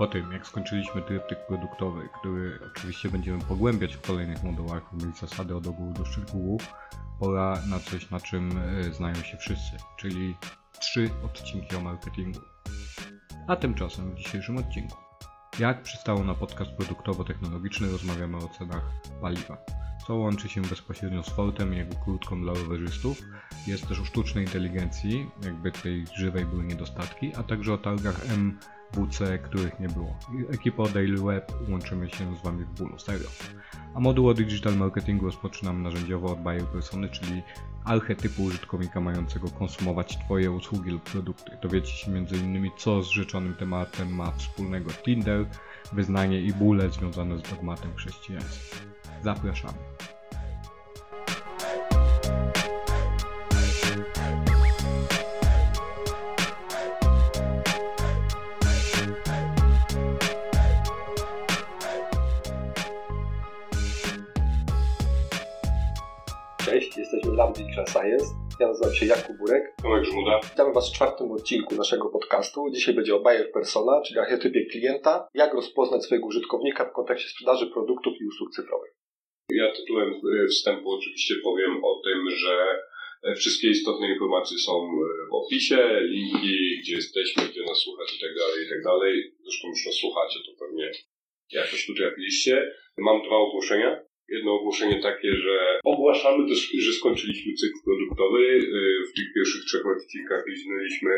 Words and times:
Po 0.00 0.06
tym, 0.06 0.32
jak 0.32 0.46
skończyliśmy 0.46 1.02
tryptyk 1.02 1.46
produktowy, 1.46 2.08
który 2.20 2.58
oczywiście 2.66 3.08
będziemy 3.08 3.44
pogłębiać 3.44 3.96
w 3.96 4.00
kolejnych 4.00 4.42
modułach, 4.42 4.92
mieć 4.92 5.18
zasady 5.18 5.56
od 5.56 5.66
ogółu 5.66 5.92
do 5.92 6.04
szczegółów, 6.04 6.74
pora 7.18 7.62
na 7.66 7.78
coś, 7.78 8.10
na 8.10 8.20
czym 8.20 8.58
e, 8.58 8.92
znają 8.92 9.14
się 9.14 9.36
wszyscy, 9.36 9.76
czyli 9.96 10.36
trzy 10.78 11.10
odcinki 11.24 11.76
o 11.76 11.80
marketingu. 11.80 12.40
A 13.46 13.56
tymczasem 13.56 14.10
w 14.10 14.14
dzisiejszym 14.14 14.56
odcinku. 14.56 14.96
Jak 15.58 15.82
przystało 15.82 16.24
na 16.24 16.34
podcast 16.34 16.70
produktowo-technologiczny, 16.70 17.92
rozmawiamy 17.92 18.36
o 18.36 18.48
cenach 18.48 18.84
paliwa. 19.20 19.56
Co 20.10 20.16
łączy 20.16 20.48
się 20.48 20.62
bezpośrednio 20.62 21.22
z 21.22 21.28
Fortem 21.28 21.72
jako 21.72 21.94
krótką 22.04 22.42
dla 22.42 22.52
rowerzystów. 22.54 23.22
Jest 23.66 23.88
też 23.88 24.00
o 24.00 24.04
sztucznej 24.04 24.44
inteligencji, 24.44 25.30
jakby 25.44 25.72
tej 25.72 26.04
żywej 26.16 26.44
były 26.44 26.64
niedostatki, 26.64 27.32
a 27.36 27.42
także 27.42 27.74
o 27.74 27.78
targach 27.78 28.20
MWC, 28.28 29.38
których 29.38 29.80
nie 29.80 29.88
było. 29.88 30.18
Ekipą 30.52 30.84
Daily 30.86 31.22
Web 31.22 31.52
łączymy 31.68 32.10
się 32.10 32.36
z 32.36 32.42
Wami 32.42 32.64
w 32.64 32.78
bólu, 32.78 32.98
serio. 32.98 33.28
A 33.94 34.00
moduł 34.00 34.28
o 34.28 34.34
digital 34.34 34.76
marketingu 34.76 35.26
rozpoczynam 35.26 35.82
narzędziowo 35.82 36.32
od 36.32 36.42
buyer 36.42 36.66
persony, 36.66 37.08
czyli 37.08 37.42
archetypu 37.84 38.42
użytkownika 38.42 39.00
mającego 39.00 39.48
konsumować 39.48 40.18
Twoje 40.18 40.50
usługi 40.50 40.90
lub 40.90 41.02
produkty. 41.02 41.50
Dowiecie 41.62 41.92
się 41.92 42.12
m.in. 42.12 42.70
co 42.78 43.02
z 43.02 43.10
rzeczonym 43.10 43.54
tematem 43.54 44.14
ma 44.14 44.30
wspólnego 44.30 44.90
Tinder, 44.90 45.46
wyznanie 45.92 46.40
i 46.40 46.52
bóle 46.52 46.90
związane 46.90 47.38
z 47.38 47.42
dogmatem 47.42 47.94
chrześcijaństwa. 47.94 48.76
Zapraszamy. 49.22 49.78
Cześć, 66.64 66.96
jesteśmy 66.96 67.30
Digital 67.56 67.86
Science. 67.86 68.49
Ja 68.60 68.68
nazywam 68.68 68.94
się 68.94 69.06
Jakub 69.06 69.36
Burek. 69.36 69.64
Tomek 69.82 70.04
Żmuda. 70.04 70.40
Witamy 70.50 70.72
Was 70.72 70.90
w 70.90 70.94
czwartym 70.94 71.30
odcinku 71.32 71.74
naszego 71.74 72.08
podcastu. 72.08 72.70
Dzisiaj 72.74 72.94
będzie 72.94 73.14
o 73.14 73.20
buyer 73.20 73.52
persona, 73.52 74.02
czyli 74.06 74.18
archetypie 74.18 74.66
klienta. 74.66 75.28
Jak 75.34 75.54
rozpoznać 75.54 76.04
swojego 76.04 76.26
użytkownika 76.26 76.84
w 76.84 76.92
kontekście 76.92 77.28
sprzedaży 77.28 77.66
produktów 77.66 78.12
i 78.20 78.26
usług 78.26 78.50
cyfrowych. 78.50 78.92
Ja 79.50 79.72
tytułem 79.72 80.08
e, 80.44 80.46
wstępu 80.46 80.90
oczywiście 80.90 81.34
powiem 81.44 81.84
o 81.84 82.00
tym, 82.04 82.30
że 82.30 82.54
e, 83.22 83.34
wszystkie 83.34 83.68
istotne 83.68 84.08
informacje 84.12 84.58
są 84.58 84.72
e, 84.72 85.28
w 85.30 85.34
opisie, 85.34 86.00
linki, 86.00 86.80
gdzie 86.80 86.94
jesteśmy, 86.94 87.42
gdzie 87.42 87.62
nas 87.62 87.78
słuchać 87.78 88.16
i 88.16 88.20
tak 88.20 88.34
dalej, 88.34 88.66
i 88.66 88.68
tak 88.68 88.82
dalej. 88.84 89.32
Zresztą 89.44 89.68
już 89.68 89.86
nas 89.86 89.94
słuchacie, 89.94 90.38
to 90.46 90.64
pewnie 90.64 90.90
jakoś 91.52 91.86
tu 91.86 91.94
trafiliście. 91.94 92.72
Mam 92.98 93.22
dwa 93.22 93.36
ogłoszenia. 93.36 94.09
Jedno 94.30 94.50
ogłoszenie 94.52 94.98
takie, 95.02 95.32
że 95.44 95.56
ogłaszamy 95.84 96.48
też, 96.48 96.72
że 96.86 96.92
skończyliśmy 96.92 97.52
cykl 97.52 97.78
produktowy. 97.84 98.40
W 99.08 99.12
tych 99.16 99.28
pierwszych 99.34 99.64
trzech 99.64 99.86
odcinkach 99.86 100.42
liznęliśmy 100.46 101.10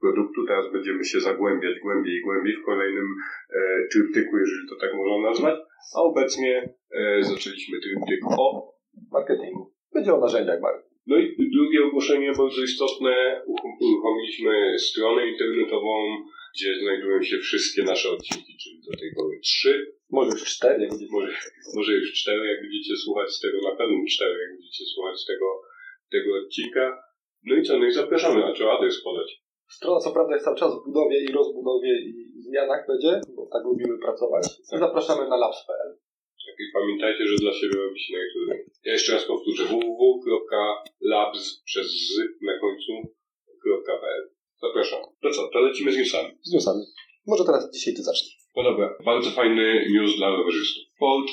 produktu, 0.00 0.46
teraz 0.46 0.72
będziemy 0.72 1.04
się 1.04 1.20
zagłębiać 1.20 1.74
głębiej 1.82 2.14
i 2.16 2.22
głębiej 2.22 2.56
w 2.56 2.64
kolejnym 2.64 3.08
e, 3.50 3.88
tryptyku, 3.92 4.38
jeżeli 4.38 4.68
to 4.68 4.76
tak 4.80 4.94
można 4.94 5.30
nazwać. 5.30 5.56
A 5.96 6.02
obecnie 6.02 6.74
e, 6.90 7.22
zaczęliśmy 7.22 7.78
tryptyk 7.80 8.20
o 8.38 8.74
Marketingu. 9.12 9.72
Będzie 9.94 10.14
o 10.14 10.20
narzędziach 10.20 10.60
marketingu. 10.60 10.94
no 11.06 11.16
i 11.18 11.50
drugie 11.56 11.84
ogłoszenie 11.84 12.32
bardzo 12.38 12.62
istotne. 12.62 13.42
Uruchomiliśmy 13.46 14.78
stronę 14.78 15.28
internetową, 15.28 15.94
gdzie 16.54 16.70
znajdują 16.82 17.22
się 17.22 17.38
wszystkie 17.38 17.82
nasze 17.82 18.10
odcinki, 18.10 18.56
czyli 18.62 18.76
do 18.90 18.96
tej 19.00 19.10
pory 19.16 19.40
trzy. 19.40 19.72
Może 20.10 20.30
już 20.30 20.44
cztery. 20.44 20.88
Może, 21.10 21.32
może 21.76 21.92
już 21.92 22.12
cztery, 22.12 22.46
jak 22.46 22.60
będziecie 22.62 22.96
słuchać 22.96 23.40
tego, 23.40 23.58
na 23.70 23.76
pewno 23.76 23.96
cztery, 24.14 24.36
jak 24.42 24.52
będziecie 24.56 24.84
słuchać 24.94 25.16
tego, 25.26 25.48
tego 26.10 26.30
odcinka. 26.42 27.02
No 27.44 27.54
i 27.56 27.62
co, 27.62 27.78
no 27.78 27.86
i 27.86 27.92
zapraszamy, 27.92 28.44
a 28.44 28.52
trzeba 28.52 28.78
adres 28.78 29.02
podać. 29.02 29.42
Strona 29.68 30.00
co 30.00 30.12
prawda 30.12 30.32
jest 30.34 30.44
cały 30.44 30.56
czas 30.56 30.70
w 30.74 30.84
budowie 30.86 31.24
i 31.24 31.32
rozbudowie 31.32 31.92
i 32.08 32.12
zmianach 32.46 32.86
będzie, 32.88 33.20
bo 33.36 33.42
tak 33.52 33.64
lubimy 33.64 33.98
pracować. 33.98 34.44
Tak. 34.70 34.80
Zapraszamy 34.80 35.28
na 35.28 35.36
labs.pl. 35.36 35.90
I 36.58 36.64
pamiętajcie, 36.72 37.26
że 37.26 37.36
dla 37.36 37.52
siebie 37.52 37.76
robi 37.76 38.00
się 38.00 38.12
najtrudniej. 38.18 38.66
Ja 38.84 38.92
jeszcze 38.92 39.12
raz 39.12 39.24
powtórzę. 39.24 39.64
www.labs 39.64 41.62
przez 41.64 41.86
z 41.86 42.18
na 42.42 42.58
końcu.pl 42.60 44.33
Zapraszam. 44.66 45.00
To 45.22 45.30
co, 45.30 45.48
to 45.52 45.60
lecimy 45.60 45.92
z 45.92 45.96
newsami. 45.96 46.28
Z 46.42 46.52
newsami. 46.52 46.82
Może 47.26 47.44
teraz 47.44 47.70
dzisiaj 47.74 47.94
Ty 47.94 48.02
zacznij. 48.02 48.32
No 48.56 48.62
dobra, 48.62 48.86
bardzo 49.04 49.30
fajny 49.30 49.86
news 49.92 50.16
dla 50.16 50.28
rowerzystów. 50.30 50.82
Ford 50.98 51.28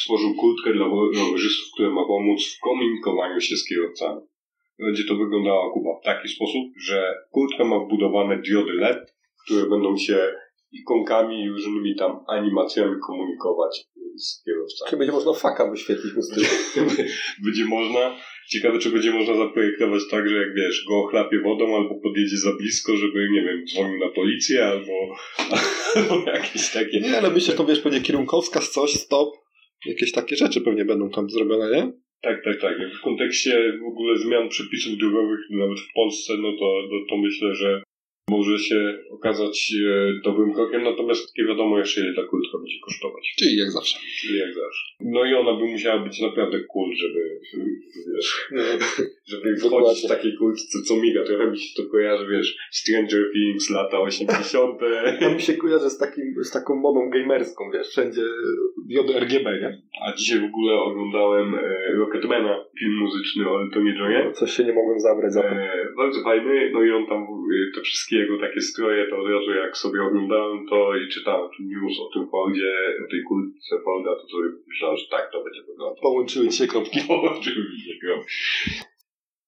stworzył 0.00 0.34
kurtkę 0.34 0.72
dla 0.72 0.86
rowerzystów, 1.24 1.66
która 1.74 1.90
ma 1.90 2.06
pomóc 2.06 2.40
w 2.56 2.60
komunikowaniu 2.60 3.40
się 3.40 3.56
z 3.56 3.68
kierowcami. 3.68 4.20
Będzie 4.78 5.04
to 5.04 5.14
wyglądało 5.16 5.72
Kuba 5.72 5.90
w 6.00 6.04
taki 6.04 6.28
sposób, 6.28 6.62
że 6.86 7.14
kurtka 7.30 7.64
ma 7.64 7.78
wbudowane 7.78 8.38
diody 8.38 8.72
LED, 8.72 9.14
które 9.44 9.70
będą 9.70 9.96
się 9.96 10.34
ikonkami 10.72 11.42
i 11.42 11.48
różnymi 11.50 11.96
tam 11.96 12.24
animacjami 12.26 12.94
komunikować 13.06 13.86
z 14.16 14.44
kierowcami. 14.44 14.90
Czy 14.90 14.96
będzie 14.96 15.12
można 15.12 15.32
faka 15.32 15.70
wyświetlić 15.70 16.12
stylu? 16.24 16.46
będzie 17.44 17.64
można. 17.64 18.16
Ciekawe, 18.48 18.78
czy 18.78 18.90
będzie 18.90 19.12
można 19.12 19.36
zaprojektować 19.36 20.02
tak, 20.10 20.28
że 20.28 20.36
jak 20.36 20.54
wiesz, 20.54 20.84
go 20.88 20.98
ochlapie 20.98 21.40
wodą 21.40 21.76
albo 21.76 22.00
podjedzie 22.02 22.36
za 22.36 22.52
blisko, 22.52 22.96
żeby, 22.96 23.28
nie 23.32 23.42
wiem, 23.42 23.64
dzwonił 23.66 23.98
na 23.98 24.08
policję 24.08 24.64
albo, 24.64 25.16
albo 26.10 26.30
jakieś 26.30 26.72
takie. 26.72 27.00
Nie, 27.00 27.18
ale 27.18 27.30
myślę, 27.30 27.52
że 27.52 27.58
to 27.58 27.64
wiesz, 27.64 27.82
będzie 27.82 28.00
kierunkowskaz, 28.00 28.70
coś, 28.70 28.90
stop. 28.90 29.34
Jakieś 29.86 30.12
takie 30.12 30.36
rzeczy 30.36 30.60
pewnie 30.60 30.84
będą 30.84 31.10
tam 31.10 31.30
zrobione, 31.30 31.76
nie? 31.76 31.92
Tak, 32.22 32.44
tak, 32.44 32.60
tak. 32.60 32.76
W 32.98 33.00
kontekście 33.00 33.72
w 33.82 33.86
ogóle 33.86 34.18
zmian 34.18 34.48
przepisów 34.48 34.98
drogowych, 34.98 35.40
nawet 35.50 35.80
w 35.80 35.92
Polsce, 35.94 36.36
no 36.36 36.52
to, 36.52 36.82
no 36.90 36.98
to 37.10 37.16
myślę, 37.16 37.54
że 37.54 37.82
może 38.30 38.58
się 38.58 38.98
okazać 39.10 39.72
e, 39.88 40.20
dobrym 40.24 40.54
krokiem, 40.54 40.82
natomiast 40.82 41.38
nie 41.38 41.44
wiadomo 41.44 41.78
jeszcze 41.78 42.00
ile 42.00 42.14
ta 42.14 42.22
kurtka 42.22 42.58
będzie 42.58 42.80
kosztować. 42.84 43.34
Czyli 43.38 43.56
jak 43.56 43.70
zawsze. 43.70 43.98
Czyli 44.20 44.38
jak 44.38 44.54
zawsze. 44.54 44.84
No 45.00 45.24
i 45.24 45.34
ona 45.34 45.60
by 45.60 45.64
musiała 45.64 45.98
być 46.04 46.20
naprawdę 46.20 46.60
cool, 46.60 46.94
żeby, 46.94 47.40
wiesz, 48.14 48.50
żeby 49.30 49.56
wchodzić 49.56 50.04
w 50.04 50.08
takiej 50.08 50.36
kurtce, 50.36 50.78
co 50.82 50.96
miga. 50.96 51.24
Trochę 51.24 51.50
mi 51.50 51.58
się 51.58 51.82
to 51.82 51.90
kojarzy, 51.90 52.26
wiesz, 52.30 52.56
Stranger 52.70 53.32
Things, 53.32 53.70
lata 53.70 54.00
80. 54.00 54.80
To 55.20 55.30
mi 55.30 55.40
się 55.40 55.54
kojarzy 55.54 55.90
z, 55.90 55.98
takim, 55.98 56.34
z 56.44 56.50
taką 56.50 56.76
modą 56.76 57.10
gamerską, 57.10 57.70
wiesz, 57.70 57.88
wszędzie 57.88 58.22
diody 58.88 59.20
RGB, 59.20 59.60
nie? 59.60 59.82
A 60.06 60.12
dzisiaj 60.12 60.40
w 60.40 60.44
ogóle 60.44 60.74
oglądałem 60.74 61.54
e, 61.54 61.92
Rocketmana, 61.92 62.64
film 62.78 62.98
muzyczny 62.98 63.50
o 63.50 63.62
Eltonie 63.62 63.94
Johnie. 63.98 64.32
Coś 64.32 64.50
się 64.52 64.64
nie 64.64 64.72
mogłem 64.72 65.00
zabrać 65.00 65.32
za 65.32 65.42
to. 65.42 65.48
E, 65.48 65.92
bardzo 65.96 66.22
fajny, 66.22 66.70
no 66.72 66.82
i 66.82 66.90
on 66.90 67.06
tam, 67.06 67.22
e, 67.22 67.74
te 67.74 67.80
wszystkie 67.80 68.15
jego 68.16 68.38
takie 68.40 68.60
stroje, 68.60 69.10
to 69.10 69.16
od 69.16 69.28
razu 69.30 69.50
jak 69.50 69.76
sobie 69.76 70.02
oglądałem 70.02 70.66
to 70.70 70.96
i 70.96 71.08
czytałem 71.08 71.50
news 71.60 71.96
o 72.04 72.08
tym 72.14 72.30
Fordzie, 72.30 72.72
o 73.06 73.10
tej 73.10 73.22
kurtce 73.28 73.74
Forda, 73.84 74.10
to 74.20 74.28
sobie 74.28 74.48
myślałem, 74.68 74.96
że 74.96 75.06
tak 75.10 75.32
to 75.32 75.44
będzie 75.44 75.62
wyglądać. 75.62 76.00
Połączyły 76.02 76.52
się 76.52 76.66
kropki. 76.66 77.00
Połączyły 77.08 77.66
się 77.84 77.94
kropki. 78.02 78.34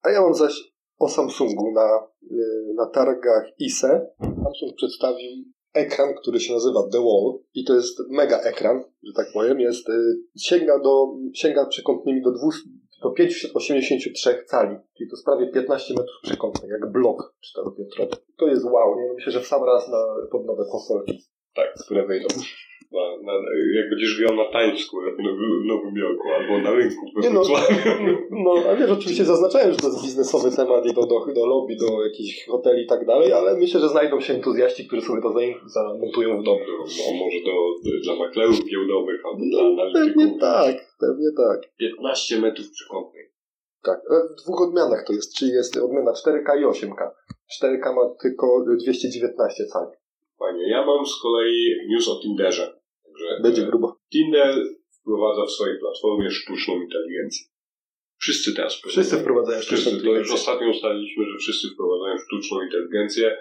A 0.03 0.09
ja 0.09 0.21
mam 0.21 0.33
zaś 0.33 0.53
o 0.99 1.09
Samsungu 1.09 1.71
na, 1.71 2.07
y, 2.31 2.73
na 2.75 2.85
targach 2.85 3.45
ISE. 3.59 4.07
Samsung 4.19 4.75
przedstawił 4.75 5.31
ekran, 5.73 6.13
który 6.21 6.39
się 6.39 6.53
nazywa 6.53 6.79
The 6.91 6.97
Wall 6.97 7.39
i 7.53 7.65
to 7.65 7.75
jest 7.75 7.99
mega 8.09 8.39
ekran, 8.41 8.83
że 9.03 9.13
tak 9.13 9.25
powiem, 9.33 9.59
jest, 9.59 9.89
y, 9.89 9.93
sięga, 10.37 10.79
do, 10.79 11.07
sięga 11.33 11.65
przekątnymi 11.65 12.21
do, 12.21 12.31
200, 12.31 12.69
do 13.01 13.11
583 13.11 14.43
cali, 14.45 14.75
czyli 14.97 15.09
to 15.09 15.15
jest 15.15 15.25
prawie 15.25 15.51
15 15.51 15.93
metrów 15.93 16.21
przekątnych, 16.23 16.71
jak 16.71 16.91
blok 16.91 17.35
czteropiętrowy. 17.41 18.11
To 18.37 18.47
jest 18.47 18.65
wow, 18.65 18.95
nie? 18.95 19.13
Myślę, 19.13 19.31
że 19.31 19.41
w 19.41 19.47
sam 19.47 19.63
raz 19.63 19.89
na, 19.89 19.97
pod 20.31 20.45
nowe 20.45 20.63
konsolki, 20.71 21.23
Tak, 21.55 21.73
które 21.85 22.07
wejdą. 22.07 22.27
Na, 22.91 23.01
na, 23.25 23.33
jak 23.77 23.89
będziesz 23.89 24.19
grał 24.19 24.35
na 24.35 24.45
Times 24.45 24.79
Square 24.85 25.15
w 25.15 25.23
Nowym, 25.23 25.67
Nowym 25.67 25.95
Jorku 25.97 26.27
albo 26.37 26.59
na 26.59 26.71
rynku 26.71 27.05
Nie 27.15 27.29
no, 27.29 27.41
no, 28.45 28.51
a 28.69 28.75
wiesz, 28.75 28.89
oczywiście 28.91 29.25
zaznaczałem, 29.25 29.71
że 29.71 29.77
to 29.77 29.87
jest 29.87 30.03
biznesowy 30.03 30.51
temat 30.55 30.85
i 30.85 30.93
do, 30.93 31.01
do, 31.01 31.25
do 31.33 31.45
lobby, 31.45 31.75
do 31.75 32.03
jakichś 32.03 32.45
hoteli 32.47 32.83
i 32.83 32.87
tak 32.87 33.05
dalej, 33.05 33.33
ale 33.33 33.57
myślę, 33.57 33.79
że 33.79 33.89
znajdą 33.89 34.19
się 34.19 34.33
entuzjaści, 34.33 34.87
którzy 34.87 35.01
sobie 35.01 35.21
to 35.21 35.33
zamontują 35.65 36.41
w 36.41 36.43
domu. 36.43 36.59
No, 36.69 37.13
może 37.25 37.37
do, 37.45 37.53
dla 38.03 38.15
maklerów 38.25 38.65
giełdowych 38.69 39.25
albo 39.25 39.39
dla 39.51 39.63
No, 39.63 39.69
analityków. 39.69 40.15
pewnie 40.15 40.39
tak, 40.39 40.75
pewnie 40.99 41.27
tak. 41.37 41.59
15 41.79 42.41
metrów 42.41 42.71
przekątnych. 42.71 43.29
Tak, 43.83 43.99
w 44.37 44.43
dwóch 44.43 44.61
odmianach 44.61 45.03
to 45.07 45.13
jest, 45.13 45.35
czyli 45.35 45.51
jest 45.51 45.77
odmiana 45.77 46.11
4K 46.11 46.61
i 46.61 46.65
8K. 46.65 47.09
4K 47.63 47.95
ma 47.95 48.15
tylko 48.21 48.65
219 48.79 49.65
cali. 49.65 49.91
Fajnie. 50.39 50.69
Ja 50.69 50.85
mam 50.85 51.05
z 51.05 51.21
kolei 51.21 51.75
news 51.89 52.07
o 52.09 52.19
Tinderze. 52.21 52.78
Będzie 53.41 53.63
grubo. 53.65 53.99
Tinder 54.11 54.55
wprowadza 55.01 55.45
w 55.45 55.51
swojej 55.51 55.79
platformie 55.79 56.31
sztuczną 56.31 56.81
inteligencję. 56.81 57.45
Wszyscy 58.21 58.55
teraz 58.55 58.81
Wszyscy 58.87 59.17
wprowadzają 59.17 59.61
sztuczną 59.61 59.77
Wszyscy, 59.77 59.89
to 59.89 59.95
już 59.95 60.05
inteligencję. 60.05 60.35
ostatnio 60.35 60.69
ustaliliśmy, 60.69 61.25
że 61.25 61.37
wszyscy 61.37 61.67
wprowadzają 61.73 62.17
sztuczną 62.17 62.61
inteligencję. 62.61 63.37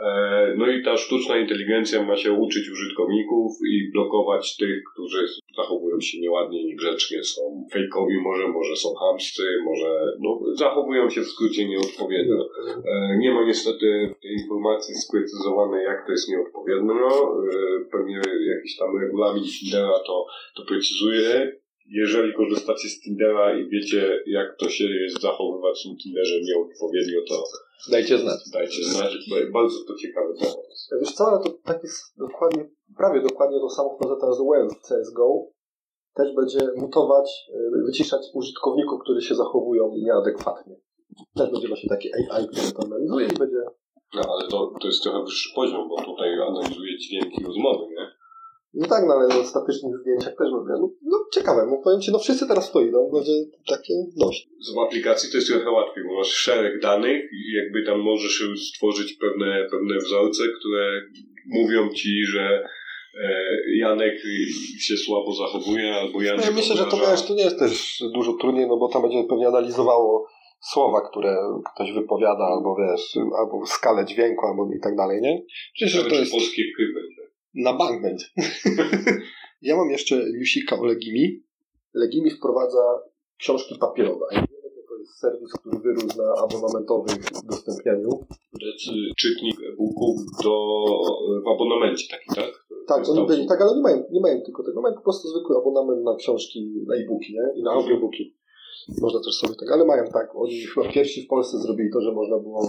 E, 0.00 0.54
No 0.56 0.66
i 0.66 0.82
ta 0.82 0.96
sztuczna 0.96 1.38
inteligencja 1.38 2.02
ma 2.02 2.16
się 2.16 2.32
uczyć 2.32 2.70
użytkowników 2.70 3.52
i 3.72 3.90
blokować 3.92 4.56
tych, 4.56 4.82
którzy 4.92 5.26
zachowują 5.56 6.00
się 6.00 6.20
nieładnie, 6.20 6.64
niegrzecznie, 6.64 7.24
są 7.24 7.66
fejkowi, 7.72 8.16
może, 8.20 8.48
może 8.48 8.76
są 8.76 8.94
hamscy, 8.94 9.42
może 9.64 9.90
no, 10.20 10.40
zachowują 10.54 11.10
się 11.10 11.20
w 11.20 11.28
skrócie 11.28 11.68
nieodpowiednio. 11.68 12.48
E, 12.86 13.18
Nie 13.18 13.34
ma 13.34 13.44
niestety 13.46 14.14
tej 14.22 14.32
informacji 14.32 14.94
sprecyzowane, 14.94 15.82
jak 15.82 16.06
to 16.06 16.12
jest 16.12 16.28
nieodpowiednio. 16.28 17.08
E, 17.08 17.84
Pewnie 17.92 18.20
jakiś 18.56 18.76
tam 18.78 18.98
regulamin 19.00 19.44
Tindera 19.44 19.98
to, 20.06 20.26
to 20.56 20.62
precyzuje. 20.64 21.52
Jeżeli 21.86 22.34
korzystacie 22.34 22.88
z 22.88 23.00
Tindera 23.00 23.58
i 23.58 23.68
wiecie, 23.68 24.22
jak 24.26 24.56
to 24.58 24.68
się 24.68 24.84
jest 24.84 25.20
zachowywać 25.20 25.86
na 25.86 25.96
Tinderze 25.96 26.40
nieodpowiednio, 26.40 27.20
to 27.28 27.44
Dajcie 27.90 28.18
znać. 28.18 28.38
dajcie 28.52 28.84
znać. 28.84 29.12
bo 29.30 29.36
Bardzo 29.60 29.76
to 29.88 29.94
ciekawy 29.94 30.34
temat. 30.40 30.56
Wiesz 31.00 31.12
co, 31.12 31.26
ale 31.26 31.44
to 31.44 31.50
tak 31.64 31.82
jest 31.82 32.02
dokładnie, 32.18 32.70
prawie 32.96 33.20
dokładnie 33.22 33.60
to 33.60 33.70
samo 33.70 33.96
wprowadza 33.96 34.20
teraz 34.20 34.38
Wave 34.38 34.72
w 34.78 34.82
CSGO. 34.88 35.46
Też 36.14 36.34
będzie 36.34 36.58
mutować, 36.76 37.30
y, 37.54 37.86
wyciszać 37.86 38.20
użytkowników, 38.34 39.00
którzy 39.02 39.22
się 39.22 39.34
zachowują 39.34 39.94
nieadekwatnie. 39.96 40.76
Też 41.36 41.50
będzie 41.50 41.68
właśnie 41.68 41.88
taki 41.88 42.08
AI, 42.14 42.46
który 42.48 42.72
to 42.72 42.82
analizuje 42.82 43.26
i 43.26 43.38
będzie... 43.38 43.62
No 44.14 44.22
ale 44.28 44.48
to, 44.48 44.72
to 44.80 44.86
jest 44.86 45.02
trochę 45.02 45.24
wyższy 45.24 45.54
poziom, 45.54 45.88
bo 45.88 45.96
tutaj 46.04 46.40
analizuje 46.40 46.98
dźwięki 46.98 47.44
rozmowy, 47.44 47.86
nie? 47.94 48.13
No 48.74 48.86
tak, 48.88 49.04
no 49.06 49.14
ale 49.14 49.44
w 49.44 49.46
statycznych 49.46 49.94
zdjęciach 50.00 50.34
też 50.38 50.48
będzie. 50.52 50.74
No, 50.82 50.90
no 51.02 51.18
ciekawe, 51.32 51.66
bo 51.70 51.82
powiem 51.82 52.00
Ci, 52.00 52.12
no 52.12 52.18
wszyscy 52.18 52.48
teraz 52.48 52.72
to 52.72 52.80
idą, 52.80 53.10
będzie 53.12 53.32
takie 53.68 53.94
dość. 54.16 54.48
Z 54.60 54.78
aplikacji 54.86 55.30
to 55.30 55.36
jest 55.36 55.48
trochę 55.48 55.70
łatwiej, 55.70 56.04
bo 56.04 56.14
masz 56.18 56.28
szereg 56.28 56.80
danych 56.80 57.22
i 57.32 57.52
jakby 57.52 57.82
tam 57.82 58.00
możesz 58.00 58.44
stworzyć 58.68 59.12
pewne, 59.12 59.66
pewne 59.70 59.98
wzorce, 59.98 60.42
które 60.58 61.02
mówią 61.46 61.88
ci, 61.88 62.24
że 62.24 62.68
e, 63.22 63.30
Janek 63.76 64.14
się 64.80 64.96
słabo 64.96 65.32
zachowuje, 65.32 65.94
albo 65.94 66.22
Janek 66.22 66.44
Ja 66.44 66.50
myślę, 66.50 66.76
że 66.76 66.84
to, 66.84 66.96
wiesz, 66.96 67.26
to 67.26 67.34
nie 67.34 67.44
jest 67.44 67.58
też 67.58 68.02
dużo 68.14 68.32
trudniej, 68.32 68.66
no 68.68 68.76
bo 68.76 68.88
tam 68.88 69.02
będzie 69.02 69.24
pewnie 69.28 69.48
analizowało 69.48 70.28
słowa, 70.72 71.08
które 71.10 71.36
ktoś 71.74 71.92
wypowiada, 71.92 72.44
albo 72.44 72.76
wiesz, 72.76 73.18
albo 73.38 73.66
skalę 73.66 74.04
dźwięku, 74.04 74.46
albo 74.46 74.68
i 74.76 74.80
tak 74.80 74.96
dalej, 74.96 75.22
nie? 75.22 75.42
Myślę, 75.80 76.02
że 76.02 76.10
to 76.10 76.14
jest... 76.14 76.32
polskie 76.32 76.62
kry 76.76 76.86
będzie. 76.94 77.23
Na 77.54 77.72
bank 77.72 78.02
będzie. 78.02 78.26
ja 79.62 79.76
mam 79.76 79.90
jeszcze 79.90 80.16
newsika 80.32 80.80
o 80.80 80.84
Legimi. 80.84 81.44
Legimi 81.94 82.30
wprowadza 82.30 83.00
książki 83.38 83.78
papierowe. 83.80 84.26
To 84.88 84.98
jest 84.98 85.18
serwis, 85.18 85.52
który 85.52 85.78
wyrósł 85.78 86.22
na 86.22 86.34
abonamentowych 86.44 87.16
udostępnianiu. 87.44 88.08
Czytnik 89.16 89.56
e-booków 89.72 90.16
do, 90.44 90.84
w 91.44 91.48
abonamencie 91.54 92.06
taki, 92.10 92.40
tak? 92.40 92.64
Tak, 92.86 93.08
oni 93.08 93.26
byli, 93.26 93.46
tak, 93.46 93.60
ale 93.60 93.76
nie 93.76 93.82
mają, 93.82 94.04
nie 94.10 94.20
mają 94.20 94.40
tylko 94.40 94.64
tego. 94.64 94.80
Mają 94.80 94.94
po 94.94 95.02
prostu 95.02 95.28
zwykły 95.28 95.56
abonament 95.56 96.04
na 96.04 96.16
książki, 96.16 96.84
na 96.86 96.94
e-booki, 96.94 97.32
nie? 97.32 97.60
I 97.60 97.62
na 97.62 97.70
audiobooki. 97.70 98.36
Można 99.00 99.20
też 99.20 99.34
sobie 99.34 99.54
tak, 99.54 99.72
ale 99.72 99.84
mają 99.84 100.04
tak. 100.04 100.30
Oni 100.34 100.60
chyba 100.60 100.88
pierwsi 100.88 101.22
w 101.22 101.28
Polsce 101.28 101.58
zrobili 101.58 101.90
to, 101.92 102.00
że 102.00 102.12
można 102.12 102.38
było 102.38 102.68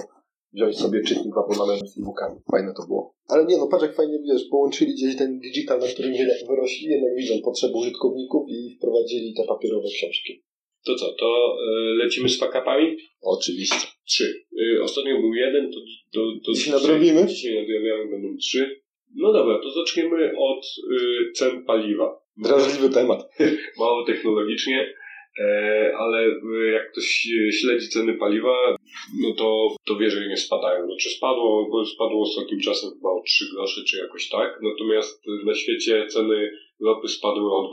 wziąć 0.56 0.78
sobie 0.78 1.02
czytnik 1.02 1.34
w 1.36 1.38
abonament 1.38 1.90
z 1.90 1.98
e-bookami. 1.98 2.40
Fajne 2.52 2.74
to 2.78 2.84
było. 2.88 3.16
Ale 3.28 3.46
nie, 3.46 3.58
no 3.58 3.68
patrz 3.68 3.84
jak 3.84 3.96
fajnie, 3.96 4.20
wiesz, 4.28 4.44
połączyli 4.52 4.94
gdzieś 4.94 5.16
ten 5.18 5.40
digital, 5.40 5.80
na 5.80 5.88
którym 5.88 6.12
wy- 6.12 6.48
wyrośli, 6.50 6.88
jednak 6.88 7.16
widzą 7.18 7.34
potrzeby 7.44 7.74
użytkowników 7.74 8.50
i 8.50 8.76
wprowadzili 8.78 9.34
te 9.34 9.44
papierowe 9.48 9.88
książki. 9.88 10.44
To 10.86 10.96
co, 10.96 11.06
to 11.20 11.58
y, 11.58 12.04
lecimy 12.04 12.30
z 12.30 12.40
fakapami? 12.40 12.98
Oczywiście. 13.22 13.88
Trzy. 14.06 14.46
Y, 14.62 14.84
ostatnio 14.84 15.22
był 15.22 15.34
jeden, 15.34 15.72
to, 15.72 15.80
to, 16.14 16.20
to 16.46 16.54
Dzisiaj 16.54 16.74
nadrobimy? 16.74 17.28
Dzisiaj 17.28 17.56
nadrobiamy, 17.56 18.12
będą 18.12 18.38
trzy. 18.38 18.82
No 19.16 19.34
dobra, 19.34 19.60
to 19.64 19.72
zaczniemy 19.72 20.32
od 20.38 20.66
y, 20.66 21.32
cen 21.32 21.66
paliwa. 21.66 22.22
Drażliwy 22.38 22.90
temat. 22.90 23.30
Mało 23.80 24.06
technologicznie, 24.06 24.82
e, 24.82 24.94
ale 25.98 26.28
y, 26.28 26.72
jak 26.72 26.92
ktoś 26.92 27.28
y, 27.28 27.52
śledzi 27.52 27.90
ceny 27.90 28.14
paliwa, 28.14 28.78
no 29.22 29.34
to, 29.34 29.76
to 29.86 29.98
wie, 29.98 30.10
że 30.12 30.28
nie 30.28 30.38
spadają. 30.38 30.86
Znaczy 30.86 31.10
spadło, 31.10 31.70
bo 31.72 31.86
spadło 31.86 32.22
ostatnim 32.22 32.60
czasem 32.60 32.90
chyba 32.92 33.10
o 33.10 33.22
3 33.26 33.46
grosze, 33.54 33.84
czy 33.84 33.98
jakoś 33.98 34.30
tak. 34.30 34.60
Natomiast 34.62 35.22
na 35.46 35.56
świecie 35.56 36.08
ceny 36.08 36.52
ropy 36.82 37.08
spadły 37.08 37.52
o 37.52 37.72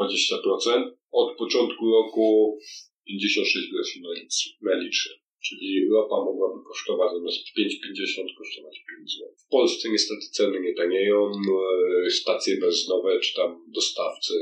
20%. 0.66 0.90
Od 1.12 1.36
początku 1.38 1.90
roku 1.92 2.58
56 3.06 3.72
groszy 3.72 4.00
na 4.00 4.12
litr. 4.12 4.36
Na 4.62 4.74
litrze. 4.74 5.10
Czyli 5.44 5.88
ropa 5.90 6.16
mogłaby 6.16 6.64
kosztować 6.68 7.10
zamiast 7.12 7.38
5,50 7.58 8.34
kosztować 8.38 8.76
5 8.98 9.12
zł. 9.12 9.28
W 9.46 9.48
Polsce 9.50 9.88
niestety 9.88 10.26
ceny 10.32 10.60
nie 10.60 10.74
tanieją. 10.74 11.30
e, 12.06 12.10
Stacje 12.10 12.56
benzynowe 12.56 13.20
czy 13.20 13.34
tam 13.34 13.64
dostawcy 13.74 14.34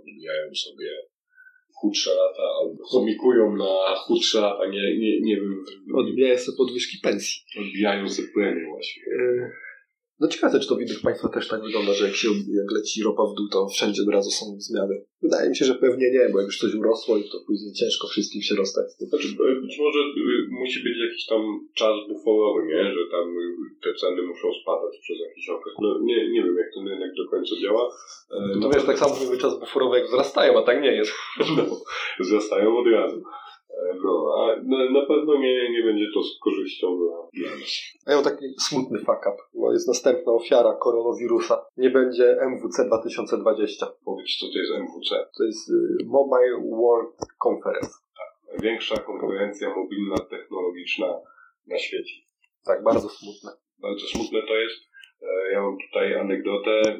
odbijają 0.00 0.54
sobie 0.54 0.90
chudsze 1.82 2.10
lata 2.10 2.42
albo 2.60 2.84
chomikują 2.84 3.56
na 3.56 3.74
chudsze 4.06 4.40
lata, 4.40 4.66
nie, 4.66 4.98
nie, 4.98 5.20
nie 5.20 5.36
wiem, 5.36 5.64
Odbijają 5.94 6.38
sobie 6.38 6.56
podwyżki 6.56 6.96
pensji. 7.02 7.34
odbijają 7.60 8.08
sobie 8.08 8.28
premię 8.34 8.66
właśnie. 8.74 9.02
No 10.20 10.28
ciekawe, 10.28 10.60
czy 10.60 10.68
to 10.68 10.76
w 10.76 10.82
innych 10.82 11.02
państwach 11.02 11.32
też 11.34 11.48
tak 11.48 11.62
wygląda, 11.62 11.92
że 11.94 12.06
jak 12.06 12.16
się 12.16 12.28
jak 12.60 12.72
leci 12.76 13.02
ropa 13.02 13.22
w 13.22 13.34
dół, 13.36 13.48
to 13.52 13.68
wszędzie 13.68 14.02
od 14.02 14.08
razu 14.08 14.30
są 14.30 14.44
zmiany. 14.58 14.94
Wydaje 15.22 15.48
mi 15.50 15.56
się, 15.56 15.64
że 15.64 15.74
pewnie 15.74 16.06
nie, 16.10 16.28
bo 16.32 16.38
jak 16.40 16.46
już 16.46 16.58
coś 16.58 16.74
urosło 16.74 17.18
to 17.32 17.38
później 17.46 17.72
ciężko 17.72 18.08
wszystkim 18.08 18.42
się 18.42 18.54
rozstać. 18.54 18.86
Znaczy, 18.98 19.28
e, 19.28 19.60
być 19.60 19.78
może 19.84 19.98
musi 20.62 20.78
być 20.86 20.96
jakiś 21.06 21.26
tam 21.26 21.42
czas 21.74 21.94
buforowy, 22.08 22.60
nie? 22.66 22.82
Że 22.94 23.02
tam 23.14 23.26
te 23.82 23.90
ceny 24.00 24.22
muszą 24.22 24.48
spadać 24.62 24.94
przez 25.02 25.16
jakiś 25.28 25.48
okres. 25.48 25.74
No 25.80 25.98
nie, 26.02 26.30
nie 26.34 26.42
wiem, 26.44 26.56
jak 26.62 26.70
ten 26.74 26.88
rynek 26.88 27.12
do 27.14 27.24
końca 27.30 27.54
działa. 27.62 27.84
E, 28.30 28.36
To 28.52 28.58
no, 28.60 28.70
wiesz, 28.70 28.84
tak 28.86 28.98
samo 28.98 29.14
mówimy 29.14 29.38
czas 29.38 29.60
buforowy, 29.60 29.98
jak 29.98 30.06
wzrastają, 30.06 30.58
a 30.58 30.62
tak 30.62 30.82
nie 30.82 30.92
jest. 30.92 31.12
no, 31.56 31.64
wzrastają 32.20 32.78
od 32.78 32.86
razu. 32.86 33.16
E, 33.70 33.94
No, 34.04 34.12
a 34.38 34.42
na, 34.72 34.90
na 35.00 35.06
pewno 35.06 35.38
nie, 35.38 35.70
nie 35.70 35.82
będzie 35.82 36.06
to 36.14 36.22
z 36.22 36.38
korzyścią 36.44 36.86
dla, 36.98 37.16
nas. 37.50 37.70
A 38.06 38.10
ja 38.10 38.16
mam 38.16 38.24
taki 38.24 38.44
smutny 38.68 38.98
fuck 38.98 39.22
up, 39.30 39.36
bo 39.54 39.72
jest 39.72 39.88
następna 39.88 40.32
ofiara 40.32 40.72
koronawirusa. 40.74 41.64
Nie 41.76 41.90
będzie 41.90 42.36
MWC 42.40 42.84
2020. 42.86 43.86
Powiedz, 44.04 44.36
co 44.40 44.46
to 44.52 44.58
jest 44.58 44.72
MWC. 44.72 45.26
To 45.38 45.44
jest 45.44 45.70
y, 45.70 45.74
Mobile 46.06 46.56
World 46.80 47.16
Conference. 47.46 48.02
Największa 48.52 48.96
konkurencja 48.96 49.74
mobilna, 49.76 50.16
technologiczna 50.30 51.06
na 51.66 51.78
świecie. 51.78 52.14
Tak, 52.64 52.84
bardzo 52.84 53.08
smutne. 53.08 53.50
Bardzo 53.78 54.06
smutne 54.06 54.42
to 54.48 54.56
jest. 54.56 54.80
E, 55.22 55.52
Ja 55.52 55.62
mam 55.62 55.76
tutaj 55.88 56.14
anegdotę. 56.14 56.70
E, 56.70 56.98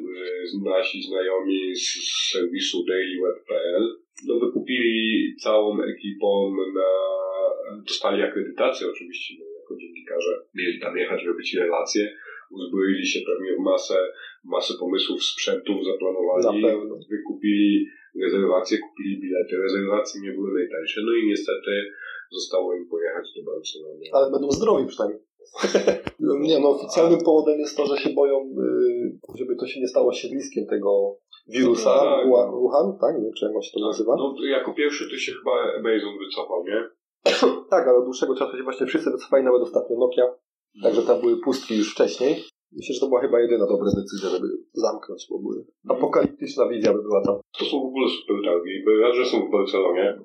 Nasi 0.64 1.02
znajomi 1.02 1.76
z 1.76 1.86
serwisu 2.32 2.84
dailyweb.pl 2.88 4.02
no 4.26 4.40
wykupili 4.40 5.34
całą 5.36 5.82
ekipą 5.82 6.54
na... 6.74 6.90
Dostali 7.88 8.22
akredytację 8.22 8.86
oczywiście, 8.90 9.34
no, 9.38 9.44
jako 9.60 9.76
dziennikarze. 9.80 10.32
Mieli 10.54 10.80
tam 10.80 10.96
jechać, 10.98 11.24
robić 11.24 11.54
relacje. 11.54 12.16
Uzbroili 12.50 13.06
się 13.06 13.20
pewnie 13.26 13.56
w 13.56 13.58
masę, 13.60 13.98
masę 14.44 14.74
pomysłów, 14.80 15.24
sprzętów, 15.24 15.76
zaplanowali. 15.84 16.62
Wykupili 17.10 17.86
rezerwacje, 18.24 18.78
kupili 18.78 19.20
bilety. 19.20 19.56
Rezerwacje 19.62 20.20
nie 20.20 20.32
były 20.32 20.50
najtańsze. 20.60 21.00
No 21.06 21.12
i 21.12 21.26
niestety 21.26 21.72
zostało 22.32 22.74
im 22.74 22.88
pojechać 22.88 23.26
do 23.36 23.52
Barcelony. 23.52 24.04
Ale 24.12 24.30
będą 24.30 24.50
zdrowi 24.50 24.86
przynajmniej. 24.86 25.20
nie, 26.48 26.58
no 26.60 26.68
oficjalnym 26.70 27.20
powodem 27.20 27.58
jest 27.58 27.76
to, 27.76 27.86
że 27.86 27.96
się 27.96 28.10
boją, 28.10 28.36
y, 28.38 29.38
żeby 29.38 29.56
to 29.56 29.66
się 29.66 29.80
nie 29.80 29.88
stało 29.88 30.12
siedliskiem 30.12 30.66
tego 30.66 31.16
wirusa 31.48 31.94
Tak. 31.94 32.26
Wuhan, 32.50 32.98
tak? 33.00 33.16
Nie 33.16 33.22
wiem, 33.22 33.32
czy 33.38 33.44
jak 33.44 33.64
się 33.64 33.70
to 33.74 33.86
nazywa. 33.86 34.16
No, 34.16 34.34
jako 34.50 34.74
pierwszy 34.74 35.10
to 35.10 35.16
się 35.16 35.32
chyba 35.32 35.52
Amazon 35.78 36.18
wycofał, 36.18 36.64
nie? 36.64 36.88
Tak, 37.70 37.88
ale 37.88 37.98
od 37.98 38.04
dłuższego 38.04 38.34
czasu 38.36 38.56
się 38.56 38.62
właśnie 38.62 38.86
wszyscy 38.86 39.10
wycofali, 39.10 39.44
nawet 39.44 39.62
ostatnio 39.62 39.96
Nokia. 39.96 40.34
Także 40.82 41.02
tam 41.02 41.20
były 41.20 41.40
pustki 41.40 41.78
już 41.78 41.92
wcześniej. 41.92 42.44
Myślę, 42.76 42.94
że 42.94 43.00
to 43.00 43.08
była 43.08 43.20
chyba 43.20 43.40
jedyna 43.40 43.66
dobra 43.66 43.90
decyzja, 43.96 44.28
żeby 44.28 44.48
zamknąć, 44.72 45.26
bo 45.30 45.38
były 45.38 45.64
apokaliptyczna 45.88 46.68
wizja 46.68 46.92
by 46.92 47.02
była 47.02 47.22
tam. 47.24 47.36
To 47.58 47.64
są 47.64 47.80
w 47.80 47.86
ogóle 47.86 48.08
super 48.08 48.36
targi. 48.44 48.84
Bo 48.84 48.90
Raz, 49.00 49.16
że 49.16 49.24
są 49.26 49.46
w 49.46 49.50
Barcelonie 49.50 50.18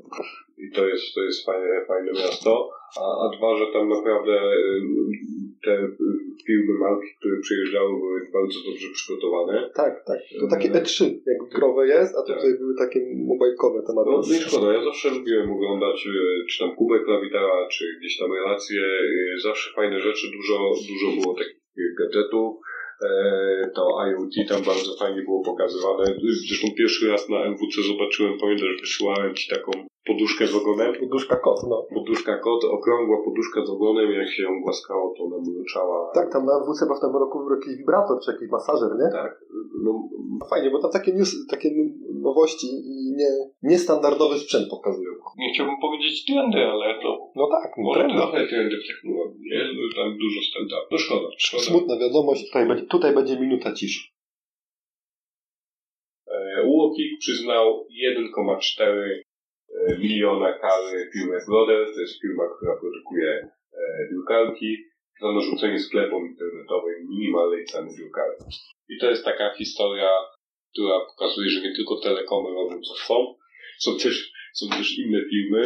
i 0.57 0.71
to 0.71 0.87
jest, 0.87 1.13
to 1.15 1.21
jest 1.23 1.45
fajne, 1.45 1.85
fajne 1.87 2.11
miasto, 2.11 2.69
a, 3.01 3.05
a 3.23 3.37
dwa, 3.37 3.57
że 3.57 3.65
tam 3.73 3.89
naprawdę 3.89 4.39
te 5.63 5.73
y, 5.83 5.95
firmy, 6.47 6.73
marki, 6.79 7.07
które 7.19 7.39
przyjeżdżały, 7.39 7.89
były 7.99 8.19
bardzo 8.33 8.59
dobrze 8.69 8.87
przygotowane. 8.93 9.69
Tak, 9.75 10.05
tak. 10.05 10.19
To 10.39 10.47
takie 10.47 10.69
E3, 10.71 11.13
jak 11.25 11.49
growe 11.55 11.87
jest, 11.87 12.15
a 12.15 12.21
tutaj 12.21 12.57
były 12.59 12.75
takie 12.77 12.99
mobilkowe 13.15 13.81
tematy. 13.87 14.09
No, 14.09 14.21
no 14.29 14.35
i 14.35 14.39
szkoda, 14.39 14.73
ja 14.73 14.83
zawsze 14.83 15.09
lubiłem 15.09 15.51
oglądać 15.51 16.07
y, 16.07 16.45
czy 16.49 16.59
tam 16.59 16.75
Kubę 16.75 16.99
Klawitera, 16.99 17.67
czy 17.71 17.85
gdzieś 17.99 18.17
tam 18.17 18.33
relacje, 18.33 18.81
y, 18.81 19.39
zawsze 19.43 19.73
fajne 19.75 19.99
rzeczy, 19.99 20.27
dużo, 20.31 20.57
dużo 20.91 21.21
było 21.21 21.35
takich 21.35 21.56
gadżetów, 21.99 22.57
E, 23.01 23.71
to 23.75 23.81
IoT 24.07 24.47
tam 24.49 24.61
bardzo 24.63 24.95
fajnie 24.99 25.21
było 25.21 25.43
pokazywane. 25.43 26.03
Zresztą 26.47 26.67
pierwszy 26.77 27.07
raz 27.07 27.29
na 27.29 27.45
MWC 27.45 27.81
zobaczyłem, 27.87 28.37
pamiętam, 28.39 28.67
że 28.67 28.81
wysyłałem 28.81 29.35
Ci 29.35 29.49
taką 29.49 29.71
poduszkę 30.07 30.47
z 30.47 30.55
ogonem. 30.55 30.93
Poduszka 30.99 31.35
kot, 31.35 31.59
no. 31.69 31.77
Poduszka 31.95 32.37
kot, 32.37 32.61
okrągła 32.77 33.17
poduszka 33.25 33.65
z 33.65 33.69
ogonem, 33.69 34.11
jak 34.11 34.29
się 34.29 34.43
ją 34.43 34.61
głaskało, 34.61 35.13
to 35.17 35.23
ona 35.23 35.37
mruczała. 35.37 36.11
Tak, 36.13 36.31
tam 36.33 36.45
na 36.45 36.53
WC 36.59 36.79
w 36.97 37.01
tym 37.01 37.13
roku 37.23 37.35
był 37.39 37.51
jakiś 37.59 37.73
wibrator, 37.77 38.17
czy 38.25 38.31
jakiś 38.31 38.49
masażer, 38.49 38.89
nie? 39.03 39.09
Tak. 39.11 39.31
No, 39.83 39.91
No 40.39 40.45
Fajnie, 40.49 40.69
bo 40.71 40.81
tam 40.81 40.91
takie, 40.91 41.13
news, 41.13 41.47
takie 41.47 41.69
nowości 42.21 42.67
i 42.67 42.95
nie, 43.19 43.31
niestandardowy 43.63 44.35
sprzęt 44.39 44.65
pokazują. 44.69 45.11
nie 45.37 45.53
chciałbym 45.53 45.75
powiedzieć 45.81 46.25
trendy, 46.25 46.57
ale 46.73 47.01
to 47.01 47.09
No 47.35 47.47
tak, 47.55 47.71
no 47.77 47.93
trendy. 47.93 48.15
trochę 48.17 48.47
trendy 48.47 48.75
w 48.83 48.87
technologii, 48.87 49.41
nie? 49.51 49.59
No, 49.75 49.81
Tam 50.03 50.17
dużo 50.17 50.39
stand-up. 50.49 50.85
No 50.91 50.97
szkoda, 50.97 51.27
szkoda. 51.37 51.63
Smutna 51.63 51.99
wiadomość, 51.99 52.45
tutaj 52.45 52.67
będzie, 52.67 52.85
tutaj 52.85 53.15
będzie 53.15 53.39
minuta 53.39 53.73
ciszy. 53.73 54.09
E, 56.27 56.63
Łokik 56.65 57.19
przyznał 57.19 57.85
1,4 58.05 58.83
e, 58.83 59.21
miliona 59.99 60.53
kary 60.53 61.09
firmie 61.13 61.39
Brothers. 61.47 61.95
To 61.95 62.01
jest 62.01 62.21
firma, 62.21 62.43
która 62.57 62.73
produkuje 62.81 63.31
e, 63.31 64.07
drukarki 64.11 64.77
za 65.21 65.31
narzucenie 65.31 65.79
sklepom 65.79 66.27
internetowym 66.27 67.07
minimalnej 67.09 67.65
ceny 67.65 67.89
drukarek. 67.97 68.39
I 68.89 68.97
to 68.99 69.09
jest 69.09 69.25
taka 69.25 69.53
historia, 69.57 70.09
która 70.73 70.99
pokazuje, 70.99 71.49
że 71.49 71.61
nie 71.61 71.75
tylko 71.75 71.99
telekomy 72.03 72.49
robią 72.49 72.81
co 72.81 72.93
chcą, 72.93 73.35
są 73.79 73.97
też, 73.97 74.31
są 74.53 74.69
też 74.69 74.97
inne 74.99 75.19
firmy. 75.29 75.63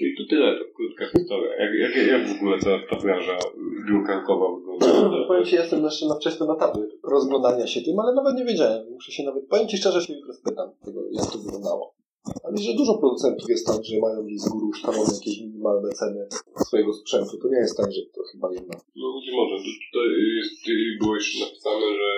I 0.00 0.16
to 0.16 0.24
tyle, 0.30 0.58
to 0.58 0.64
krótka 0.76 1.18
historia. 1.18 1.56
Jak, 1.56 1.74
jak, 1.74 2.06
jak 2.08 2.28
w 2.28 2.36
ogóle 2.36 2.58
ta, 2.58 2.78
ta 2.90 3.02
branża 3.02 3.38
drukarkowa 3.86 4.56
wygląda? 4.56 4.86
Powiem 5.28 5.44
Ci, 5.44 5.54
jestem 5.54 5.84
jeszcze 5.84 6.06
na 6.06 6.14
wczesnym 6.14 6.50
etapie 6.50 6.80
rozglądania 7.04 7.66
się 7.66 7.80
tym, 7.80 8.00
ale 8.00 8.14
nawet 8.14 8.34
nie 8.36 8.44
wiedziałem. 8.44 8.90
Muszę 8.90 9.12
się 9.12 9.22
nawet, 9.22 9.48
powiem 9.48 9.68
Ci 9.68 9.76
szczerze, 9.76 10.00
się 10.02 10.12
jutro 10.12 10.32
spytam, 10.32 10.70
tego, 10.84 11.00
jak 11.10 11.32
to 11.32 11.38
wyglądało. 11.38 11.94
Ale 12.44 12.56
że 12.66 12.72
dużo 12.80 12.98
producentów 13.02 13.48
jest 13.54 13.66
tak, 13.66 13.80
że 13.84 13.96
mają 14.06 14.18
gdzieś 14.26 14.40
z 14.40 14.48
góry 14.52 14.66
ustawione 14.74 15.14
jakieś 15.18 15.36
minimalne 15.40 15.88
ceny 16.00 16.20
swojego 16.66 16.92
sprzętu. 16.92 17.32
To 17.42 17.48
nie 17.48 17.60
jest 17.64 17.76
tak, 17.80 17.90
że 17.96 18.02
to 18.14 18.20
chyba 18.32 18.48
jedna. 18.56 18.76
No 19.00 19.06
być 19.16 19.28
może. 19.38 19.54
Tu- 19.64 19.78
Tutaj 19.92 20.08
jest, 20.38 20.52
było 21.00 21.14
jeszcze 21.16 21.36
napisane, 21.44 21.86
że 22.00 22.08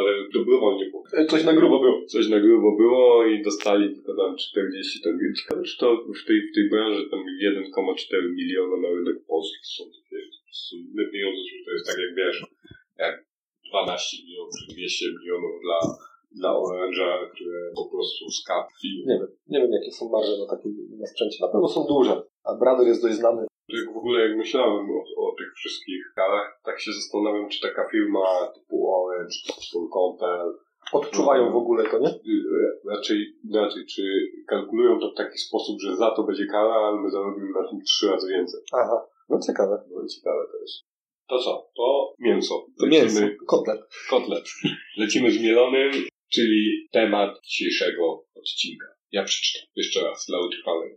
ale 0.00 0.10
dobrowolnie 0.38 0.84
było. 0.90 1.02
Coś 1.30 1.44
na 1.44 1.54
grubo 1.58 1.80
było. 1.80 2.06
Coś 2.06 2.28
na 2.28 2.40
grubo 2.40 2.76
było 2.76 3.26
i 3.26 3.42
dostali 3.42 3.94
tylko 3.94 4.12
tam 4.16 4.36
40 4.36 5.00
tam 5.04 5.18
Ciekawe, 5.38 5.62
czy 5.62 5.78
to 5.78 5.86
w 6.22 6.26
tej, 6.26 6.38
w 6.50 6.54
tej 6.54 6.70
branży 6.70 7.08
tam 7.10 7.20
1,4 7.20 8.34
miliona 8.34 8.76
na 8.76 8.88
rynek 8.88 9.26
polski 9.26 9.64
są 9.76 9.84
takie 9.84 10.18
pieniądze, 11.12 11.40
że 11.50 11.64
to 11.64 11.70
jest 11.72 11.86
tak 11.86 11.96
jak 12.04 12.14
wiesz, 12.16 12.38
jak 12.98 13.14
12 13.70 14.16
milionów 14.24 14.54
czy 14.60 14.74
200 14.74 15.06
milionów 15.20 15.52
dla, 15.62 15.78
dla 16.40 16.50
Orange'a, 16.62 17.30
które 17.34 17.58
po 17.76 17.86
prostu 17.90 18.30
skapli. 18.40 18.90
Nie 19.06 19.14
wiem. 19.18 19.28
Nie 19.52 19.58
wiem, 19.60 19.72
jakie 19.72 19.92
są 19.92 20.08
marże 20.08 20.32
na 20.38 20.46
takim 20.56 20.72
na 21.00 21.06
sprzęcie. 21.06 21.38
Na 21.40 21.48
pewno 21.52 21.68
są 21.68 21.84
duże. 21.84 22.22
A 22.44 22.54
Brother 22.54 22.86
jest 22.86 23.02
dość 23.02 23.14
znany. 23.14 23.46
Tak 23.72 23.94
w 23.94 23.98
ogóle 23.98 24.28
jak 24.28 24.36
myślałem 24.36 24.86
o, 24.90 25.00
o 25.26 25.34
tych 25.38 25.50
wszystkich 25.56 26.02
karach, 26.16 26.60
tak 26.64 26.80
się 26.80 26.92
zastanawiam, 26.92 27.48
czy 27.48 27.60
taka 27.68 27.88
firma 27.92 28.26
typu 28.54 28.76
Orange, 28.96 29.36
typu 29.46 29.88
Compel, 29.88 30.54
Odczuwają 30.92 31.52
w 31.52 31.56
ogóle 31.56 31.90
to, 31.90 31.98
nie? 31.98 32.08
y, 32.08 32.42
raczej 32.90 33.18
inaczej, 33.44 33.86
czy 33.86 34.02
kalkulują 34.48 35.00
to 35.00 35.10
w 35.10 35.14
taki 35.16 35.38
sposób, 35.38 35.80
że 35.80 35.96
za 35.96 36.10
to 36.10 36.22
będzie 36.24 36.46
kara, 36.46 36.74
ale 36.74 37.00
my 37.02 37.10
zarobimy 37.10 37.50
na 37.62 37.68
tym 37.68 37.80
trzy 37.86 38.08
razy 38.10 38.28
więcej. 38.28 38.60
Aha. 38.72 39.06
No 39.28 39.38
ciekawe. 39.46 39.82
No 39.90 40.06
ciekawe 40.16 40.42
to 40.52 40.58
jest. 40.58 40.82
To 41.28 41.38
co? 41.38 41.68
To 41.76 42.14
mięso. 42.18 42.66
To 42.78 42.86
Lecimy- 42.86 43.20
mięso. 43.20 43.20
Kotlet. 43.46 43.80
Kotlet. 44.10 44.44
Lecimy 44.98 45.30
z 45.30 45.42
mielonym, 45.42 45.90
czyli 46.34 46.88
temat 46.92 47.30
dzisiejszego 47.46 48.24
odcinka. 48.34 48.86
Ja 49.12 49.24
przeczytam 49.24 49.68
jeszcze 49.76 50.00
raz 50.00 50.26
dla 50.28 50.46
utrwalenia. 50.46 50.96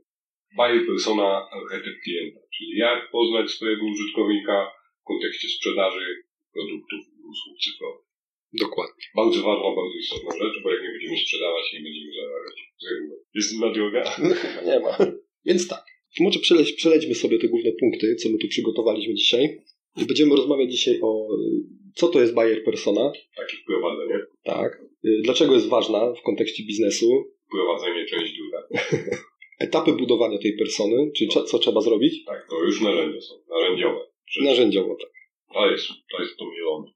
Buyer 0.57 0.87
persona 0.87 1.49
archetyp 1.51 1.95
klienta, 2.03 2.39
czyli 2.57 2.77
jak 2.77 3.11
poznać 3.11 3.51
swojego 3.51 3.85
użytkownika 3.85 4.71
w 5.01 5.03
kontekście 5.03 5.47
sprzedaży 5.47 6.05
produktów 6.53 6.99
i 7.13 7.21
usług 7.31 7.57
cyfrowych. 7.63 8.05
Dokładnie. 8.53 9.03
Bardzo 9.15 9.41
ważna, 9.41 9.69
bardzo 9.79 9.97
istotna 9.99 10.31
rzecz, 10.31 10.63
bo 10.63 10.71
jak 10.73 10.81
nie 10.83 10.89
będziemy 10.89 11.17
sprzedawać, 11.17 11.73
nie 11.73 11.81
będziemy 11.81 12.11
zarabiać. 12.15 12.57
Z 12.81 12.85
reguły. 12.91 13.17
Jest 13.33 13.53
inna 13.53 13.69
droga. 13.73 14.03
Nie 14.69 14.79
ma. 14.79 14.97
Więc 15.45 15.67
tak. 15.67 15.85
Może 16.19 16.39
przeleć, 16.39 16.71
przelećmy 16.71 17.15
sobie 17.15 17.39
te 17.39 17.47
główne 17.47 17.71
punkty, 17.79 18.15
co 18.15 18.29
my 18.29 18.37
tu 18.37 18.47
przygotowaliśmy 18.47 19.13
dzisiaj. 19.13 19.61
Będziemy 20.07 20.35
rozmawiać 20.35 20.71
dzisiaj 20.71 20.99
o 21.01 21.27
co 21.95 22.07
to 22.07 22.21
jest 22.21 22.33
buyer 22.35 22.63
persona, 22.63 23.11
Takie 23.37 23.57
wprowadzenie. 23.57 24.19
tak, 24.43 24.81
y, 25.05 25.21
dlaczego 25.23 25.53
jest 25.53 25.69
ważna 25.69 26.13
w 26.13 26.21
kontekście 26.21 26.63
biznesu, 26.63 27.31
Wprowadzenie 27.47 28.05
część 28.05 28.33
druga. 28.37 28.67
etapy 29.67 29.91
budowania 29.93 30.37
tej 30.39 30.57
persony, 30.57 31.11
czyli 31.17 31.29
co, 31.29 31.43
co 31.43 31.59
trzeba 31.59 31.81
zrobić, 31.81 32.25
Tak, 32.25 32.47
to 32.49 32.63
już 32.63 32.81
narzędzia 32.81 33.21
są. 33.21 33.33
Narzędziowe. 33.49 33.99
Rzeczy. 34.29 34.45
narzędziowo. 34.45 34.95
Tak. 35.01 35.09
To 35.53 35.71
jest, 35.71 35.87
to 36.11 36.21
jest 36.21 36.37
to 36.37 36.45
mielone. 36.51 36.91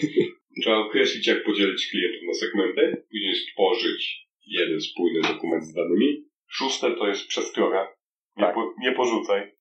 Trzeba 0.62 0.78
określić, 0.78 1.26
jak 1.26 1.44
podzielić 1.44 1.90
klientów 1.90 2.22
na 2.26 2.34
segmenty, 2.34 3.02
później 3.10 3.34
stworzyć 3.34 4.26
jeden 4.46 4.80
spójny 4.80 5.20
dokument 5.22 5.64
z 5.64 5.72
danymi. 5.74 6.24
Szóste 6.50 6.90
to 6.96 7.08
jest 7.08 7.26
przestroga. 7.26 7.88
Nie, 8.36 8.42
Tak. 8.44 8.54
po, 8.54 8.74
nie 8.80 8.92
porzucaj. 8.92 9.52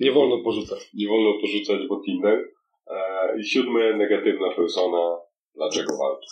Nie 0.00 0.12
wolno 0.12 0.38
porzucać. 0.44 0.80
Nie 0.94 1.08
wolno 1.08 1.40
porzucać, 1.40 1.80
bo 1.88 2.02
Tinder. 2.04 2.48
E, 2.90 3.38
I 3.40 3.44
siódme, 3.44 3.96
negatywna 3.96 4.54
persona. 4.56 5.16
Dlaczego 5.54 5.92
warto? 5.98 6.26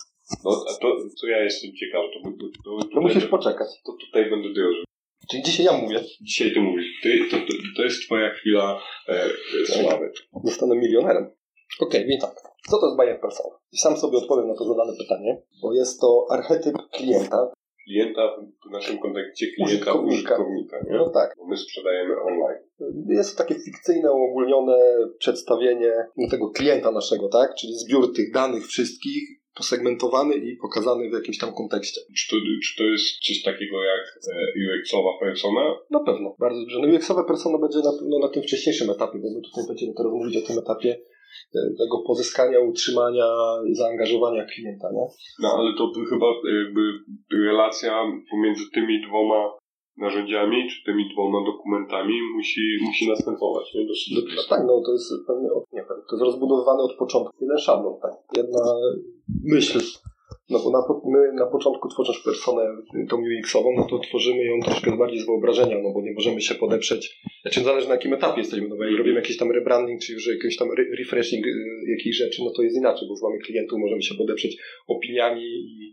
No, 0.44 0.50
a 0.70 0.72
to, 0.82 0.96
co 1.20 1.26
ja 1.26 1.42
jestem 1.42 1.70
ciekawy, 1.80 2.08
to, 2.14 2.30
to, 2.30 2.46
to, 2.64 2.88
To 2.94 3.00
musisz 3.00 3.26
poczekać. 3.26 3.68
to 3.86 3.92
tutaj 4.06 4.30
będę 4.30 4.48
drożył. 4.48 4.84
Czyli 5.30 5.42
dzisiaj 5.42 5.66
ja 5.66 5.72
mówię. 5.72 6.00
Dzisiaj 6.22 6.52
ty 6.54 6.60
mówisz, 6.60 6.86
ty, 7.02 7.18
to, 7.30 7.36
to, 7.36 7.52
to 7.76 7.82
jest 7.82 8.02
twoja 8.06 8.30
chwila 8.30 8.80
e, 9.08 9.28
sławy. 9.66 10.12
Zostanę 10.44 10.76
milionerem. 10.76 11.30
Okej, 11.80 12.06
więc 12.06 12.22
tak. 12.22 12.34
Co 12.70 12.78
to 12.78 12.86
jest 12.86 12.96
buyer 12.96 13.20
persona? 13.20 13.54
I 13.72 13.78
sam 13.78 13.96
sobie 13.96 14.18
odpowiem 14.18 14.48
na 14.48 14.54
to 14.54 14.64
zadane 14.64 14.92
pytanie, 14.98 15.42
bo 15.62 15.74
jest 15.74 16.00
to 16.00 16.26
archetyp 16.30 16.76
klienta. 16.92 17.52
Klienta, 17.88 18.36
w 18.68 18.70
naszym 18.70 18.98
kontekście 18.98 19.46
klienta, 19.46 19.74
Użytkownika. 19.74 20.34
użytkownika, 20.34 20.76
nie? 20.90 20.96
No 20.96 21.10
tak. 21.10 21.34
My 21.48 21.56
sprzedajemy 21.56 22.14
online. 22.22 22.58
Jest 23.08 23.36
to 23.36 23.42
takie 23.44 23.54
fikcyjne, 23.54 24.12
uogólnione 24.12 24.76
przedstawienie 25.18 25.92
tego 26.30 26.50
klienta 26.50 26.90
naszego, 26.90 27.28
tak? 27.28 27.54
Czyli 27.54 27.72
zbiór 27.74 28.12
tych 28.14 28.32
danych 28.32 28.66
wszystkich, 28.66 29.37
posegmentowany 29.58 30.34
i 30.34 30.56
pokazany 30.56 31.10
w 31.10 31.12
jakimś 31.12 31.38
tam 31.38 31.54
kontekście. 31.54 32.00
Czy 32.16 32.24
to, 32.30 32.36
czy 32.64 32.76
to 32.78 32.84
jest 32.84 33.06
coś 33.26 33.42
takiego 33.42 33.76
jak 33.84 34.02
e, 34.32 34.34
UX-owa 34.64 35.12
persona? 35.20 35.64
Na 35.90 36.00
pewno, 36.00 36.36
bardzo 36.38 36.60
dobrze. 36.60 36.78
No 36.82 36.86
UX-owe 36.94 37.24
persona 37.24 37.58
będzie 37.58 37.78
na 37.78 37.92
pewno 37.98 38.18
na 38.18 38.28
tym 38.28 38.42
wcześniejszym 38.42 38.90
etapie, 38.90 39.18
bo 39.22 39.28
my 39.34 39.40
tutaj 39.48 39.64
będziemy 39.68 39.92
teraz 39.96 40.12
mówić 40.12 40.36
o 40.36 40.46
tym 40.46 40.58
etapie 40.58 40.90
e, 41.54 41.60
tego 41.82 41.96
pozyskania, 42.06 42.60
utrzymania, 42.60 43.28
zaangażowania 43.72 44.44
klienta, 44.44 44.88
nie? 44.92 45.06
No 45.42 45.48
ale 45.58 45.70
to 45.78 45.84
chyba 46.10 46.26
jakby 46.62 46.82
relacja 47.48 47.92
pomiędzy 48.30 48.64
tymi 48.74 48.94
dwoma 49.08 49.58
narzędziami, 49.98 50.68
czy 50.70 50.84
tymi 50.84 51.08
dwoma 51.12 51.44
dokumentami 51.44 52.14
musi, 52.36 52.60
musi 52.82 53.08
następować, 53.08 53.74
nie? 53.74 53.80
No, 53.84 54.20
no 54.36 54.42
tak, 54.48 54.60
no 54.66 54.82
to 54.86 54.92
jest 54.92 55.12
pewnie, 55.26 55.48
nie 55.72 55.80
wiem, 55.88 55.98
to 56.08 56.16
jest 56.16 56.24
rozbudowywane 56.24 56.82
od 56.82 56.94
początku. 56.96 57.32
Jeden 57.40 57.58
szablon, 57.58 57.94
tak, 58.02 58.12
jedna 58.36 58.60
myśl. 59.44 59.80
No 60.50 60.58
bo 60.58 60.70
na, 60.70 60.80
my 61.04 61.32
na 61.32 61.46
początku 61.46 61.88
tworząc 61.88 62.18
personę 62.24 62.62
tą 63.08 63.16
UX-ową, 63.16 63.74
no 63.76 63.86
to 63.90 63.98
tworzymy 63.98 64.44
ją 64.44 64.60
troszkę 64.60 64.96
bardziej 64.96 65.20
z 65.20 65.26
wyobrażenia, 65.26 65.76
no 65.82 65.92
bo 65.92 66.02
nie 66.02 66.12
możemy 66.12 66.40
się 66.40 66.54
podeprzeć, 66.54 67.20
znaczy 67.42 67.60
zależy 67.60 67.88
na 67.88 67.94
jakim 67.94 68.14
etapie 68.14 68.40
jesteśmy, 68.40 68.68
no 68.68 68.76
bo 68.76 68.84
jak 68.84 68.98
robimy 68.98 69.16
jakiś 69.16 69.36
tam 69.36 69.52
rebranding, 69.52 70.00
czy 70.00 70.12
już 70.12 70.26
jakiś 70.26 70.56
tam 70.56 70.68
re- 70.70 70.96
refreshing 70.98 71.46
y, 71.46 71.50
jakiejś 71.90 72.16
rzeczy, 72.16 72.42
no 72.44 72.50
to 72.56 72.62
jest 72.62 72.76
inaczej, 72.76 73.08
bo 73.08 73.14
już 73.14 73.22
mamy 73.22 73.38
klientów, 73.38 73.78
możemy 73.78 74.02
się 74.02 74.14
podeprzeć 74.14 74.56
opiniami 74.86 75.42
i, 75.44 75.92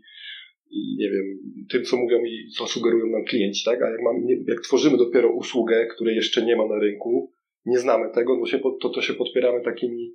i 0.70 0.96
nie 0.98 1.10
wiem, 1.10 1.38
tym 1.70 1.84
co 1.84 1.96
mówią 1.96 2.24
i 2.24 2.50
co 2.58 2.66
sugerują 2.66 3.06
nam 3.06 3.24
klienci, 3.24 3.64
tak? 3.64 3.82
A 3.82 3.90
jak, 3.90 4.02
mam, 4.02 4.26
jak 4.46 4.60
tworzymy 4.60 4.96
dopiero 4.96 5.32
usługę, 5.32 5.86
której 5.86 6.16
jeszcze 6.16 6.44
nie 6.44 6.56
ma 6.56 6.66
na 6.66 6.78
rynku, 6.78 7.32
nie 7.66 7.78
znamy 7.78 8.10
tego, 8.14 8.36
no 8.36 8.46
się, 8.46 8.60
to, 8.80 8.88
to 8.88 9.00
się 9.00 9.14
podpieramy 9.14 9.60
takimi. 9.64 10.14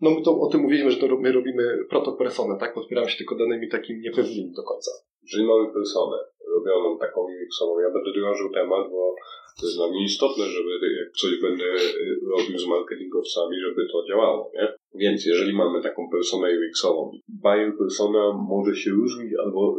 No 0.00 0.10
my 0.10 0.22
to 0.22 0.40
o 0.40 0.48
tym 0.50 0.60
mówiliśmy, 0.60 0.90
że 0.90 0.96
to 0.96 1.16
my 1.16 1.32
robimy 1.32 1.78
protopersonę, 1.90 2.56
tak? 2.60 2.74
Podpieramy 2.74 3.10
się 3.10 3.18
tylko 3.18 3.36
danymi 3.36 3.68
takimi 3.68 4.00
niepewnymi 4.00 4.52
do 4.56 4.62
końca. 4.62 4.90
Jeżeli 5.22 5.44
mamy 5.44 5.72
personę 5.72 6.16
robioną 6.56 6.98
taką 6.98 7.20
UX-ową, 7.20 7.80
ja 7.80 7.90
będę 7.90 8.12
drążył 8.12 8.50
temat, 8.50 8.90
bo 8.90 9.14
to 9.60 9.66
jest 9.66 9.76
dla 9.78 9.88
mnie 9.88 10.04
istotne, 10.04 10.44
żeby 10.44 10.70
jak 11.00 11.10
coś 11.12 11.40
będę 11.40 11.64
y, 11.64 12.20
robił 12.36 12.58
z 12.58 12.66
marketingowcami, 12.66 13.56
żeby 13.60 13.86
to 13.92 14.06
działało, 14.08 14.50
nie? 14.54 14.68
Więc 14.94 15.26
jeżeli 15.26 15.52
mamy 15.56 15.82
taką 15.82 16.10
personę 16.10 16.48
UX-ową, 16.48 17.10
buyer 17.28 17.72
persona 17.78 18.32
może 18.48 18.74
się 18.76 18.90
różnić, 18.90 19.32
albo 19.44 19.78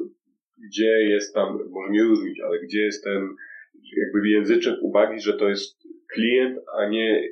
gdzie 0.67 0.91
jest 1.09 1.33
tam, 1.33 1.59
może 1.69 1.91
nie 1.91 2.03
różnić, 2.03 2.39
ale 2.39 2.59
gdzie 2.59 2.81
jest 2.81 3.03
ten 3.03 3.35
jakby 3.97 4.29
języczek 4.29 4.75
uwagi, 4.81 5.19
że 5.21 5.33
to 5.33 5.49
jest 5.49 5.77
klient, 6.13 6.59
a 6.77 6.89
nie 6.89 7.29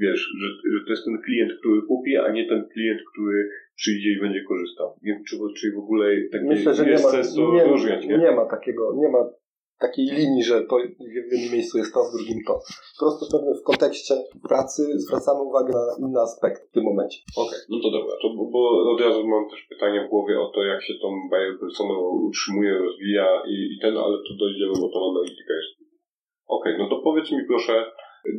wiesz, 0.00 0.22
że, 0.40 0.46
że 0.72 0.84
to 0.84 0.90
jest 0.90 1.04
ten 1.04 1.18
klient, 1.24 1.52
który 1.60 1.82
kupi, 1.82 2.16
a 2.16 2.32
nie 2.32 2.48
ten 2.48 2.68
klient, 2.72 3.00
który 3.12 3.48
przyjdzie 3.76 4.10
i 4.12 4.20
będzie 4.20 4.42
korzystał. 4.48 4.88
Nie 5.02 5.12
wiem, 5.12 5.24
czy, 5.24 5.36
czy 5.56 5.72
w 5.72 5.78
ogóle 5.78 6.06
tak 6.32 6.42
Myślę, 6.42 6.74
że 6.74 6.84
nie 6.84 6.90
jest 6.90 7.04
ma, 7.04 7.10
sens 7.10 7.34
to 7.34 7.54
nie, 7.54 8.06
nie? 8.08 8.18
nie 8.18 8.32
ma 8.32 8.44
takiego, 8.46 8.94
nie 8.96 9.08
ma 9.08 9.22
takiej 9.86 10.06
linii, 10.18 10.44
że 10.50 10.56
to 10.70 10.74
w 11.12 11.14
jednym 11.18 11.52
miejscu 11.54 11.74
jest 11.78 11.92
to, 11.94 12.00
w 12.04 12.12
drugim 12.14 12.40
to. 12.48 12.54
Po 12.98 13.00
prostu 13.04 13.22
pewnie 13.32 13.52
w 13.60 13.66
kontekście 13.70 14.14
pracy 14.48 14.80
zwracamy 15.04 15.40
uwagę 15.50 15.72
na 15.72 15.84
inny 16.02 16.20
aspekt 16.28 16.60
w 16.68 16.72
tym 16.74 16.84
momencie. 16.90 17.18
Okej, 17.44 17.60
no 17.70 17.76
to 17.82 17.88
dobra, 17.96 18.14
to, 18.22 18.26
bo, 18.36 18.42
bo 18.54 18.60
od 18.94 19.00
razu 19.00 19.20
mam 19.34 19.44
też 19.50 19.60
pytanie 19.72 19.98
w 20.06 20.10
głowie 20.12 20.34
o 20.44 20.46
to, 20.54 20.60
jak 20.72 20.80
się 20.86 20.94
tą 21.02 21.08
buyer 21.30 21.54
persona 21.60 21.94
utrzymuje, 22.28 22.72
rozwija 22.78 23.26
i, 23.52 23.56
i 23.74 23.76
ten, 23.82 23.94
ale 24.04 24.16
tu 24.26 24.32
dojdziemy, 24.42 24.74
bo 24.80 24.88
to 24.92 24.98
analityka 25.10 25.54
jest. 25.60 25.72
Okej, 26.46 26.74
no 26.78 26.88
to 26.88 26.96
powiedz 27.06 27.32
mi 27.32 27.42
proszę, 27.50 27.74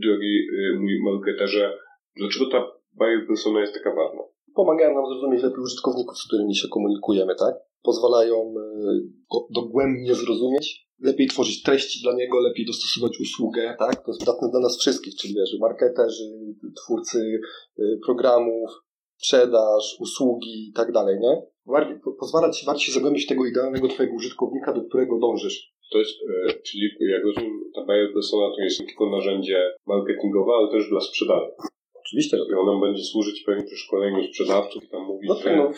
drogi 0.03 0.37
y, 0.53 0.79
mój 0.79 0.99
marketerze, 1.03 1.77
dlaczego 2.15 2.45
ta 2.51 2.59
buyer 2.93 3.27
persona 3.27 3.61
jest 3.61 3.73
taka 3.73 3.95
ważna? 3.95 4.21
Pomagają 4.55 4.93
nam 4.93 5.05
zrozumieć 5.05 5.43
lepiej 5.43 5.59
użytkowników, 5.59 6.17
z 6.17 6.27
którymi 6.27 6.55
się 6.55 6.67
komunikujemy, 6.67 7.35
tak? 7.35 7.55
Pozwalają 7.81 8.35
e, 8.35 8.53
go 9.31 9.47
dogłębnie 9.49 10.15
zrozumieć, 10.15 10.87
lepiej 10.99 11.27
tworzyć 11.27 11.63
treści 11.63 12.03
dla 12.03 12.13
niego, 12.13 12.39
lepiej 12.39 12.65
dostosować 12.65 13.19
usługę, 13.19 13.75
tak? 13.79 13.95
To 13.95 14.11
jest 14.11 14.19
przydatne 14.19 14.49
dla 14.49 14.59
nas 14.59 14.77
wszystkich, 14.77 15.15
czyli 15.15 15.33
wiesz, 15.33 15.59
marketerzy, 15.59 16.23
twórcy 16.75 17.41
e, 17.79 17.83
programów, 18.05 18.69
sprzedaż, 19.17 19.97
usługi 19.99 20.69
i 20.69 20.73
tak 20.73 20.91
dalej, 20.91 21.19
nie? 21.19 21.41
Pozwala 22.19 22.51
ci 22.51 22.65
bardziej 22.65 22.93
zagłębić 22.93 23.27
tego 23.27 23.45
idealnego 23.45 23.87
twojego 23.87 24.15
użytkownika, 24.15 24.73
do 24.73 24.81
którego 24.81 25.19
dążysz. 25.19 25.73
To 25.93 25.97
jest, 25.99 26.15
e, 26.49 26.53
czyli 26.53 26.89
jak 26.99 27.23
rozumiem, 27.23 27.59
ta 27.75 27.81
buyer 27.85 28.13
persona 28.13 28.55
to 28.55 28.61
jest 28.63 28.79
nie 28.79 28.85
tylko 28.87 29.09
narzędzie 29.09 29.57
marketingowe, 29.87 30.51
ale 30.57 30.71
też 30.71 30.89
dla 30.89 30.99
sprzedaży. 31.01 31.51
Oczywiście, 32.05 32.37
I 32.51 32.53
ona 32.53 32.81
będzie 32.87 33.03
służyć 33.03 33.43
pewnie 33.45 33.63
przy 33.63 33.75
szkoleniu 33.75 34.23
sprzedawców 34.23 34.83
i 34.83 34.87
tam 34.89 35.01
mówić, 35.03 35.29
No 35.29 35.35
tak, 35.35 35.57
no, 35.57 35.71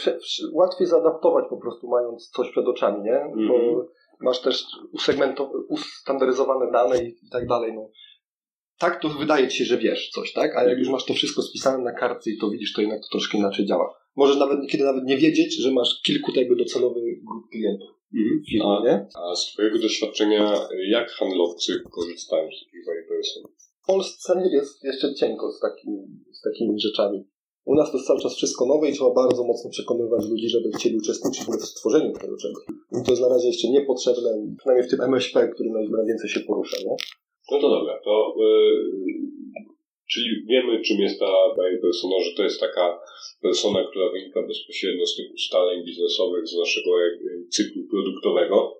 łatwiej 0.53 0.88
zaadaptować 0.88 1.45
po 1.50 1.57
prostu 1.57 1.88
mając 1.88 2.29
coś 2.29 2.51
przed 2.51 2.65
oczami, 2.67 3.03
nie? 3.03 3.19
Bo 3.48 3.55
Mhm. 3.55 3.86
masz 4.19 4.41
też 4.41 4.63
ustandaryzowane 5.69 6.72
dane 6.72 7.03
i, 7.03 7.07
i 7.07 7.29
tak 7.31 7.48
dalej, 7.48 7.74
no. 7.74 7.89
Tak 8.79 9.01
to 9.01 9.10
wydaje 9.10 9.48
ci 9.48 9.57
się, 9.57 9.65
że 9.65 9.77
wiesz 9.77 10.10
coś, 10.10 10.34
tak? 10.34 10.55
A 10.57 10.63
jak 10.69 10.79
już 10.79 10.89
masz 10.89 11.05
to 11.05 11.13
wszystko 11.13 11.41
spisane 11.41 11.84
na 11.84 11.93
kartce 11.93 12.31
i 12.31 12.38
to 12.38 12.50
widzisz, 12.50 12.74
to 12.74 12.81
jednak 12.81 13.00
to 13.01 13.07
troszkę 13.12 13.38
inaczej 13.38 13.65
działa. 13.65 13.93
Możesz 14.15 14.38
nawet 14.38 14.60
niekiedy 14.60 14.84
nawet 14.84 15.03
nie 15.03 15.17
wiedzieć, 15.17 15.62
że 15.62 15.72
masz 15.72 16.01
kilku 16.05 16.31
jakby 16.36 16.55
docelowych 16.55 17.03
grup 17.03 17.50
klientów 17.51 17.89
Mhm. 18.17 18.67
A, 18.67 18.84
nie? 18.86 19.07
a 19.15 19.36
z 19.36 19.45
Twojego 19.45 19.79
doświadczenia, 19.79 20.67
jak 20.89 21.10
handlowcy 21.10 21.84
korzystają 21.91 22.50
z 22.51 22.60
takich 22.65 23.07
person? 23.07 23.43
W 23.84 23.88
Polsce 23.88 24.50
jest 24.51 24.84
jeszcze 24.84 25.13
cienko 25.13 25.51
z, 25.51 25.60
takim, 25.60 26.24
z 26.34 26.41
takimi 26.41 26.79
rzeczami. 26.79 27.27
U 27.65 27.75
nas 27.75 27.91
to 27.91 27.98
jest 27.98 28.07
cały 28.07 28.19
czas 28.19 28.36
wszystko 28.36 28.65
nowe 28.65 28.89
i 28.89 28.93
trzeba 28.93 29.13
bardzo 29.13 29.43
mocno 29.43 29.69
przekonywać 29.69 30.25
ludzi, 30.29 30.50
żeby 30.50 30.69
chcieli 30.72 30.98
uczestniczyć 30.98 31.45
w 31.45 31.65
stworzeniu 31.65 32.13
tego 32.13 32.38
czegoś. 32.38 32.63
I 33.01 33.05
to 33.05 33.12
jest 33.12 33.22
na 33.22 33.29
razie 33.29 33.48
jeszcze 33.48 33.69
niepotrzebne, 33.69 34.29
przynajmniej 34.57 34.88
w 34.88 34.91
tym 34.91 35.01
MŚP, 35.01 35.48
którym 35.48 35.74
naj- 35.74 35.91
najwięcej 35.98 36.29
się 36.29 36.39
porusza, 36.39 36.77
nie? 36.77 36.95
No 37.51 37.60
to 37.62 37.69
dobra, 37.69 38.00
to 38.03 38.36
yy, 38.39 39.75
czyli 40.12 40.45
wiemy, 40.50 40.81
czym 40.81 40.97
jest 41.00 41.19
ta 41.19 41.31
buyer 41.55 41.81
persona, 41.81 42.15
że 42.25 42.31
to 42.38 42.43
jest 42.43 42.59
taka 42.59 43.00
persona, 43.41 43.88
która 43.89 44.09
wynika 44.09 44.41
bezpośrednio 44.47 45.05
z 45.05 45.15
tych 45.15 45.33
ustaleń 45.33 45.85
biznesowych, 45.85 46.47
z 46.47 46.57
naszego 46.57 47.00
yy, 47.00 47.47
cyklu 47.50 47.81
produktowego, 47.91 48.77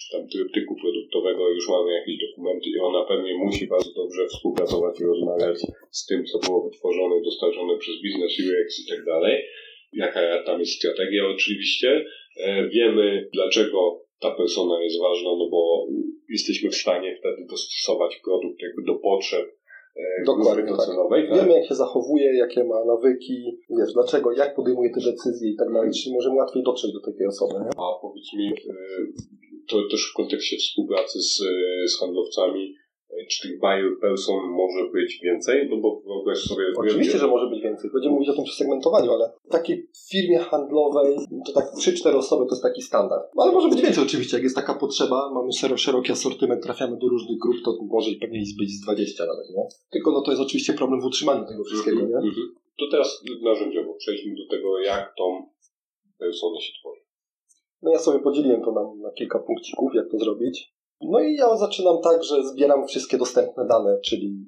czy 0.00 0.06
tam 0.12 0.28
tryptyku 0.28 0.76
produktowego, 0.82 1.48
już 1.48 1.68
mamy 1.68 1.92
jakieś 1.92 2.16
dokumenty 2.26 2.68
i 2.68 2.78
ona 2.78 3.04
pewnie 3.04 3.34
musi 3.34 3.66
bardzo 3.66 3.92
dobrze 3.94 4.26
współpracować 4.26 5.00
i 5.00 5.04
rozmawiać 5.04 5.56
z 5.90 6.06
tym, 6.06 6.24
co 6.24 6.38
było 6.38 6.64
wytworzone, 6.64 7.22
dostarczone 7.24 7.78
przez 7.78 8.02
biznes, 8.02 8.32
UX 8.38 8.80
i 8.80 8.88
tak 8.90 9.04
dalej. 9.04 9.44
Jaka 9.92 10.42
tam 10.46 10.60
jest 10.60 10.72
strategia 10.72 11.28
oczywiście. 11.28 12.04
E, 12.36 12.68
Wiemy, 12.68 13.28
dlaczego 13.32 14.00
ta 14.20 14.30
persona 14.30 14.82
jest 14.82 15.00
ważna, 15.00 15.30
no 15.30 15.48
bo 15.50 15.86
jesteśmy 16.28 16.70
w 16.70 16.74
stanie 16.74 17.16
wtedy 17.20 17.46
dostosować 17.50 18.20
produkt 18.24 18.62
jakby 18.62 18.82
do 18.82 18.94
potrzeb 18.94 19.59
Dokładnie 20.26 20.62
grupy 20.62 20.82
tak. 20.86 20.96
Tak? 21.10 21.38
Wiemy, 21.40 21.52
jak 21.52 21.66
się 21.66 21.74
zachowuje, 21.74 22.36
jakie 22.36 22.64
ma 22.64 22.84
nawyki, 22.84 23.58
wiesz, 23.78 23.92
dlaczego, 23.92 24.32
jak 24.32 24.54
podejmuje 24.54 24.90
te 24.90 25.00
decyzje 25.00 25.50
i 25.50 25.56
tak 25.56 25.72
dalej, 25.72 25.90
czyli 25.90 26.14
możemy 26.14 26.36
łatwiej 26.36 26.62
dotrzeć 26.62 26.92
do 26.92 27.00
takiej 27.00 27.26
osoby, 27.26 27.54
nie? 27.54 27.70
A 27.76 28.00
powiedz 28.02 28.32
mi, 28.36 28.48
e, 28.48 28.74
to 29.68 29.76
też 29.90 30.10
w 30.10 30.16
kontekście 30.16 30.56
współpracy 30.56 31.22
z, 31.22 31.40
e, 31.40 31.88
z 31.88 31.98
handlowcami, 32.00 32.64
e, 32.64 32.69
czy 33.30 33.48
tych 33.48 33.60
person 34.00 34.36
może 34.50 34.90
być 34.92 35.20
więcej? 35.22 35.68
No 35.70 35.76
bo 35.76 36.00
wyobraź 36.06 36.38
sobie... 36.38 36.64
Oczywiście, 36.76 37.18
że 37.18 37.26
może 37.26 37.46
być 37.46 37.62
więcej. 37.62 37.90
Będziemy 37.94 38.14
mówić 38.14 38.28
o 38.28 38.32
tym 38.34 38.44
przy 38.44 38.56
segmentowaniu, 38.56 39.12
ale 39.12 39.32
w 39.44 39.48
takiej 39.48 39.88
firmie 40.10 40.38
handlowej 40.38 41.16
to 41.46 41.52
tak 41.52 41.64
3-4 41.78 42.16
osoby 42.16 42.44
to 42.44 42.50
jest 42.50 42.62
taki 42.62 42.82
standard. 42.82 43.22
No, 43.36 43.42
ale 43.42 43.52
może 43.52 43.68
być 43.68 43.82
więcej 43.82 44.04
oczywiście, 44.04 44.36
jak 44.36 44.44
jest 44.44 44.56
taka 44.56 44.74
potrzeba, 44.74 45.30
mamy 45.34 45.52
szero, 45.52 45.76
szeroki 45.76 46.12
asortyment, 46.12 46.62
trafiamy 46.62 46.96
do 46.96 47.08
różnych 47.08 47.38
grup, 47.38 47.56
to 47.64 47.78
może 47.82 48.10
pewnie 48.20 48.40
być 48.58 48.70
z 48.70 48.80
20 48.80 49.26
nawet, 49.26 49.50
nie? 49.56 49.68
Tylko 49.90 50.12
no 50.12 50.20
to 50.22 50.30
jest 50.30 50.42
oczywiście 50.42 50.72
problem 50.72 51.00
w 51.00 51.04
utrzymaniu 51.04 51.46
tego 51.46 51.64
wszystkiego, 51.64 52.00
Mhm, 52.00 52.22
nie? 52.24 52.28
mhm. 52.28 52.54
To 52.78 52.84
teraz 52.90 53.22
narzędziowo 53.42 53.94
przejdźmy 53.94 54.34
do 54.36 54.56
tego, 54.56 54.78
jak 54.78 55.14
tą 55.18 55.46
personę 56.18 56.60
się 56.60 56.72
tworzy. 56.80 57.00
No 57.82 57.90
ja 57.92 57.98
sobie 57.98 58.18
podzieliłem 58.18 58.62
to 58.62 58.72
na, 58.72 59.08
na 59.08 59.12
kilka 59.12 59.38
punkcików, 59.38 59.94
jak 59.94 60.10
to 60.10 60.18
zrobić. 60.18 60.72
No 61.00 61.20
i 61.20 61.34
ja 61.34 61.56
zaczynam 61.56 61.96
tak, 62.02 62.24
że 62.24 62.44
zbieram 62.44 62.86
wszystkie 62.86 63.18
dostępne 63.18 63.66
dane, 63.66 64.00
czyli 64.04 64.46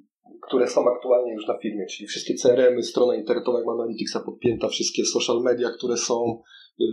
które 0.48 0.68
są 0.68 0.80
aktualnie 0.96 1.32
już 1.32 1.46
na 1.46 1.58
firmie, 1.58 1.86
czyli 1.86 2.06
wszystkie 2.06 2.34
CRM-y, 2.34 2.82
strona 2.82 3.14
internetowa, 3.16 3.58
jak 3.58 3.68
Analyticsa 3.68 4.20
podpięta, 4.20 4.68
wszystkie 4.68 5.04
social 5.04 5.40
media, 5.42 5.70
które 5.70 5.96
są, 5.96 6.42
y, 6.80 6.84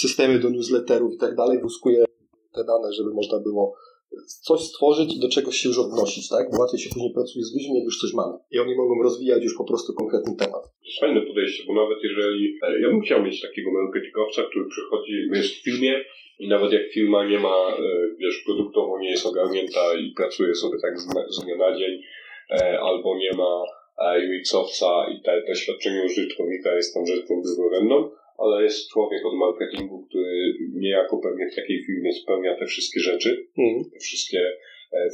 systemy 0.00 0.38
do 0.38 0.50
newsletterów 0.50 1.14
i 1.14 1.18
tak 1.18 1.34
dalej, 1.36 1.58
wyskuję 1.62 2.04
te 2.54 2.64
dane, 2.64 2.92
żeby 2.92 3.14
można 3.14 3.38
było 3.40 3.74
coś 4.48 4.60
stworzyć 4.60 5.16
i 5.16 5.20
do 5.20 5.28
czegoś 5.28 5.56
się 5.56 5.68
już 5.68 5.78
odnosić, 5.78 6.28
tak? 6.28 6.50
Bo 6.50 6.58
łatwiej 6.58 6.80
się 6.80 6.90
później 6.94 7.12
pracuje 7.14 7.44
z 7.44 7.54
ludźmi, 7.54 7.74
jak 7.78 7.84
już 7.84 7.98
coś 8.00 8.12
mamy. 8.14 8.34
I 8.50 8.58
oni 8.58 8.74
mogą 8.76 9.02
rozwijać 9.02 9.42
już 9.44 9.54
po 9.56 9.64
prostu 9.64 9.92
konkretny 9.94 10.36
temat. 10.36 10.62
Fajne 11.00 11.20
podejście, 11.22 11.62
bo 11.66 11.74
nawet 11.74 11.98
jeżeli... 12.02 12.58
e, 12.62 12.80
Ja 12.82 12.88
bym 12.88 13.00
chciał 13.00 13.22
mieć 13.22 13.42
takiego 13.42 13.68
marketingowca, 13.72 14.42
który 14.50 14.64
przychodzi, 14.74 15.12
jest 15.32 15.54
w 15.54 15.62
firmie 15.64 15.92
i 16.38 16.48
nawet 16.48 16.72
jak 16.72 16.92
firma 16.92 17.28
nie 17.28 17.38
ma, 17.38 17.76
e, 17.78 17.82
wiesz, 18.18 18.42
produktowo 18.46 18.98
nie 18.98 19.10
jest 19.10 19.26
ogarnięta 19.26 19.94
i 20.00 20.12
pracuje 20.16 20.54
sobie 20.54 20.78
tak 20.82 20.98
z, 20.98 21.44
dnia 21.44 21.56
na 21.56 21.78
dzień, 21.78 22.02
e, 22.50 22.80
albo 22.80 23.18
nie 23.18 23.32
ma 23.32 23.62
e, 23.98 24.20
UX-owca 24.28 25.06
i 25.12 25.22
te 25.22 25.42
doświadczenie 25.48 26.02
użytkownika 26.04 26.74
jest 26.74 26.94
tam 26.94 27.06
rzeczą 27.06 27.42
drugorzędną, 27.42 28.10
ale 28.38 28.62
jest 28.62 28.90
człowiek 28.90 29.26
od 29.26 29.34
marketingu, 29.34 30.06
który 30.08 30.54
niejako 30.74 31.18
pewnie 31.18 31.50
w 31.50 31.56
takiej 31.56 31.84
firmie 31.84 32.12
spełnia 32.12 32.56
te 32.56 32.66
wszystkie 32.66 33.00
rzeczy, 33.00 33.46
te 33.92 33.98
wszystkie 34.00 34.52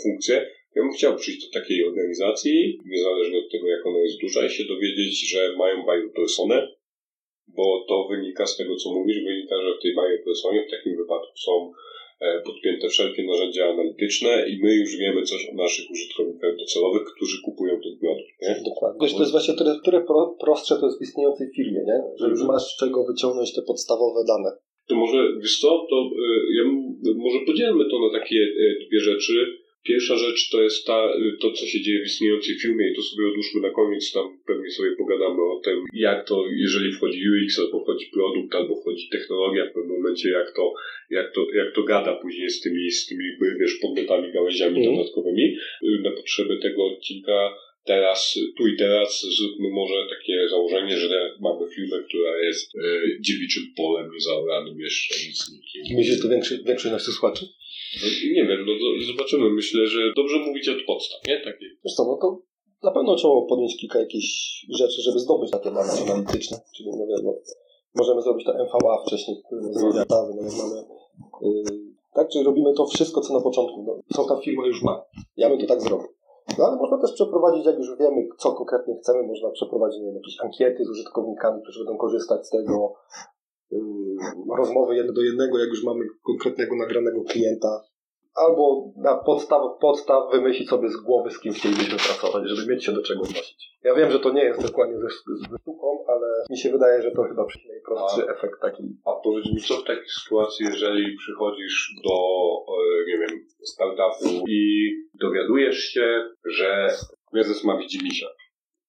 funkcje. 0.03 0.35
Ja 0.75 0.83
bym 0.83 0.93
chciał 0.93 1.17
przyjść 1.17 1.47
do 1.47 1.61
takiej 1.61 1.85
organizacji, 1.85 2.81
niezależnie 2.87 3.39
od 3.39 3.53
tego, 3.53 3.69
jak 3.69 3.87
ona 3.87 3.99
jest 3.99 4.21
duża, 4.21 4.47
i 4.47 4.51
się 4.51 4.65
dowiedzieć, 4.65 5.31
że 5.31 5.57
mają 5.57 5.83
buyer 5.83 6.13
personę, 6.13 6.69
bo 7.49 7.85
to 7.89 8.09
wynika 8.11 8.47
z 8.47 8.57
tego, 8.57 8.77
co 8.77 8.93
mówisz, 8.95 9.25
wynika, 9.25 9.57
że 9.63 9.75
w 9.79 9.83
tej 9.83 9.95
buyer 9.95 10.25
personie 10.25 10.65
w 10.67 10.71
takim 10.71 10.97
wypadku 10.97 11.37
są 11.37 11.73
e, 12.21 12.41
podpięte 12.41 12.89
wszelkie 12.89 13.23
narzędzia 13.27 13.65
analityczne 13.73 14.49
i 14.49 14.59
my 14.63 14.75
już 14.75 14.97
wiemy 14.97 15.23
coś 15.23 15.49
o 15.53 15.55
naszych 15.55 15.91
użytkownikach 15.91 16.57
docelowych, 16.57 17.03
którzy 17.17 17.43
kupują 17.43 17.73
ten 17.75 17.99
produkt. 18.01 18.35
Nie? 18.43 18.71
Dokładnie. 18.71 18.99
Wiesz, 19.03 19.15
to 19.15 19.21
jest 19.21 19.33
właśnie 19.33 19.55
które 19.83 20.01
pro, 20.01 20.37
prostsze 20.41 20.75
to 20.81 20.87
jest 20.87 20.99
w 20.99 21.03
istniejącej 21.03 21.47
firmie, 21.57 21.81
nie? 21.91 21.99
Że 22.19 22.27
już 22.29 22.41
Mhm. 22.41 22.47
masz 22.47 22.63
z 22.63 22.77
czego 22.77 23.05
wyciągnąć 23.05 23.55
te 23.55 23.63
podstawowe 23.63 24.21
dane. 24.29 24.51
To 24.89 24.95
może, 24.95 25.19
wiesz 25.43 25.61
co, 25.61 25.87
to 25.91 25.97
y, 25.97 26.55
ja 26.57 26.65
może 27.17 27.39
podzielmy 27.47 27.85
to 27.91 27.99
na 27.99 28.19
takie 28.19 28.37
y, 28.37 28.87
dwie 28.89 29.01
rzeczy. 29.01 29.64
Pierwsza 29.85 30.17
rzecz 30.17 30.51
to 30.51 30.63
jest 30.63 30.87
ta, 30.87 30.99
y, 31.17 31.37
to, 31.41 31.53
co 31.53 31.67
się 31.67 31.81
dzieje 31.81 32.01
w 32.03 32.07
istniejącej 32.07 32.55
firmie 32.63 32.91
i 32.91 32.95
to 32.97 33.03
sobie 33.03 33.29
odłóżmy 33.29 33.61
na 33.61 33.71
koniec, 33.71 34.13
tam 34.13 34.39
pewnie 34.47 34.71
sobie 34.71 34.91
pogadamy 34.97 35.43
o 35.43 35.61
tym, 35.65 35.85
jak 35.95 36.29
to, 36.29 36.45
jeżeli 36.65 36.93
wchodzi 36.93 37.21
UX, 37.31 37.59
albo 37.59 37.81
wchodzi 37.83 38.07
produkt, 38.13 38.55
albo 38.55 38.81
wchodzi 38.81 39.09
technologia 39.09 39.67
w 39.67 39.73
pewnym 39.75 39.97
momencie, 39.97 40.29
jak 40.31 40.53
to, 40.57 40.73
jak 41.11 41.35
to, 41.35 41.47
jak 41.55 41.75
to 41.75 41.83
gada 41.83 42.13
później 42.23 42.51
z 42.51 42.61
tymi, 42.61 42.91
z 42.91 43.07
tymi 43.07 43.25
wiesz, 43.61 43.75
podmiotami, 43.83 44.33
gałęziami 44.33 44.79
Mhm. 44.79 44.97
dodatkowymi. 44.97 45.57
Y, 45.83 46.01
Na 46.03 46.11
potrzeby 46.11 46.59
tego 46.59 46.87
odcinka 46.87 47.55
teraz, 47.85 48.39
tu 48.57 48.67
i 48.67 48.77
teraz 48.77 49.27
zróbmy 49.39 49.69
może 49.71 49.95
takie 50.15 50.49
założenie, 50.51 50.97
że 50.97 51.09
mamy 51.41 51.71
firmę, 51.75 51.97
która 52.09 52.39
jest 52.43 52.71
e, 52.77 52.81
dziewiczym 53.21 53.63
polem 53.77 54.11
niezaoranym 54.15 54.81
jeszcze 54.81 55.15
nic 55.29 55.39
nikim. 55.53 55.97
Myślisz, 55.97 56.17
że 56.17 56.23
to 56.23 56.29
większość, 56.29 56.63
większość 56.65 56.93
naszych 56.93 57.15
słuchaczy? 57.15 57.45
No, 58.03 58.09
nie 58.37 58.45
wiem, 58.47 58.67
no 58.67 58.73
zobaczymy. 59.07 59.51
Myślę, 59.51 59.87
że 59.87 60.13
dobrze 60.17 60.39
mówić 60.39 60.69
od 60.69 60.83
podstaw, 60.83 61.21
nie? 61.29 61.41
Takie. 61.41 61.67
Wiesz 61.85 61.95
co, 61.97 62.05
no 62.05 62.19
to 62.23 62.43
na 62.83 62.91
pewno 62.91 63.17
trzeba 63.17 63.35
podnieść 63.49 63.81
kilka 63.81 63.99
jakichś 64.01 64.29
rzeczy, 64.79 65.03
żeby 65.03 65.19
zdobyć 65.19 65.51
takie 65.51 65.71
dane 65.71 65.93
analityczne. 66.03 66.57
Czyli 66.77 66.89
no 66.91 67.07
wiadomo, 67.07 67.35
możemy 67.95 68.23
zrobić 68.23 68.47
to 68.47 68.53
MVA 68.53 69.05
wcześniej, 69.07 69.37
które 69.47 69.61
dawy, 70.09 70.33
no 70.37 70.43
jak 70.43 70.53
mamy... 70.63 70.77
Yy, 71.43 71.95
tak, 72.15 72.29
czyli 72.29 72.45
robimy 72.45 72.75
to 72.77 72.87
wszystko, 72.87 73.21
co 73.21 73.33
na 73.35 73.41
początku, 73.41 73.83
no, 73.87 74.01
co 74.17 74.25
ta 74.25 74.41
firma 74.41 74.67
już 74.67 74.83
ma. 74.83 75.05
Ja 75.37 75.49
bym 75.49 75.59
to 75.59 75.67
tak 75.67 75.81
zrobił. 75.81 76.09
No 76.59 76.67
ale 76.67 76.77
można 76.77 76.99
też 76.99 77.13
przeprowadzić, 77.13 77.67
jak 77.67 77.79
już 77.79 77.99
wiemy, 77.99 78.29
co 78.39 78.53
konkretnie 78.53 78.95
chcemy, 78.97 79.23
można 79.23 79.51
przeprowadzić 79.51 80.01
nie 80.01 80.07
wiem, 80.07 80.17
jakieś 80.17 80.41
ankiety 80.41 80.85
z 80.85 80.91
użytkownikami, 80.91 81.63
którzy 81.63 81.85
będą 81.85 81.97
korzystać 81.99 82.47
z 82.47 82.51
tego, 82.51 82.95
yy, 83.71 83.79
rozmowy 84.59 84.97
jeden 84.97 85.15
do 85.15 85.23
jednego, 85.23 85.59
jak 85.59 85.69
już 85.69 85.85
mamy 85.85 86.05
konkretnego 86.23 86.77
nagranego 86.77 87.25
klienta. 87.25 87.83
albo 88.35 88.93
na 88.97 89.15
podstaw, 89.17 89.63
podstaw 89.81 90.33
wymyślić 90.33 90.69
sobie 90.69 90.89
z 90.89 90.97
głowy, 90.97 91.31
z 91.31 91.41
kim 91.41 91.53
chcielibyśmy 91.53 91.99
pracować, 91.99 92.49
żeby 92.49 92.73
mieć 92.73 92.85
się 92.85 92.93
do 92.93 93.03
czego 93.03 93.21
odnosić. 93.21 93.79
Ja 93.85 93.95
wiem, 93.95 94.11
że 94.11 94.21
to 94.21 94.33
nie 94.33 94.45
jest 94.45 94.63
dokładnie 94.63 94.97
ze, 94.97 95.09
ze 95.37 95.59
sztuką, 95.59 96.05
ale 96.09 96.27
mi 96.51 96.59
się 96.59 96.71
wydaje, 96.71 97.03
że 97.03 97.11
to 97.11 97.23
chyba 97.23 97.47
najprostszy 97.69 98.29
efekt 98.29 98.61
taki. 98.61 98.83
A 99.05 99.13
powiedz 99.13 99.47
mi, 99.47 99.61
co 99.61 99.75
w 99.75 99.85
takiej 99.85 100.09
sytuacji, 100.23 100.67
jeżeli 100.67 101.17
przychodzisz 101.17 101.95
do, 102.05 102.17
nie 103.07 103.19
wiem, 103.19 103.47
startupu 103.63 104.45
i 104.49 104.91
dowiadujesz 105.21 105.79
się, 105.79 106.29
że 106.45 106.89
prezes 107.33 107.65
ma 107.65 107.79
widzimisia. 107.79 108.27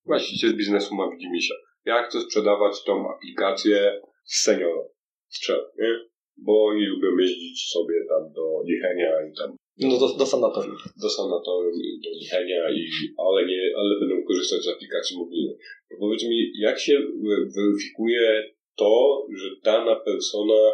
Właściciel 0.05 0.55
biznesu 0.57 0.95
ma 0.95 1.09
widzimisia. 1.11 1.55
Ja 1.85 2.03
chcę 2.03 2.21
sprzedawać 2.21 2.83
tą 2.83 3.15
aplikację 3.15 4.01
seniorom. 4.25 4.87
Strzel, 5.29 5.61
nie? 5.79 5.99
Bo 6.37 6.65
oni 6.65 6.85
lubią 6.85 7.17
jeździć 7.17 7.69
sobie 7.69 7.95
tam 8.09 8.33
do 8.33 8.61
Niechenia 8.65 9.11
i 9.31 9.37
tam 9.37 9.55
No 9.79 9.99
do, 9.99 10.17
do 10.17 10.25
sanatorium. 10.25 10.77
do 11.03 11.09
sanatorium 11.09 11.73
i 11.73 11.99
do 12.03 12.09
Niechenia, 12.19 12.69
i, 12.69 12.87
ale, 13.17 13.45
nie, 13.45 13.61
ale 13.77 13.99
będą 13.99 14.23
korzystać 14.27 14.61
z 14.63 14.67
aplikacji 14.67 15.17
mobilnej. 15.17 15.55
Powiedz 15.99 16.23
mi, 16.23 16.51
jak 16.59 16.79
się 16.79 17.01
weryfikuje 17.55 18.53
to, 18.75 19.25
że 19.37 19.49
dana 19.63 19.95
persona 19.95 20.71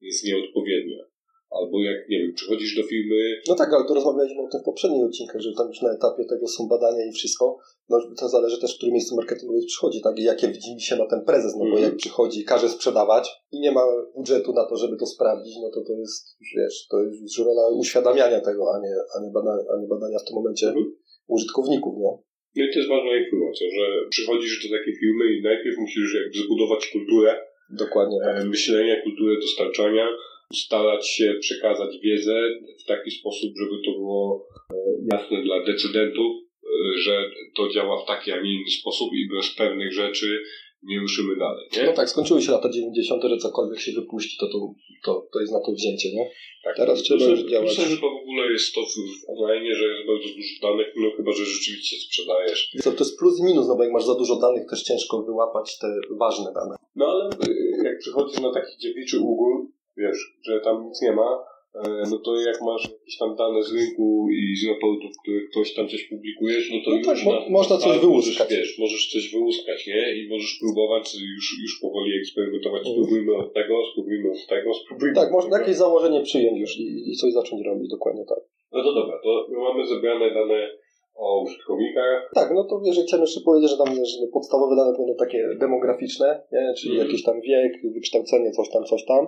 jest 0.00 0.24
nieodpowiednia? 0.26 1.04
Albo 1.50 1.80
jak, 1.80 2.08
nie 2.08 2.18
wiem, 2.18 2.32
przychodzisz 2.34 2.76
do 2.76 2.82
firmy, 2.82 3.16
No 3.48 3.54
tak, 3.54 3.72
ale 3.72 3.84
to 3.88 3.94
rozmawialiśmy 3.94 4.42
o 4.42 4.48
tym 4.52 4.60
w 4.60 4.64
poprzednich 4.64 5.04
odcinkach, 5.04 5.40
że 5.40 5.50
tam 5.58 5.68
już 5.68 5.80
na 5.82 5.92
etapie 5.92 6.24
tego 6.24 6.46
są 6.48 6.68
badania 6.68 7.04
i 7.06 7.12
wszystko. 7.12 7.58
No 7.88 7.96
to 8.20 8.28
zależy 8.28 8.60
też, 8.60 8.74
w 8.74 8.76
którym 8.76 8.92
miejscu 8.92 9.16
marketingowej 9.16 9.66
przychodzi, 9.66 10.00
tak? 10.02 10.18
I 10.18 10.22
jakie 10.22 10.48
widzi 10.48 10.80
się 10.80 10.96
na 10.96 11.06
ten 11.06 11.20
prezes, 11.24 11.52
no 11.52 11.58
bo 11.64 11.70
Mhm. 11.70 11.84
jak 11.84 11.96
przychodzi, 11.96 12.44
każe 12.44 12.68
sprzedawać 12.68 13.24
i 13.52 13.60
nie 13.60 13.72
ma 13.72 13.80
budżetu 14.16 14.52
na 14.52 14.64
to, 14.68 14.76
żeby 14.76 14.96
to 14.96 15.06
sprawdzić, 15.06 15.54
no 15.62 15.70
to 15.74 15.80
to 15.88 15.92
jest, 16.02 16.36
już 16.40 16.48
wiesz, 16.56 16.86
to 16.90 17.02
jest 17.02 17.20
już 17.22 17.38
rola 17.46 17.68
uświadamiania 17.68 18.40
tego, 18.40 18.62
a 18.74 18.78
nie, 18.84 18.94
a 19.16 19.24
nie, 19.24 19.30
badania, 19.30 19.64
a 19.72 19.80
nie 19.80 19.88
badania 19.88 20.18
w 20.18 20.24
tym 20.24 20.34
momencie 20.34 20.66
Mhm. 20.66 20.86
użytkowników, 21.28 21.94
nie? 21.96 22.12
no 22.56 22.62
i 22.64 22.72
to 22.72 22.78
jest 22.78 22.88
ważna 22.96 23.12
informacja, 23.24 23.66
że 23.76 23.84
przychodzisz 24.10 24.68
do 24.70 24.78
takiej 24.78 24.94
firmy 25.00 25.24
i 25.34 25.42
najpierw 25.42 25.76
musisz 25.78 26.14
jakby 26.20 26.38
zbudować 26.44 26.82
kulturę 26.94 27.30
Dokładnie. 27.70 28.18
tak. 28.24 28.44
myślenia, 28.46 29.02
kulturę 29.02 29.34
dostarczania, 29.40 30.06
starać 30.54 31.08
się 31.08 31.34
przekazać 31.40 31.98
wiedzę 32.02 32.42
w 32.84 32.86
taki 32.86 33.10
sposób, 33.10 33.50
żeby 33.60 33.82
to 33.86 33.92
było 33.92 34.46
e, 34.72 34.76
jasne 35.12 35.42
dla 35.42 35.64
decydentów, 35.64 36.32
e, 36.36 36.98
że 36.98 37.30
to 37.56 37.68
działa 37.68 38.04
w 38.04 38.06
taki, 38.06 38.32
a 38.32 38.40
nie 38.40 38.54
inny 38.54 38.70
sposób 38.70 39.10
i 39.12 39.28
bez 39.36 39.54
pewnych 39.54 39.92
rzeczy 39.92 40.42
nie 40.82 41.00
ruszymy 41.00 41.36
dalej, 41.36 41.68
nie? 41.76 41.84
No 41.84 41.92
tak, 41.92 42.08
skończyły 42.08 42.42
się 42.42 42.52
lata 42.52 42.68
90., 42.70 43.24
że 43.24 43.36
cokolwiek 43.36 43.80
się 43.80 43.92
wypuści, 43.92 44.36
to, 44.40 44.46
to, 44.46 44.74
to, 45.04 45.28
to 45.32 45.40
jest 45.40 45.52
na 45.52 45.60
to 45.60 45.72
wzięcie, 45.72 46.08
nie? 46.12 46.30
Tak, 46.64 46.76
Teraz 46.76 47.02
trzeba 47.02 47.18
myślę, 47.18 47.40
już 47.40 47.50
działać. 47.50 47.68
Myślę, 47.68 47.84
że 47.84 47.96
to 47.96 48.10
w 48.10 48.22
ogóle 48.22 48.52
jest 48.52 48.74
to 48.74 48.80
w, 48.80 48.94
online, 49.28 49.74
że 49.74 49.84
jest 49.84 50.06
bardzo 50.06 50.28
dużo 50.36 50.54
danych, 50.62 50.86
no 50.96 51.10
chyba, 51.16 51.32
że 51.32 51.44
rzeczywiście 51.44 51.96
sprzedajesz. 51.96 52.70
To, 52.84 52.92
to 52.92 53.04
jest 53.04 53.18
plus 53.18 53.40
i 53.40 53.42
minus, 53.42 53.68
no 53.68 53.76
bo 53.76 53.82
jak 53.82 53.92
masz 53.92 54.04
za 54.04 54.14
dużo 54.14 54.36
danych, 54.36 54.70
też 54.70 54.82
ciężko 54.82 55.22
wyłapać 55.22 55.78
te 55.78 55.86
ważne 56.18 56.52
dane. 56.54 56.76
No 56.96 57.06
ale 57.06 57.30
y, 57.48 57.84
jak 57.84 57.98
przychodzisz 57.98 58.40
na 58.40 58.52
taki 58.52 58.78
dziewiczy 58.78 59.18
ugór, 59.20 59.66
wiesz, 59.96 60.18
że 60.46 60.60
tam 60.60 60.84
nic 60.86 61.02
nie 61.02 61.12
ma, 61.12 61.44
e, 61.74 62.02
no 62.10 62.18
to 62.18 62.30
jak 62.40 62.58
masz 62.62 62.84
jakieś 62.90 63.16
tam 63.18 63.36
dane 63.36 63.62
z 63.62 63.72
rynku 63.74 64.26
i 64.30 64.56
z 64.56 64.68
raportów, 64.68 65.10
które 65.22 65.40
ktoś 65.50 65.74
tam 65.74 65.88
coś 65.88 66.02
publikujesz, 66.12 66.70
no 66.72 66.78
to 66.84 66.90
No 66.90 66.96
już 66.96 67.06
tak, 67.06 67.18
na, 67.26 67.48
można 67.58 67.76
coś 67.76 67.92
tak, 67.92 68.00
wyłuskać. 68.00 68.38
Możesz, 68.38 68.58
wiesz, 68.58 68.78
możesz 68.78 69.12
coś 69.12 69.32
wyłuskać, 69.32 69.86
nie? 69.86 70.02
I 70.18 70.28
możesz 70.28 70.58
próbować 70.62 71.14
już, 71.36 71.46
już 71.62 71.72
powoli 71.80 72.10
eksperymentować. 72.20 72.82
Mhm. 72.86 72.94
Spróbujmy 72.96 73.32
od 73.36 73.54
tego, 73.54 73.74
spróbujmy 73.92 74.30
od 74.30 74.46
tego, 74.46 74.74
spróbujmy 74.74 75.14
Tak, 75.14 75.32
można 75.32 75.58
jakieś 75.58 75.76
założenie 75.76 76.20
przyjąć 76.20 76.58
już 76.60 76.72
i, 76.78 77.10
i 77.10 77.16
coś 77.16 77.32
zacząć 77.32 77.66
robić, 77.66 77.90
dokładnie 77.90 78.24
tak. 78.28 78.40
No 78.72 78.82
to 78.82 78.94
dobra, 78.94 79.16
to 79.24 79.46
my 79.50 79.58
mamy 79.58 79.86
zebrane 79.86 80.34
dane 80.34 80.70
o 81.14 81.42
użytkownikach. 81.42 82.30
Tak, 82.34 82.48
no 82.54 82.64
to 82.64 82.80
wiesz, 82.80 82.98
chciałem 83.06 83.22
jeszcze 83.22 83.40
powiedzieć, 83.40 83.70
że 83.70 83.76
tam 83.76 83.94
wiesz, 83.96 84.12
no, 84.20 84.26
podstawowe 84.32 84.76
dane 84.76 84.92
będą 84.98 85.14
takie 85.14 85.48
demograficzne, 85.60 86.42
nie? 86.52 86.74
czyli 86.78 86.92
Mhm. 86.94 87.08
jakiś 87.08 87.24
tam 87.24 87.40
wiek, 87.40 87.72
wykształcenie, 87.94 88.50
coś 88.50 88.70
tam, 88.70 88.84
coś 88.84 89.04
tam. 89.04 89.26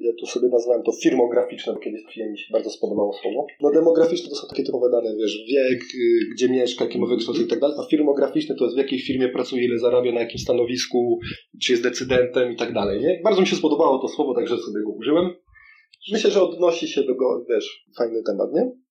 Ja 0.00 0.12
tu 0.20 0.26
sobie 0.26 0.48
nazwałem 0.48 0.82
to 0.82 0.92
firmograficzne, 1.02 1.72
bo 1.72 1.78
kiedyś 1.78 2.02
mi 2.16 2.38
się 2.38 2.52
bardzo 2.52 2.70
spodobało 2.70 3.12
słowo. 3.12 3.46
No 3.60 3.70
demograficzne 3.70 4.28
to 4.28 4.34
są 4.34 4.48
takie 4.48 4.64
typowe 4.64 4.90
dane, 4.90 5.16
wiesz, 5.16 5.44
wiek, 5.48 5.82
y, 5.82 6.34
gdzie 6.34 6.48
mieszka, 6.48 6.84
jakie 6.84 6.98
ma 6.98 7.06
wykształcenie 7.06 7.46
i 7.46 7.50
tak 7.50 7.60
dalej, 7.60 7.76
a 7.80 7.88
firmograficzne 7.90 8.54
to 8.54 8.64
jest 8.64 8.76
w 8.76 8.78
jakiej 8.78 8.98
firmie 8.98 9.28
pracuje, 9.28 9.64
ile 9.64 9.78
zarabia, 9.78 10.12
na 10.12 10.20
jakim 10.20 10.38
stanowisku, 10.38 11.18
czy 11.62 11.72
jest 11.72 11.82
decydentem 11.82 12.52
i 12.52 12.56
tak 12.56 12.72
dalej, 12.72 13.00
nie? 13.00 13.20
Bardzo 13.24 13.40
mi 13.40 13.46
się 13.46 13.56
spodobało 13.56 13.98
to 13.98 14.08
słowo, 14.08 14.34
także 14.34 14.58
sobie 14.58 14.82
go 14.84 14.92
użyłem. 14.92 15.30
Myślę, 16.12 16.30
że 16.30 16.42
odnosi 16.42 16.88
się 16.88 17.02
do 17.02 17.14
go, 17.14 17.44
wiesz, 17.50 17.84
fajny 17.98 18.22
temat, 18.22 18.52
nie? 18.54 18.87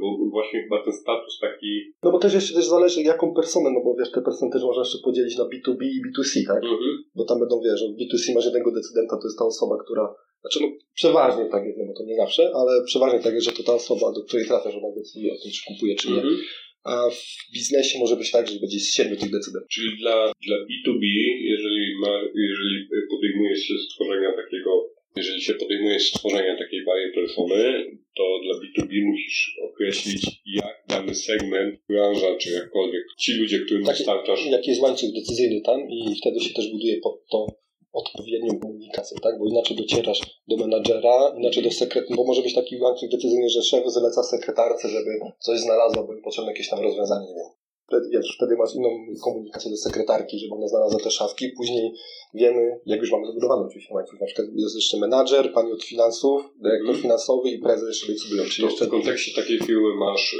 Bo 0.00 0.30
właśnie 0.30 0.62
chyba 0.62 0.84
ten 0.84 0.92
status 0.92 1.38
taki... 1.40 1.92
No 2.02 2.12
bo 2.12 2.18
też 2.18 2.34
jeszcze 2.34 2.54
też 2.54 2.66
zależy 2.66 3.02
jaką 3.02 3.34
personę, 3.34 3.70
no 3.74 3.80
bo 3.84 3.94
wiesz, 3.98 4.12
te 4.12 4.22
persony 4.22 4.52
też 4.52 4.62
można 4.62 4.82
jeszcze 4.82 4.98
podzielić 5.04 5.38
na 5.38 5.44
B2B 5.44 5.82
i 5.82 6.00
B2C, 6.04 6.46
tak? 6.46 6.62
Mhm. 6.64 7.04
Bo 7.14 7.24
tam 7.24 7.38
będą, 7.40 7.60
wiesz, 7.64 7.80
w 7.84 7.96
B2C 7.98 8.34
masz 8.34 8.44
jednego 8.44 8.72
decydenta, 8.72 9.16
to 9.16 9.26
jest 9.28 9.38
ta 9.38 9.44
osoba, 9.44 9.74
która, 9.84 10.14
znaczy 10.40 10.58
no 10.62 10.68
przeważnie 10.94 11.44
tak 11.44 11.64
jest, 11.64 11.78
no 11.78 11.84
bo 11.86 11.94
to 11.98 12.04
nie 12.04 12.16
zawsze, 12.16 12.42
ale 12.54 12.84
przeważnie 12.84 13.20
tak 13.20 13.34
jest, 13.34 13.46
że 13.46 13.52
to 13.52 13.62
ta 13.62 13.74
osoba, 13.74 14.12
do 14.12 14.22
której 14.22 14.46
trafiasz, 14.46 14.74
ona 14.74 14.94
decyduje 14.94 15.32
o 15.32 15.42
tym, 15.42 15.50
czy 15.52 15.62
kupuje, 15.68 15.94
czy 15.96 16.08
nie. 16.10 16.22
Mhm. 16.22 16.36
A 16.84 17.10
w 17.10 17.52
biznesie 17.54 17.98
może 17.98 18.16
być 18.16 18.30
tak, 18.30 18.48
że 18.48 18.60
będzie 18.60 18.80
z 18.80 18.94
siedmiu 18.94 19.16
tych 19.16 19.30
decydentów. 19.30 19.70
Czyli 19.70 19.98
dla, 19.98 20.32
dla 20.46 20.56
B2B, 20.56 21.04
jeżeli, 21.52 21.98
ma, 22.00 22.14
jeżeli 22.34 22.88
podejmujesz 23.10 23.60
się 23.60 23.74
stworzenia 23.78 24.32
takiego, 24.36 24.89
jeżeli 25.16 25.42
się 25.42 25.54
podejmujesz 25.54 26.08
stworzenia 26.08 26.58
takiej 26.58 26.84
barej 26.84 27.12
persony, 27.12 27.84
to 28.16 28.24
dla 28.44 28.54
B2B 28.54 29.04
musisz 29.04 29.56
określić, 29.62 30.22
jak 30.46 30.84
dany 30.88 31.14
segment, 31.14 31.80
branża, 31.88 32.36
czy 32.36 32.50
jakkolwiek, 32.50 33.04
ci 33.18 33.32
ludzie, 33.32 33.58
którym 33.58 33.84
Taki- 33.84 33.98
dostarczasz, 33.98 34.46
Jaki 34.46 34.70
jest 34.70 34.82
łańcuch 34.82 35.10
decyzyjny 35.14 35.60
tam 35.60 35.90
i 35.90 36.14
wtedy 36.20 36.40
się 36.40 36.54
też 36.54 36.68
buduje 36.72 37.00
pod 37.00 37.26
tą 37.26 37.46
odpowiednią 37.92 38.58
komunikację, 38.58 39.16
tak? 39.22 39.38
Bo 39.38 39.46
inaczej 39.46 39.76
docierasz 39.76 40.20
do 40.48 40.56
menadżera, 40.56 41.34
inaczej 41.38 41.62
do 41.62 41.70
sekretarza, 41.70 42.16
bo 42.16 42.24
może 42.24 42.42
być 42.42 42.54
taki 42.54 42.76
łańcuch 42.76 43.10
decyzyjny, 43.10 43.48
że 43.48 43.62
szef 43.62 43.84
zaleca 43.86 44.22
sekretarce, 44.22 44.88
żeby 44.88 45.10
coś 45.38 45.60
znalazła, 45.60 46.02
bo 46.02 46.22
potrzebne 46.24 46.50
jakieś 46.50 46.68
tam 46.68 46.80
rozwiązanie, 46.80 47.26
nie 47.26 47.34
wiem. 47.34 47.59
Wtedy, 47.90 48.08
wiesz, 48.12 48.34
wtedy 48.36 48.56
masz 48.56 48.74
inną 48.74 48.88
komunikację 49.24 49.70
do 49.70 49.76
sekretarki, 49.76 50.38
żeby 50.38 50.54
ona 50.54 50.68
znalazła 50.68 51.00
te 51.00 51.10
szafki. 51.10 51.48
Później 51.56 51.92
wiemy, 52.34 52.80
jak 52.86 53.00
już 53.00 53.10
mamy 53.12 53.26
zabudowany 53.26 53.62
oczywiście 53.66 53.94
łańcuch, 53.94 54.20
na 54.20 54.26
przykład 54.26 54.46
jest 54.56 54.74
jeszcze 54.76 54.98
menadżer, 54.98 55.52
pani 55.52 55.72
od 55.72 55.84
finansów, 55.84 56.42
dyrektor 56.56 56.86
Mhm. 56.94 57.02
finansowy 57.02 57.50
i 57.50 57.58
prezes 57.58 57.88
jeszcze 57.88 58.12
decydują. 58.12 58.44
Czyli 58.44 58.68
jeszcze 58.68 58.86
w 58.86 58.88
kontekście 58.88 59.42
takiej 59.42 59.58
firmy 59.58 59.94
masz 59.94 60.32
y, 60.34 60.36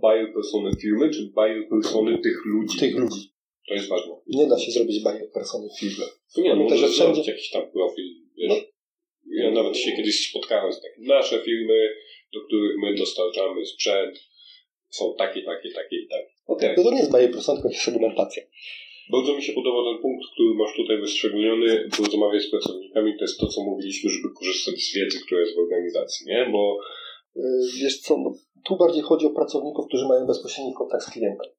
buyer 0.00 0.34
persony 0.34 0.70
firmy, 0.82 1.10
czy 1.10 1.22
buyer 1.34 1.68
persony 1.68 2.18
tych 2.18 2.38
ludzi. 2.46 2.78
tych 2.78 2.94
ludzi. 2.96 3.30
To 3.68 3.74
jest 3.74 3.88
ważne. 3.88 4.12
Nie 4.26 4.46
da 4.46 4.58
się 4.58 4.72
zrobić 4.72 5.02
buyer 5.02 5.30
persony. 5.32 5.68
To 6.34 6.40
nie, 6.40 6.48
no, 6.48 6.54
Pamiętaj, 6.54 6.78
że 6.78 6.88
wszędzie- 6.88 7.04
zrobić 7.04 7.28
jakiś 7.28 7.50
tam 7.50 7.62
profil, 7.70 8.04
wiesz. 8.36 8.48
No. 8.48 8.54
Ja 9.42 9.50
nawet 9.50 9.76
się 9.76 9.96
kiedyś 9.96 10.28
spotkałem 10.30 10.72
z 10.72 10.80
takim, 10.82 11.04
nasze 11.06 11.38
firmy, 11.42 11.94
do 12.34 12.40
których 12.46 12.76
my 12.82 12.94
dostarczamy 12.94 13.66
sprzęt, 13.66 14.18
są 14.90 15.14
takie, 15.18 15.42
takie, 15.42 15.70
takie 15.70 15.96
i 15.96 16.08
takie. 16.08 16.33
Okej. 16.46 16.74
No 16.76 16.82
to 16.82 16.90
nie 16.90 16.98
jest 16.98 17.12
persona, 17.12 17.56
tylko 17.56 17.68
jest 17.68 17.84
segmentacja. 17.84 18.42
Bardzo 19.12 19.36
mi 19.36 19.42
się 19.42 19.52
podoba 19.52 19.78
ten 19.90 20.02
punkt, 20.02 20.24
który 20.32 20.54
masz 20.54 20.76
tutaj 20.76 21.00
wyszczególniony, 21.00 21.88
porozmawiać 21.96 22.42
z 22.42 22.50
pracownikami, 22.50 23.18
to 23.18 23.24
jest 23.24 23.38
to, 23.40 23.46
co 23.46 23.62
mówiliśmy, 23.62 24.10
żeby 24.10 24.28
korzystać 24.34 24.74
z 24.74 24.94
wiedzy, 24.94 25.20
która 25.26 25.40
jest 25.40 25.54
w 25.56 25.58
organizacji, 25.58 26.26
nie? 26.26 26.48
Bo 26.52 26.78
Yy, 27.36 27.42
Wiesz 27.80 28.00
co, 28.00 28.18
no, 28.18 28.34
tu 28.64 28.76
bardziej 28.76 29.02
chodzi 29.02 29.26
o 29.26 29.30
pracowników, 29.30 29.86
którzy 29.86 30.08
mają 30.08 30.26
bezpośredni 30.26 30.74
kontakt 30.74 31.04
z 31.04 31.10
klientem. 31.10 31.50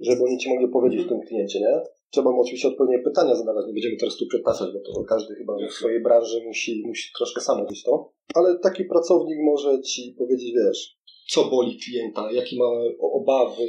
Żeby 0.00 0.24
oni 0.24 0.38
ci 0.38 0.48
mogli 0.48 0.64
opowiedzieć 0.64 1.06
o 1.06 1.08
tym 1.08 1.20
kliencie, 1.20 1.60
nie? 1.60 1.80
Trzeba 2.10 2.30
mu 2.30 2.40
oczywiście 2.40 2.68
odpowiednie 2.68 3.04
pytania 3.04 3.34
zadawać, 3.34 3.66
nie 3.66 3.72
będziemy 3.72 3.96
teraz 3.96 4.16
tu 4.16 4.26
przetaczać, 4.26 4.68
bo 4.72 4.80
to 4.80 5.04
każdy 5.04 5.34
chyba 5.34 5.56
w 5.68 5.72
swojej 5.72 6.02
branży 6.02 6.42
musi, 6.46 6.82
musi 6.86 7.12
troszkę 7.18 7.40
sam 7.40 7.58
robić 7.58 7.82
to. 7.82 8.12
Ale 8.34 8.58
taki 8.58 8.84
pracownik 8.84 9.38
może 9.42 9.80
ci 9.80 10.14
powiedzieć, 10.18 10.52
wiesz, 10.54 10.96
co 11.30 11.44
boli 11.44 11.78
klienta, 11.78 12.32
jakie 12.32 12.56
ma 12.56 12.64
obawy, 13.00 13.62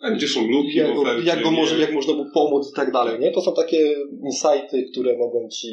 a 0.00 0.10
gdzie 0.10 0.28
są 0.28 0.50
luki 0.50 0.74
jak 0.78 0.98
ofercie, 0.98 1.28
jak, 1.28 1.42
go 1.42 1.50
może, 1.50 1.78
jak 1.78 1.92
można 1.92 2.12
mu 2.14 2.24
pomóc 2.34 2.70
i 2.72 2.76
tak 2.76 2.92
dalej, 2.92 3.20
nie? 3.20 3.30
To 3.30 3.40
są 3.40 3.54
takie 3.54 3.94
insighty, 4.24 4.86
które 4.92 5.18
mogą 5.18 5.48
ci 5.48 5.68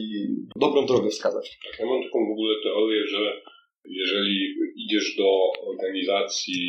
dobrą 0.55 0.85
drogę 0.85 1.09
wskazać. 1.09 1.57
Tak, 1.65 1.79
ja 1.79 1.85
mam 1.85 2.03
taką 2.03 2.19
w 2.29 2.31
ogóle 2.31 2.55
teorię, 2.63 3.07
że 3.07 3.41
jeżeli 3.85 4.55
idziesz 4.75 5.15
do 5.15 5.29
organizacji 5.71 6.61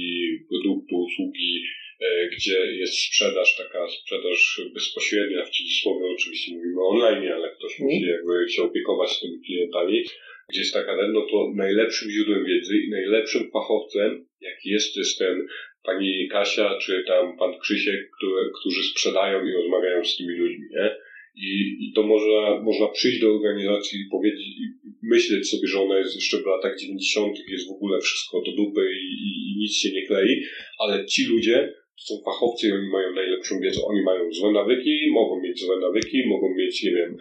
produktu, 0.48 0.96
usługi, 0.96 1.62
e, 2.00 2.28
gdzie 2.36 2.58
jest 2.58 2.94
sprzedaż, 2.98 3.56
taka 3.56 3.88
sprzedaż 3.88 4.60
bezpośrednia, 4.74 5.44
w 5.44 5.50
cudzysłowie 5.50 6.06
oczywiście 6.14 6.54
mówimy 6.54 6.80
online, 6.86 7.32
ale 7.32 7.54
ktoś 7.56 7.72
Mhm. 7.80 7.86
musi 7.90 8.06
jakby 8.06 8.48
się 8.48 8.62
opiekować 8.62 9.20
tymi 9.20 9.40
klientami, 9.46 10.04
gdzie 10.48 10.60
jest 10.60 10.74
taka, 10.74 10.92
no 11.12 11.20
to 11.30 11.52
najlepszym 11.56 12.10
źródłem 12.10 12.44
wiedzy 12.44 12.76
i 12.76 12.90
najlepszym 12.90 13.50
fachowcem, 13.50 14.26
jaki 14.40 14.68
jest, 14.70 14.96
jest 14.96 15.18
ten 15.18 15.46
pani 15.86 16.28
Kasia, 16.32 16.78
czy 16.82 17.04
tam 17.06 17.36
pan 17.38 17.58
Krzysiek, 17.58 18.10
które, 18.16 18.42
którzy 18.60 18.82
sprzedają 18.82 19.46
i 19.46 19.52
rozmawiają 19.52 20.04
z 20.04 20.16
tymi 20.16 20.34
ludźmi, 20.34 20.66
nie? 20.70 20.96
I, 21.36 21.76
I 21.80 21.92
to 21.94 22.02
można, 22.02 22.60
można 22.62 22.88
przyjść 22.88 23.20
do 23.20 23.34
organizacji 23.34 24.00
i 24.00 24.10
powiedzieć, 24.10 24.46
i 24.46 24.64
myśleć 25.02 25.50
sobie, 25.50 25.68
że 25.68 25.80
ona 25.80 25.98
jest 25.98 26.14
jeszcze 26.14 26.36
w 26.36 26.46
latach 26.46 26.78
90., 26.78 27.36
jest 27.48 27.68
w 27.68 27.72
ogóle 27.76 28.00
wszystko 28.00 28.42
do 28.42 28.52
dupy 28.52 28.80
i, 28.80 29.06
i, 29.26 29.52
i 29.52 29.56
nic 29.58 29.76
się 29.76 29.92
nie 29.92 30.06
klei, 30.06 30.42
ale 30.78 31.06
ci 31.06 31.26
ludzie 31.26 31.72
to 31.96 32.02
są 32.04 32.22
fachowcy 32.24 32.68
i 32.68 32.72
oni 32.72 32.88
mają 32.88 33.12
najlepszą 33.12 33.60
wiedzę. 33.60 33.80
Oni 33.84 34.02
mają 34.02 34.32
złe 34.32 34.52
nawyki, 34.52 35.10
mogą 35.12 35.40
mieć 35.40 35.60
złe 35.60 35.80
nawyki, 35.80 36.26
mogą 36.26 36.54
mieć, 36.54 36.82
nie 36.82 36.90
wiem, 36.90 37.16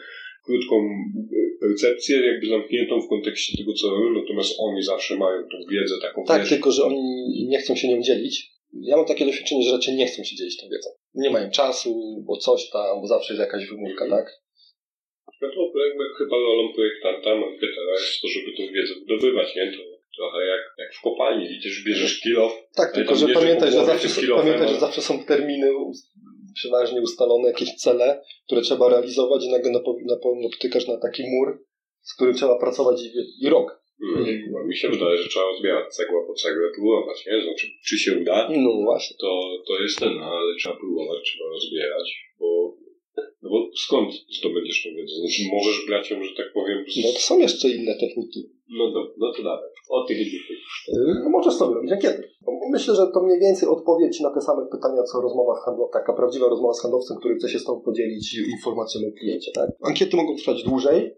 krótką 0.46 0.76
e, 0.76 1.68
percepcję, 1.68 2.26
jakby 2.26 2.48
zamkniętą 2.48 3.02
w 3.02 3.10
kontekście 3.10 3.58
tego, 3.58 3.74
co 3.74 3.90
robią, 3.90 4.22
natomiast 4.22 4.56
oni 4.60 4.84
zawsze 4.84 5.18
mają 5.18 5.44
tą 5.44 5.58
wiedzę 5.72 5.96
taką, 6.02 6.24
Tak, 6.24 6.42
wiesz, 6.42 6.50
tylko 6.50 6.72
że 6.72 6.84
oni 6.84 7.02
nie 7.50 7.58
chcą 7.58 7.76
się 7.76 7.88
nią 7.88 8.02
dzielić. 8.02 8.55
Ja 8.82 8.98
mam 8.98 9.06
takie 9.06 9.26
doświadczenie, 9.26 9.64
że 9.64 9.72
raczej 9.72 9.96
nie 9.96 10.08
chcą 10.08 10.24
się 10.24 10.36
dzielić 10.36 10.58
tą 10.62 10.68
wiedzą. 10.70 10.90
Nie 11.14 11.30
mają 11.30 11.52
czasu, 11.52 12.24
bo 12.28 12.38
coś 12.38 12.70
tam, 12.70 13.02
bo 13.02 13.08
zawsze 13.08 13.34
jest 13.34 13.46
jakaś 13.46 13.70
wymówka, 13.70 14.10
tak? 14.10 14.26
No 15.42 15.48
to 15.48 15.80
jakby 15.88 16.04
chyba 16.18 16.36
rolą 16.36 16.74
projektanta, 16.74 17.36
marketera 17.36 17.92
jest 17.92 18.22
to, 18.22 18.28
żeby 18.28 18.58
tą 18.58 18.74
wiedzę 18.74 18.94
wydobywać, 19.00 19.56
nie? 19.56 19.72
To 19.72 19.84
trochę 20.18 20.46
jak, 20.46 20.62
jak 20.78 20.94
w 20.96 21.02
kopalni, 21.02 21.48
widzisz, 21.48 21.84
bierzesz 21.84 22.20
kilo, 22.22 22.52
Tak, 22.76 22.94
tylko 22.94 23.16
że 23.16 23.28
pamiętaj, 23.28 23.72
że 23.72 23.86
zawsze, 23.86 24.28
pamiętaj, 24.36 24.68
że 24.68 24.80
zawsze 24.80 25.02
są 25.02 25.26
terminy 25.26 25.72
przeważnie 26.54 27.02
ustalone, 27.02 27.48
jakieś 27.48 27.76
cele, 27.76 28.24
które 28.46 28.62
trzeba 28.62 28.90
realizować 28.90 29.44
i 29.46 29.52
nagle 29.52 29.72
napo- 29.72 30.06
napo- 30.10 30.42
napotykasz 30.44 30.88
na 30.88 30.98
taki 30.98 31.24
mur, 31.24 31.64
z 32.02 32.16
którym 32.16 32.36
trzeba 32.36 32.60
pracować 32.60 33.02
i, 33.02 33.46
i 33.46 33.50
rok. 33.50 33.85
Mm, 34.04 34.52
no, 34.52 34.58
mi 34.68 34.76
się 34.76 34.90
wydaje, 34.90 35.18
że 35.18 35.30
trzeba 35.30 35.46
rozbierać 35.46 35.96
cegła 35.96 36.20
po 36.28 36.34
cegłę, 36.34 36.72
próbować, 36.76 37.26
nie? 37.28 37.44
Znaczy, 37.44 37.68
czy 37.88 37.98
się 37.98 38.12
uda, 38.22 38.50
No 38.66 38.72
właśnie. 38.84 39.16
to, 39.22 39.32
to 39.68 39.74
jest 39.84 40.00
ten, 40.00 40.14
ale 40.20 40.56
trzeba 40.60 40.76
próbować, 40.76 41.20
trzeba 41.24 41.50
rozbierać, 41.50 42.08
bo, 42.40 42.76
no 43.42 43.50
bo 43.50 43.58
skąd 43.86 44.10
zdobędziesz 44.40 44.84
tą 44.84 44.90
wiedzę? 44.98 45.14
Znaczy, 45.22 45.42
możesz 45.54 45.86
brać 45.88 46.12
ją, 46.12 46.24
że 46.24 46.36
tak 46.38 46.54
powiem, 46.54 46.78
z... 46.88 47.04
No 47.06 47.12
to 47.14 47.20
są 47.20 47.40
jeszcze 47.40 47.70
inne 47.70 47.94
techniki. 48.00 48.42
no, 48.78 48.92
do, 48.92 49.00
no 49.18 49.34
to 49.34 49.44
dawaj, 49.44 49.70
o 49.90 50.06
tych 50.08 50.20
i 50.22 50.26
tych. 50.32 50.50
Yy, 50.88 51.14
No 51.24 51.30
możesz 51.30 51.54
sobie 51.54 51.76
robić 51.76 51.92
ankiety. 51.92 52.24
Bo 52.46 52.52
Myślę, 52.72 52.96
że 52.96 53.08
to 53.14 53.24
mniej 53.24 53.40
więcej 53.40 53.70
odpowiedź 53.70 54.20
na 54.20 54.30
te 54.34 54.42
same 54.42 54.66
pytania, 54.72 55.04
co 55.04 55.22
rozmowa 55.22 55.56
z 55.56 55.66
handlowcem, 55.66 55.94
taka 56.02 56.14
prawdziwa 56.14 56.48
rozmowa 56.50 56.74
z 56.74 56.82
handlowcem, 56.82 57.18
który 57.18 57.36
chce 57.36 57.50
się 57.50 57.60
z 57.60 57.64
Tobą 57.64 57.82
podzielić 57.82 58.38
informacją 58.56 59.02
o 59.10 59.12
kliencie. 59.20 59.52
Tak? 59.52 59.70
Ankiety 59.84 60.18
mogą 60.18 60.36
trwać 60.36 60.64
dłużej, 60.64 61.12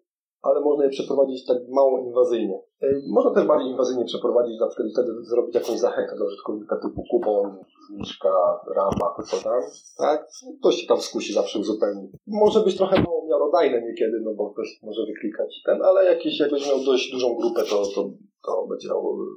ale 0.48 0.62
można 0.62 0.84
je 0.84 0.90
przeprowadzić 0.90 1.46
tak 1.46 1.58
mało 1.70 2.00
inwazyjnie. 2.00 2.60
Yy, 2.82 3.02
Można 3.08 3.32
też 3.34 3.46
bardziej 3.46 3.72
inwazyjnie 3.72 4.06
przeprowadzić, 4.06 4.60
na 4.60 4.68
przykład 4.68 4.88
wtedy 4.94 5.12
zrobić 5.22 5.56
jakąś 5.56 5.80
zachętę 5.80 6.16
do 6.18 6.26
użytkownika 6.26 6.76
typu 6.76 7.04
kupon, 7.12 7.58
zniżka, 7.90 8.30
rabat, 8.76 9.28
co 9.30 9.38
tam. 9.44 9.62
Tak? 9.98 10.28
Ktoś 10.60 10.76
się 10.76 10.88
tam 10.88 11.02
skusi 11.02 11.34
zawsze 11.34 11.60
uzupełni. 11.60 12.12
Może 12.28 12.60
być 12.60 12.78
trochę 12.78 13.02
mało 13.02 13.26
miarodajne 13.28 13.82
niekiedy, 13.82 14.20
no 14.24 14.34
bo 14.34 14.50
ktoś 14.50 14.80
może 14.84 15.02
wyklikać 15.06 15.62
ten, 15.66 15.82
ale 15.82 16.06
jakiś, 16.06 16.40
jakbyś 16.40 16.68
miał 16.68 16.80
dość 16.86 17.12
dużą 17.12 17.36
grupę, 17.36 17.62
to, 17.70 17.78
to, 17.96 18.10
to 18.46 18.68
będzie 18.70 18.90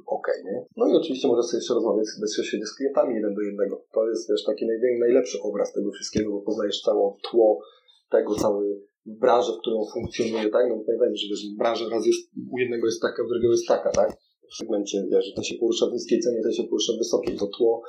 ok, 0.07 0.29
nie? 0.45 0.67
No 0.77 0.87
i 0.89 0.97
oczywiście 0.97 1.29
może 1.29 1.43
sobie 1.43 1.59
jeszcze 1.59 1.75
rozmawiać 1.75 2.07
bezpośrednio 2.21 2.67
z 2.67 2.77
klientami 2.77 3.15
jeden 3.15 3.35
do 3.35 3.41
jednego. 3.41 3.83
To 3.93 4.09
jest 4.09 4.31
wiesz, 4.31 4.45
taki 4.45 4.67
najlepszy 5.01 5.39
obraz 5.43 5.73
tego 5.73 5.91
wszystkiego, 5.91 6.31
bo 6.31 6.41
poznajesz 6.41 6.83
całe 6.83 7.13
tło 7.31 7.59
tego, 8.11 8.35
cały 8.35 8.81
branżę, 9.07 9.53
w 9.53 9.61
którą 9.61 9.79
funkcjonuje, 9.95 10.51
tak? 10.51 10.65
No 10.69 10.75
pamiętajmy, 10.87 11.17
że 11.17 11.27
wiesz, 11.31 11.43
branża 11.59 11.85
raz 11.89 12.07
jest, 12.07 12.31
u 12.53 12.59
jednego 12.59 12.87
jest 12.87 13.03
taka, 13.03 13.25
u 13.25 13.29
drugiego 13.29 13.53
jest 13.53 13.69
taka, 13.69 13.91
tak? 13.91 14.11
W 14.51 14.55
segmencie, 14.57 14.97
wiesz, 15.13 15.25
że 15.27 15.33
ten 15.33 15.45
się 15.45 15.55
porusza 15.61 15.87
w 15.87 15.93
niskiej 15.93 16.21
cenie, 16.21 16.41
ten 16.43 16.53
się 16.53 16.65
porusza 16.65 16.93
w 16.93 16.99
wysokiej. 16.99 17.37
To 17.39 17.47
tło 17.47 17.83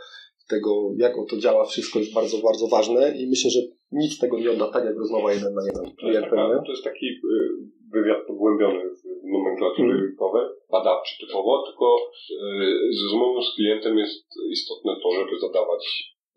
tego, 0.55 0.71
jak 0.97 1.13
to 1.29 1.37
działa, 1.43 1.65
wszystko 1.65 1.99
jest 1.99 2.13
bardzo, 2.13 2.37
bardzo 2.47 2.65
ważne 2.67 3.01
i 3.19 3.29
myślę, 3.33 3.49
że 3.55 3.61
nic 3.91 4.19
tego 4.19 4.39
nie 4.39 4.51
odda 4.51 4.67
tak, 4.71 4.83
jak 4.85 4.97
rozmowa 4.97 5.33
jeden 5.33 5.53
na 5.53 5.63
jeden 5.69 5.85
To 6.01 6.07
jest, 6.07 6.23
taka, 6.23 6.63
to 6.65 6.71
jest 6.75 6.83
taki 6.83 7.05
y, 7.05 7.49
wywiad 7.95 8.21
pogłębiony 8.27 8.83
w 8.99 9.01
nomenklatury 9.35 9.91
Mhm. 9.91 10.01
rynkowej, 10.05 10.45
badawczy 10.71 11.13
typowo, 11.21 11.51
tylko 11.67 11.87
y, 11.97 12.93
z 12.97 12.99
rozmową 13.03 13.41
z 13.47 13.55
klientem 13.55 13.97
jest 14.03 14.25
istotne 14.57 14.91
to, 15.03 15.07
żeby 15.17 15.33
zadawać 15.45 15.83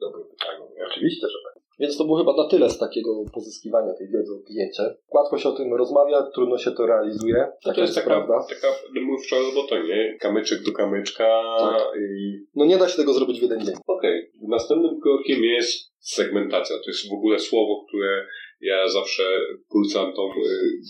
dobre 0.01 0.21
pytania. 0.31 0.65
Oczywiście, 0.91 1.27
że 1.33 1.39
tak. 1.47 1.54
Więc 1.79 1.97
to 1.97 2.05
było 2.05 2.19
chyba 2.19 2.37
na 2.37 2.49
tyle 2.49 2.71
z 2.71 2.79
takiego 2.79 3.25
pozyskiwania 3.35 3.93
tej 3.99 4.09
wiedzy 4.09 4.33
o 4.33 4.47
kliencie. 4.47 4.83
Łatwo 5.15 5.39
się 5.39 5.49
o 5.49 5.53
tym 5.53 5.75
rozmawia, 5.75 6.23
trudno 6.35 6.59
się 6.59 6.71
to 6.73 6.87
realizuje. 6.87 7.35
No 7.39 7.53
Taka 7.65 7.75
to 7.75 7.81
jest 7.81 7.95
taka, 7.95 8.07
prawda. 8.07 8.47
taka 8.49 8.69
mówcza 9.03 9.37
robota, 9.37 9.79
nie? 9.83 10.17
Kamyczek 10.21 10.63
do 10.63 10.73
kamyczka 10.73 11.43
Tak. 11.59 11.83
i 12.01 12.39
No 12.55 12.65
nie 12.65 12.79
da 12.79 12.89
się 12.89 12.97
tego 12.97 13.13
zrobić 13.13 13.39
w 13.39 13.43
jeden 13.43 13.65
dzień. 13.65 13.75
Okej, 13.87 14.31
następnym 14.49 15.01
krokiem 15.01 15.45
jest 15.45 15.93
segmentacja. 15.99 16.77
To 16.77 16.91
jest 16.91 17.09
w 17.11 17.13
ogóle 17.13 17.39
słowo, 17.39 17.85
które 17.89 18.27
ja 18.61 18.89
zawsze 18.89 19.23
kursantom 19.69 20.31
y, 20.31 20.81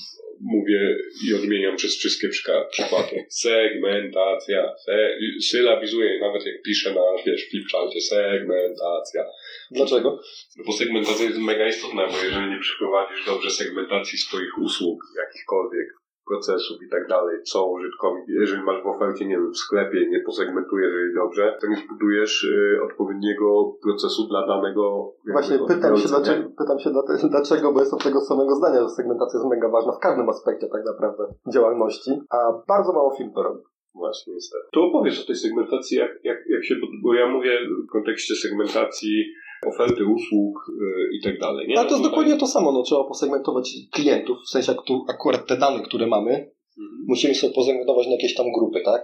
mówię 0.45 0.97
i 1.29 1.35
odmieniam 1.35 1.77
przez 1.77 1.97
wszystkie 1.97 2.29
przykłady. 2.71 3.27
Segmentacja. 3.45 4.75
Se, 4.85 5.19
sylabizuję 5.41 6.21
nawet 6.21 6.47
jak 6.47 6.63
piszę 6.63 6.95
na, 6.95 7.23
wiesz, 7.27 7.49
flipcharcie. 7.51 8.01
Segmentacja. 8.01 9.25
Dlaczego? 9.71 10.21
No 10.57 10.65
bo 10.67 10.73
segmentacja 10.73 11.25
jest 11.25 11.39
mega 11.39 11.69
istotna, 11.69 12.07
bo 12.07 12.25
jeżeli 12.25 12.51
nie 12.51 12.61
przeprowadzisz 12.61 13.27
dobrze 13.27 13.51
segmentacji 13.51 14.19
swoich 14.19 14.59
usług, 14.59 15.03
jakichkolwiek, 15.17 15.89
procesów 16.29 16.77
i 16.87 16.89
tak 16.91 17.09
dalej, 17.09 17.43
co 17.43 17.67
użytkownik, 17.71 18.25
jeżeli 18.29 18.63
masz 18.63 18.83
w 18.83 18.87
ofercie, 18.87 19.27
nie 19.27 19.37
wiem, 19.37 19.53
w 19.53 19.57
sklepie, 19.57 20.11
nie 20.11 20.21
posegmentujesz 20.21 20.95
jej 20.95 21.15
dobrze, 21.15 21.59
to 21.61 21.67
nie 21.67 21.77
zbudujesz 21.77 22.45
y, 22.45 22.79
odpowiedniego 22.85 23.77
procesu 23.83 24.27
dla 24.29 24.47
danego 24.47 25.13
jakby, 25.17 25.33
Właśnie 25.33 25.59
pytam 25.69 25.97
się, 25.97 26.09
dlaczego, 26.09 26.51
pytam 26.59 26.79
się 26.79 26.91
dlaczego, 27.29 27.73
bo 27.73 27.81
jestem 27.81 27.99
tego 27.99 28.21
samego 28.21 28.55
zdania, 28.55 28.83
że 28.83 28.89
segmentacja 28.89 29.39
jest 29.39 29.51
mega 29.51 29.69
ważna 29.69 29.93
w 29.93 29.99
każdym 29.99 30.29
aspekcie 30.29 30.67
tak 30.69 30.85
naprawdę 30.85 31.23
działalności, 31.55 32.11
a 32.31 32.37
bardzo 32.69 32.93
mało 32.93 33.15
firm 33.17 33.33
to 33.33 33.43
robi. 33.43 33.63
Właśnie, 33.95 34.35
niestety. 34.35 34.65
To 34.73 34.85
opowiesz 34.85 35.23
o 35.23 35.27
tej 35.27 35.37
segmentacji, 35.37 35.99
jak, 35.99 36.11
jak, 36.25 36.39
jak 36.49 36.65
się, 36.65 36.75
bo 37.03 37.15
ja 37.15 37.29
mówię 37.29 37.59
w 37.89 37.93
kontekście 37.93 38.35
segmentacji 38.35 39.25
oferty 39.67 40.05
usług 40.07 40.55
y, 40.69 41.17
i 41.17 41.23
tak 41.25 41.39
dalej, 41.39 41.69
nie? 41.69 41.79
Ale 41.79 41.89
to 41.89 41.95
jest 41.95 42.03
Tutaj- 42.05 42.11
dokładnie 42.11 42.37
to 42.41 42.47
samo, 42.47 42.73
no 42.73 42.83
trzeba 42.83 43.05
posegmentować 43.05 43.71
klientów, 43.93 44.37
w 44.47 44.51
sensie 44.51 44.73
akurat 45.09 45.47
te 45.47 45.57
dane, 45.57 45.83
które 45.83 46.07
mamy, 46.07 46.31
Mhm. 46.31 47.05
musimy 47.09 47.35
sobie 47.35 47.53
posegmentować 47.55 48.07
na 48.07 48.13
jakieś 48.13 48.35
tam 48.35 48.47
grupy, 48.59 48.81
tak? 48.85 49.03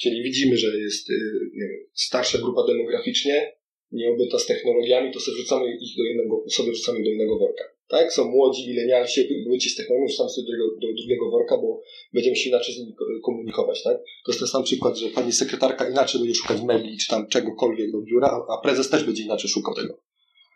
Czyli 0.00 0.22
widzimy, 0.22 0.56
że 0.56 0.78
jest 0.78 1.10
y, 1.10 1.14
nie 1.54 1.66
wiem, 1.68 1.80
starsza 1.94 2.38
grupa 2.38 2.66
demograficznie, 2.66 3.52
nieobyta 3.92 4.38
z 4.38 4.46
technologiami, 4.46 5.12
to 5.12 5.20
sobie 5.20 5.36
wrzucamy 5.36 5.64
ich 5.80 5.96
do 5.96 6.04
jednego, 6.04 6.44
sobie 6.48 6.72
wrzucamy 6.72 7.02
do 7.02 7.08
jednego 7.08 7.38
worka. 7.38 7.64
Tak? 7.90 8.12
Są 8.12 8.24
młodzi, 8.24 8.68
milenialsi, 8.68 9.28
byci 9.50 9.70
z 9.70 9.76
technologią, 9.76 10.06
wrzucamy 10.06 10.30
sobie 10.30 10.46
do, 10.46 10.52
drugiego- 10.52 10.80
do 10.80 11.00
drugiego 11.00 11.30
worka, 11.30 11.56
bo 11.56 11.80
będziemy 12.14 12.36
się 12.36 12.48
inaczej 12.48 12.74
z 12.74 12.78
nimi 12.78 12.94
ko- 12.94 13.04
komunikować, 13.24 13.82
tak? 13.82 13.96
To 14.24 14.32
jest 14.32 14.38
ten 14.38 14.48
sam 14.48 14.62
przykład, 14.62 14.96
że 14.98 15.08
pani 15.08 15.32
sekretarka 15.32 15.88
inaczej 15.90 16.20
będzie 16.20 16.34
szukać 16.34 16.62
mebli, 16.62 16.98
czy 16.98 17.08
tam 17.08 17.26
czegokolwiek 17.28 17.92
do 17.92 18.00
biura, 18.00 18.40
a- 18.48 18.60
prezes 18.62 18.90
też 18.90 19.04
będzie 19.04 19.22
inaczej 19.22 19.50
szukał 19.50 19.74
tego 19.74 19.94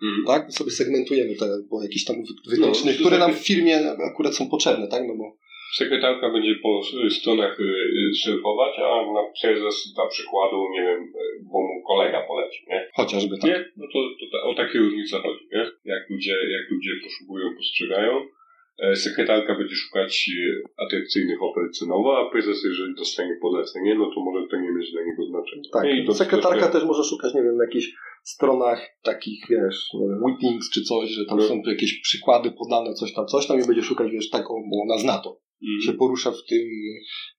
Mhm. 0.03 0.25
tak? 0.27 0.53
sobie 0.53 0.71
segmentujemy 0.71 1.35
te, 1.35 1.47
bo 1.71 1.83
jakieś 1.83 2.05
tam 2.05 2.17
wy- 2.17 2.57
wytyczne, 2.57 2.93
No, 2.93 2.99
które 2.99 3.19
nam 3.19 3.35
w 3.35 3.39
firmie 3.47 3.91
akurat 4.13 4.35
są 4.35 4.49
potrzebne, 4.49 4.89
tak? 4.89 5.03
No 5.09 5.15
bo 5.17 5.37
Sekretarka 5.73 6.31
będzie 6.31 6.55
po 6.63 6.81
stronach 7.11 7.61
y, 7.61 7.63
y, 7.63 8.15
surfować, 8.25 8.79
a 8.79 9.13
na 9.13 9.23
prezes 9.43 9.93
dla 9.97 10.07
przykładu, 10.07 10.57
nie 10.73 10.81
wiem, 10.83 11.03
y, 11.03 11.45
bo 11.53 11.59
mu 11.61 11.83
kolega 11.87 12.23
poleci, 12.29 12.65
nie? 12.69 12.89
chociażby 12.95 13.39
tak. 13.39 13.51
Nie? 13.51 13.65
No 13.77 13.87
to, 13.93 13.99
to 14.33 14.49
o 14.51 14.55
takie 14.55 14.79
różnice 14.79 15.17
chodzi, 15.21 15.45
nie? 15.53 15.65
Jak 15.85 16.11
ludzie, 16.11 16.33
jak 16.33 16.71
ludzie 16.71 16.91
poszukują, 17.05 17.55
postrzegają. 17.57 18.27
E, 18.79 18.97
Sekretarka 18.97 19.55
będzie 19.55 19.75
szukać 19.75 20.31
atrakcyjnych 20.87 21.43
ofert 21.43 21.73
cenowo, 21.79 22.19
a 22.19 22.31
prezes, 22.31 22.65
jeżeli 22.65 22.95
dostanie 22.95 23.37
polecenie, 23.43 23.95
no 23.95 24.11
to 24.15 24.21
może 24.21 24.47
to 24.51 24.57
nie 24.57 24.71
mieć 24.71 24.93
dla 24.93 25.03
niego 25.05 25.27
znaczenia. 25.27 25.63
Tak? 25.73 25.85
I 25.95 26.05
to- 26.07 26.15
sekretarka 26.15 26.67
to- 26.67 26.73
też 26.73 26.85
może 26.85 27.05
szukać, 27.05 27.35
nie 27.35 27.43
wiem, 27.43 27.57
na 27.57 27.65
jakichś 27.65 27.87
stronach 28.23 28.81
takich, 29.03 29.45
wiesz, 29.51 29.89
nie 29.95 30.09
wiem, 30.09 30.23
Whippings 30.25 30.71
czy 30.71 30.83
coś, 30.83 31.11
że 31.11 31.25
tam 31.25 31.39
No. 31.39 31.45
są 31.45 31.63
jakieś 31.67 32.01
przykłady 32.01 32.51
podane, 32.51 32.95
coś 32.95 33.13
tam, 33.15 33.27
coś 33.27 33.47
tam 33.47 33.61
i 33.61 33.67
będzie 33.67 33.83
szukać, 33.83 34.11
wiesz, 34.13 34.31
taką, 34.31 34.55
bo 34.71 34.83
ona 34.83 34.99
zna 34.99 35.19
to. 35.19 35.41
Mhm. 35.63 35.81
Się 35.83 35.93
porusza 35.99 36.31
w 36.31 36.45
tym 36.49 36.69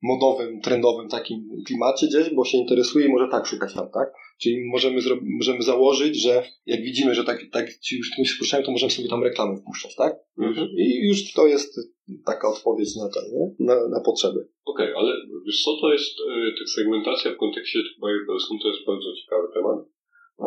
modowym, 0.04 0.62
trendowym 0.62 1.10
takim 1.10 1.50
klimacie 1.68 2.08
gdzieś, 2.08 2.30
bo 2.34 2.46
się 2.46 2.58
interesuje 2.58 3.06
i 3.06 3.10
może 3.10 3.28
tak 3.32 3.46
szukać 3.46 3.74
tam, 3.74 3.90
tak? 3.94 4.10
Czyli 4.42 4.56
możemy, 4.72 5.02
możemy 5.38 5.62
założyć, 5.62 6.22
że 6.22 6.44
jak 6.66 6.82
widzimy, 6.82 7.16
że 7.16 7.24
tak, 7.24 7.40
tak 7.52 7.78
ci 7.78 7.98
już 7.98 8.16
tym 8.16 8.26
się 8.26 8.36
poruszają, 8.38 8.64
to 8.64 8.72
możemy 8.72 8.92
sobie 8.92 9.10
tam 9.10 9.24
reklamę 9.24 9.58
wpuszczać, 9.58 9.96
tak? 9.96 10.16
Mhm. 10.38 10.68
I 10.78 11.08
już 11.08 11.34
to 11.34 11.48
jest 11.48 11.80
taka 12.26 12.50
odpowiedź 12.50 12.96
na 12.96 13.10
to, 13.10 13.20
nie? 13.34 13.46
Na, 13.60 13.88
na 13.88 14.00
potrzeby. 14.06 14.48
Okej, 14.66 14.90
ale 14.96 15.12
wiesz 15.46 15.64
co, 15.64 15.72
to 15.82 15.94
jest 15.94 16.14
e, 16.20 16.52
ta 16.60 16.66
segmentacja 16.76 17.32
w 17.32 17.38
kontekście 17.38 17.80
persona, 18.28 18.60
to 18.62 18.68
jest 18.68 18.86
bardzo 18.88 19.10
ciekawy 19.22 19.48
temat. 19.54 19.80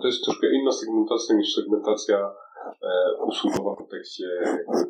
To 0.02 0.07
jest 0.07 0.24
troszkę 0.24 0.46
inna 0.54 0.72
segmentacja 0.72 1.37
niż 1.37 1.54
segmentacja 1.54 2.16
usługowa 3.26 3.74
w 3.74 3.78
kontekście 3.78 4.24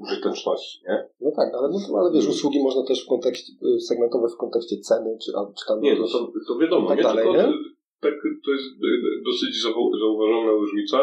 użyteczności, 0.04 0.78
nie? 0.88 1.04
No 1.20 1.30
tak, 1.36 1.48
ale, 1.54 1.68
no, 1.72 1.98
ale 1.98 2.12
wiesz, 2.12 2.28
usługi 2.28 2.62
można 2.62 2.82
też 2.86 3.04
w 3.04 3.08
kontekście, 3.08 3.52
y, 3.76 3.80
segmentować 3.80 4.32
w 4.32 4.36
kontekście 4.44 4.76
ceny, 4.88 5.10
czy, 5.24 5.32
czy 5.58 5.64
tam 5.68 5.80
Nie, 5.80 5.94
no 5.98 6.06
to, 6.12 6.32
to 6.48 6.58
wiadomo, 6.58 6.88
tak 6.88 6.96
nie? 6.96 7.02
dalej, 7.02 7.24
Tylko 7.24 7.38
nie? 7.38 7.52
to- 7.52 7.78
tak, 8.00 8.14
to 8.44 8.50
jest 8.50 8.66
e, 8.66 9.22
dosyć 9.24 9.52
zau- 9.64 9.98
zauważona 10.00 10.52
różnica. 10.52 10.98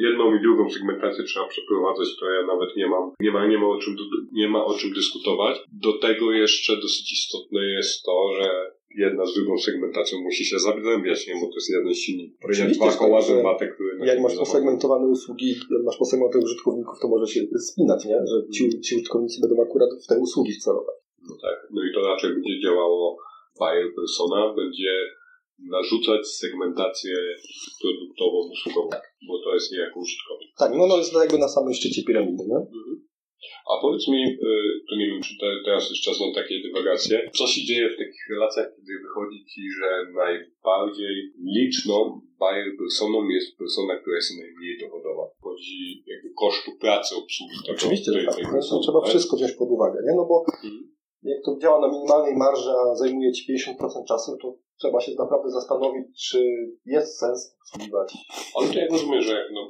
Jedną 0.00 0.34
i 0.34 0.40
drugą 0.42 0.70
segmentację 0.70 1.24
trzeba 1.24 1.46
przeprowadzać, 1.48 2.08
to 2.20 2.26
ja 2.30 2.46
nawet 2.46 2.76
nie 2.76 2.86
mam, 2.86 3.10
nie 3.20 3.30
ma, 3.30 3.46
nie 3.46 3.58
ma 3.58 3.66
o 3.66 3.78
czym, 3.78 3.96
nie 4.32 4.48
ma 4.48 4.64
o 4.64 4.74
czym 4.74 4.90
dyskutować. 4.92 5.56
Do 5.72 5.98
tego 5.98 6.32
jeszcze 6.32 6.76
dosyć 6.76 7.12
istotne 7.12 7.60
jest 7.64 8.02
to, 8.02 8.32
że 8.40 8.72
jedna 8.96 9.26
z 9.26 9.34
drugą 9.34 9.58
segmentacją 9.58 10.20
musi 10.20 10.44
się 10.44 10.58
zazębiać, 10.58 11.26
nie? 11.26 11.34
Bo 11.34 11.46
to 11.46 11.54
jest 11.54 11.70
jeden 11.70 11.94
silnik. 11.94 12.34
Oczywiście, 12.44 12.74
dwa 12.74 12.92
koła 12.92 13.18
tak, 13.18 13.28
zębate, 13.28 13.68
które 13.68 13.98
na 13.98 14.06
Jak 14.06 14.20
masz 14.20 14.36
posegmentowane 14.36 15.06
usługi, 15.06 15.50
jak 15.70 15.84
masz 15.84 15.96
posegmentowanych 15.96 16.46
użytkowników, 16.46 16.94
to 17.02 17.08
może 17.08 17.26
się 17.26 17.40
spinać, 17.58 18.04
nie? 18.04 18.18
Że 18.30 18.36
ci, 18.54 18.80
ci 18.80 18.94
użytkownicy 18.96 19.40
będą 19.40 19.62
akurat 19.62 19.90
w 20.04 20.06
te 20.06 20.18
usługi 20.18 20.52
wcelować. 20.52 20.96
No 21.28 21.34
tak. 21.42 21.56
No 21.70 21.80
i 21.84 21.94
to 21.94 22.00
raczej 22.00 22.30
będzie 22.34 22.60
działało 22.60 23.16
buyer 23.58 23.94
persona, 23.94 24.54
będzie 24.54 24.92
narzucać 25.58 26.26
segmentację 26.26 27.14
produktową, 27.82 28.38
usługową, 28.52 28.90
bo 29.28 29.42
to 29.44 29.54
jest 29.54 29.72
niejako 29.72 30.00
użytkownik. 30.00 30.50
Tak, 30.58 30.72
no, 30.76 30.86
no 30.86 30.96
jest 30.96 31.14
jakby 31.14 31.38
na 31.38 31.48
samym 31.48 31.74
szczycie 31.74 32.02
piramidy, 32.04 32.44
nie? 32.48 32.66
A 33.70 33.72
powiedz 33.82 34.08
mi, 34.08 34.22
y, 34.24 34.38
to 34.88 34.92
nie 34.96 35.06
wiem, 35.06 35.22
czy 35.26 35.32
te, 35.40 35.46
teraz 35.64 35.90
jest 35.90 36.02
czas 36.02 36.16
na 36.20 36.34
takie 36.40 36.56
dywagacje, 36.66 37.30
co 37.38 37.46
się 37.46 37.60
dzieje 37.68 37.88
w 37.88 37.96
takich 38.02 38.24
relacjach, 38.30 38.68
kiedy 38.76 38.92
wychodzi 39.04 39.44
Ci, 39.50 39.62
że 39.78 39.88
najbardziej 40.22 41.14
liczną 41.58 42.20
buyer 42.40 42.70
personą 42.78 43.28
jest 43.28 43.58
persona, 43.58 43.92
która 44.00 44.16
jest 44.16 44.32
najmniej 44.42 44.78
dochodowa. 44.84 45.24
Chodzi 45.46 46.04
jakby 46.06 46.28
kosztu 46.42 46.70
pracy 46.80 47.10
obsługi 47.22 47.56
tego. 47.66 47.76
Oczywiście, 47.78 48.12
tej, 48.12 48.20
że 48.20 48.26
tak. 48.26 48.36
tej 48.36 48.44
No, 48.44 48.52
persony, 48.52 48.82
trzeba 48.82 49.00
tak? 49.00 49.08
wszystko 49.10 49.36
wziąć 49.36 49.52
pod 49.52 49.68
uwagę, 49.76 49.98
nie? 50.06 50.14
No 50.16 50.24
bo 50.30 50.36
Mhm. 50.64 50.82
jak 51.22 51.40
to 51.44 51.50
działa 51.62 51.78
na 51.80 51.88
minimalnej 51.94 52.34
marży, 52.36 52.70
a 52.70 52.94
zajmuje 52.94 53.32
Ci 53.32 53.42
50% 53.52 54.04
czasu, 54.08 54.36
to 54.42 54.56
trzeba 54.80 55.00
się 55.00 55.12
naprawdę 55.18 55.48
zastanowić, 55.50 56.06
czy 56.28 56.38
jest 56.86 57.18
sens 57.18 57.56
obsługiwać. 57.62 58.08
Ale 58.56 58.68
to 58.68 58.78
ja 58.78 58.86
rozumiem, 58.90 59.22
że 59.22 59.32
jak, 59.38 59.48
no, 59.52 59.61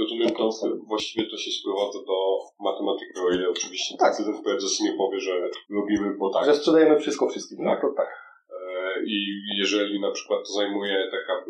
rozumiem, 0.00 0.30
to 0.30 0.50
właściwie 0.88 1.26
to 1.30 1.36
się 1.36 1.50
sprowadza 1.50 1.98
do 1.98 2.38
matematyki, 2.60 3.20
o 3.20 3.30
ile 3.34 3.48
oczywiście 3.48 3.96
Tak. 3.98 4.10
decydent 4.12 4.44
prezes 4.44 4.80
nie 4.80 4.92
powie, 4.92 5.20
że 5.20 5.50
robimy, 5.70 6.14
bo 6.18 6.30
tak. 6.30 6.44
Że 6.44 6.54
sprzedajemy 6.54 7.00
wszystko 7.00 7.28
wszystkim. 7.28 7.58
No 7.60 7.70
Tak. 7.70 7.80
to 7.80 7.92
tak. 7.96 8.08
E, 8.50 9.04
I 9.06 9.16
jeżeli 9.58 10.00
na 10.00 10.10
przykład 10.10 10.40
to 10.46 10.52
zajmuje 10.52 11.10
taka 11.10 11.44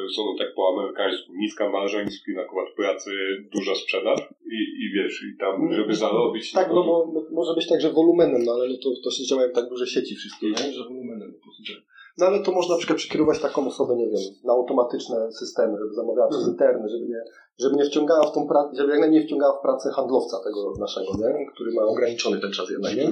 persona 0.00 0.30
tak 0.38 0.54
po 0.54 0.62
amerykańsku, 0.72 1.32
niska 1.34 1.70
marża, 1.70 2.02
niski 2.02 2.32
nakład 2.32 2.68
pracy, 2.76 3.10
duża 3.54 3.74
sprzedaż 3.74 4.20
i, 4.56 4.58
i 4.82 4.92
wiesz, 4.94 5.22
i 5.22 5.38
tam, 5.38 5.72
żeby 5.72 5.94
zarobić... 5.94 6.52
Tak, 6.52 6.68
no 6.68 6.84
bo 6.84 7.10
no, 7.14 7.20
może 7.32 7.54
być 7.54 7.68
tak, 7.68 7.80
że 7.80 7.92
wolumenem, 7.92 8.44
no 8.44 8.52
ale 8.52 8.68
no 8.68 8.74
to, 8.82 8.90
to 9.04 9.10
się 9.10 9.24
działają 9.24 9.52
tak 9.52 9.68
duże 9.68 9.86
sieci 9.86 10.14
wszystkie, 10.16 10.46
nie? 10.46 10.56
że 10.56 10.72
działa. 10.72 11.09
No 12.20 12.26
ale 12.26 12.42
to 12.42 12.52
można 12.52 12.74
na 12.74 12.78
przykład 12.78 12.98
przekierować 12.98 13.38
taką 13.40 13.66
osobę, 13.66 13.96
nie 13.96 14.06
wiem, 14.08 14.24
na 14.44 14.52
automatyczne 14.52 15.32
systemy, 15.32 15.78
żeby 15.78 15.94
zamawiała 15.94 16.28
przez 16.28 16.48
internet, 16.48 16.90
żeby 16.90 17.06
nie, 17.08 17.20
żeby 17.60 17.76
nie 17.76 17.84
wciągała 17.84 18.26
w 18.26 18.34
tą 18.34 18.48
pracę, 18.48 18.70
żeby 18.74 18.90
jak 18.90 19.00
najmniej 19.00 19.26
wciągała 19.26 19.58
w 19.58 19.62
pracę 19.62 19.90
handlowca 19.96 20.36
tego 20.44 20.72
naszego, 20.78 21.10
nie? 21.18 21.46
który 21.54 21.70
ma 21.74 21.82
ograniczony 21.82 22.40
ten 22.40 22.52
czas 22.52 22.70
jednak, 22.70 22.96
nie? 22.96 23.08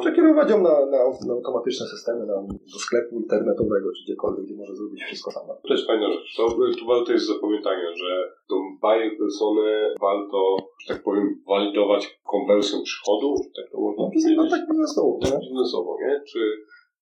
Przekierować 0.00 0.50
ją 0.50 0.62
na, 0.62 0.86
na, 0.86 1.00
na 1.26 1.32
automatyczne 1.34 1.86
systemy, 1.86 2.26
na, 2.26 2.36
do 2.72 2.78
sklepu 2.86 3.16
internetowego, 3.16 3.88
czy 3.96 4.02
gdziekolwiek, 4.04 4.44
gdzie 4.44 4.56
może 4.56 4.74
zrobić 4.76 5.02
wszystko 5.02 5.30
sama. 5.30 5.52
To 5.68 5.74
jest 5.74 5.86
fajna 5.86 6.06
rzecz. 6.12 6.36
To, 6.36 6.48
tu 6.80 6.86
warto 6.86 7.12
jest 7.12 7.26
zapamiętania, 7.26 7.88
że 8.02 8.10
tą 8.48 8.56
buyer 8.82 9.18
personę 9.18 9.94
warto, 10.00 10.56
że 10.82 10.94
tak 10.94 11.02
powiem, 11.02 11.26
walidować 11.48 12.20
konwersją 12.32 12.82
przychodu, 12.82 13.34
tak 13.56 13.66
to 13.72 13.80
można 13.80 14.02
No, 14.02 14.08
no 14.08 14.10
powiedzieć. 14.10 14.50
tak 14.50 14.68
biznesowo, 14.70 15.18
Tak 15.22 15.32
nie? 15.32 15.38
biznesowo, 15.48 15.96
nie? 16.00 16.20
Czy, 16.30 16.40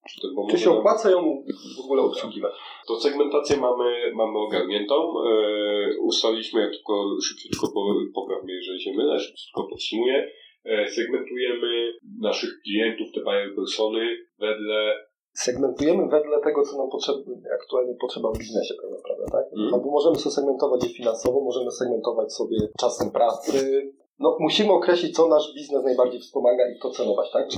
czy, 0.09 0.21
to 0.21 0.29
Czy 0.51 0.59
się 0.59 0.71
opłaca 0.71 1.11
ją 1.11 1.45
w 1.77 1.85
ogóle 1.85 2.03
obsługiwać? 2.03 2.53
To 2.89 3.01
segmentację 3.01 3.57
mamy, 3.57 4.13
mamy 4.15 4.39
ogarniętą. 4.39 4.95
E, 4.95 5.99
ustaliliśmy, 6.01 6.61
ja 6.61 6.71
tylko 6.71 7.17
szybciutko 7.23 7.69
po- 7.75 7.95
popraw 8.15 8.45
mnie, 8.45 8.55
jeżeli 8.55 8.81
się 8.81 8.93
mylę, 8.97 9.21
szybciutko 9.21 9.65
podsumuję. 9.71 10.31
E, 10.65 10.89
segmentujemy 10.89 11.93
naszych 12.21 12.51
klientów, 12.65 13.07
te 13.15 13.21
buyer 13.21 13.55
persony 13.57 14.17
wedle 14.39 14.95
segmentujemy 15.33 16.09
wedle 16.09 16.41
tego, 16.41 16.63
co 16.63 16.79
nam 16.79 16.91
potrzebne, 16.91 17.35
aktualnie 17.63 17.95
potrzeba 18.01 18.33
w 18.33 18.39
biznesie 18.39 18.75
tak 18.83 18.91
naprawdę, 18.91 19.25
tak? 19.33 19.45
Mhm. 19.53 19.75
Albo 19.75 19.91
możemy 19.91 20.17
sobie 20.17 20.35
segmentować 20.35 20.85
je 20.85 20.91
finansowo, 20.91 21.41
możemy 21.41 21.71
segmentować 21.71 22.33
sobie 22.33 22.59
czasem 22.81 23.11
pracy. 23.11 23.93
No, 24.23 24.37
musimy 24.41 24.73
określić, 24.73 25.17
co 25.17 25.29
nasz 25.29 25.55
biznes 25.55 25.85
najbardziej 25.85 26.21
wspomaga 26.21 26.65
i 26.71 26.79
to 26.79 26.91
cenować, 26.91 27.31
tak? 27.33 27.49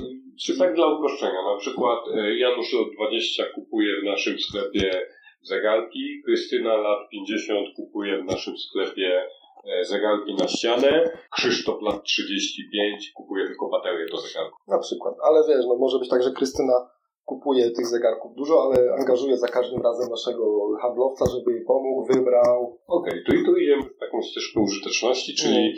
Czy 0.40 0.58
tak 0.58 0.74
dla 0.74 0.86
uproszczenia, 0.86 1.42
na 1.52 1.56
przykład 1.58 1.98
e, 2.14 2.38
Janusz 2.38 2.72
lat 2.72 2.86
20 2.96 3.44
kupuje 3.54 4.00
w 4.00 4.04
naszym 4.04 4.38
sklepie 4.38 5.06
zegarki, 5.42 6.22
Krystyna 6.24 6.76
lat 6.76 6.98
50 7.10 7.68
kupuje 7.76 8.22
w 8.22 8.24
naszym 8.24 8.58
sklepie 8.58 9.22
e, 9.64 9.84
zegarki 9.84 10.34
na 10.34 10.48
ścianę, 10.48 11.18
Krzysztof 11.30 11.82
lat 11.82 12.04
35 12.04 13.12
kupuje 13.14 13.46
tylko 13.46 13.68
baterie 13.68 14.06
do 14.06 14.16
zegarków. 14.16 14.58
na 14.68 14.78
przykład. 14.78 15.14
Ale 15.22 15.40
wiesz, 15.48 15.66
no 15.68 15.76
może 15.76 15.98
być 15.98 16.08
tak, 16.08 16.22
że 16.22 16.30
Krystyna 16.30 16.90
kupuje 17.24 17.70
tych 17.70 17.86
zegarków 17.86 18.34
dużo, 18.36 18.62
ale 18.62 18.94
angażuje 19.00 19.36
za 19.36 19.48
każdym 19.48 19.82
razem 19.82 20.10
naszego 20.10 20.44
handlowca, 20.82 21.24
żeby 21.30 21.52
jej 21.52 21.64
pomógł, 21.64 22.04
wybrał. 22.12 22.78
Okej, 22.86 23.24
tu 23.26 23.34
i 23.34 23.44
tu 23.44 23.56
idziemy 23.56 23.82
w 23.82 23.98
taką 23.98 24.22
ścieżkę 24.22 24.60
użyteczności, 24.60 25.34
czyli 25.34 25.74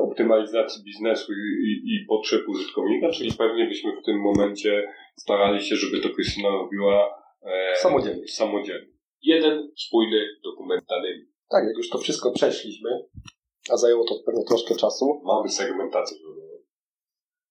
optymalizacji 0.00 0.84
biznesu 0.84 1.32
i, 1.32 1.36
i, 1.68 1.72
i 1.94 2.06
potrzeb 2.08 2.48
użytkownika, 2.48 3.08
czyli 3.10 3.32
pewnie 3.32 3.66
byśmy 3.66 3.92
w 3.92 4.04
tym 4.04 4.20
momencie 4.20 4.88
starali 5.16 5.60
się, 5.60 5.76
żeby 5.76 6.00
to 6.02 6.14
Krystyna 6.14 6.48
robiła 6.48 7.14
e, 7.42 7.76
Samodzielnie. 7.76 8.28
samodzielnie. 8.28 8.96
Jeden 9.22 9.70
spójny 9.76 10.20
dokument 10.44 10.84
dany. 10.88 11.26
Tak, 11.50 11.64
jak 11.66 11.76
już 11.76 11.90
to 11.90 11.98
wszystko 11.98 12.30
przeszliśmy, 12.32 12.90
a 13.72 13.76
zajęło 13.76 14.04
to 14.04 14.14
pewnie 14.26 14.44
troszkę 14.44 14.74
czasu, 14.74 15.20
Mamy 15.24 15.48
segmentację 15.48 16.16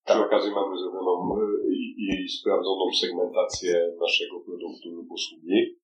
zrobioną. 0.08 0.28
Przy 0.28 0.36
okazji 0.36 0.52
mamy 0.52 0.78
zrobioną 0.78 1.36
e, 1.36 1.74
i, 1.74 2.24
i 2.26 2.30
sprawdzoną 2.30 2.86
segmentację 3.02 3.96
naszego 4.00 4.40
produktu 4.40 4.90
lub 4.90 5.12
usługi. 5.12 5.80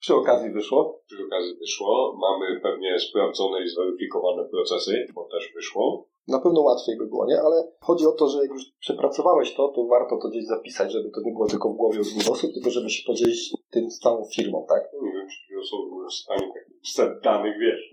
przy 0.00 0.14
okazji 0.14 0.50
wyszło. 0.50 1.00
Przy 1.06 1.24
okazji 1.26 1.54
wyszło. 1.56 2.16
Mamy 2.20 2.60
pewnie 2.60 2.98
sprawdzone 2.98 3.64
i 3.64 3.68
zweryfikowane 3.68 4.44
procesy, 4.44 5.06
bo 5.14 5.28
też 5.32 5.52
wyszło. 5.54 6.08
Na 6.28 6.40
pewno 6.40 6.60
łatwiej 6.60 6.96
by 6.98 7.06
było, 7.06 7.26
nie? 7.26 7.40
Ale 7.40 7.72
chodzi 7.80 8.06
o 8.06 8.12
to, 8.12 8.28
że 8.28 8.38
jak 8.42 8.50
już 8.50 8.62
przepracowałeś 8.80 9.54
to, 9.54 9.68
to 9.68 9.86
warto 9.86 10.18
to 10.22 10.28
gdzieś 10.28 10.46
zapisać, 10.46 10.92
żeby 10.92 11.10
to 11.10 11.20
nie 11.24 11.32
było 11.32 11.46
tylko 11.46 11.68
w 11.72 11.76
głowie 11.76 12.00
u 12.00 12.32
osób, 12.32 12.52
tylko 12.54 12.70
żeby 12.70 12.90
się 12.90 13.02
podzielić 13.06 13.54
tym 13.70 13.90
z 13.90 13.98
całą 13.98 14.24
firmą, 14.34 14.66
tak? 14.68 14.82
Nie 15.02 15.12
wiem, 15.12 15.26
czy 15.28 15.58
osoby 15.58 15.88
były 15.88 16.06
w 16.06 16.12
stanie 16.12 16.52
takich 16.54 16.67
set 16.82 17.20
danych, 17.24 17.54
wiesz. 17.60 17.90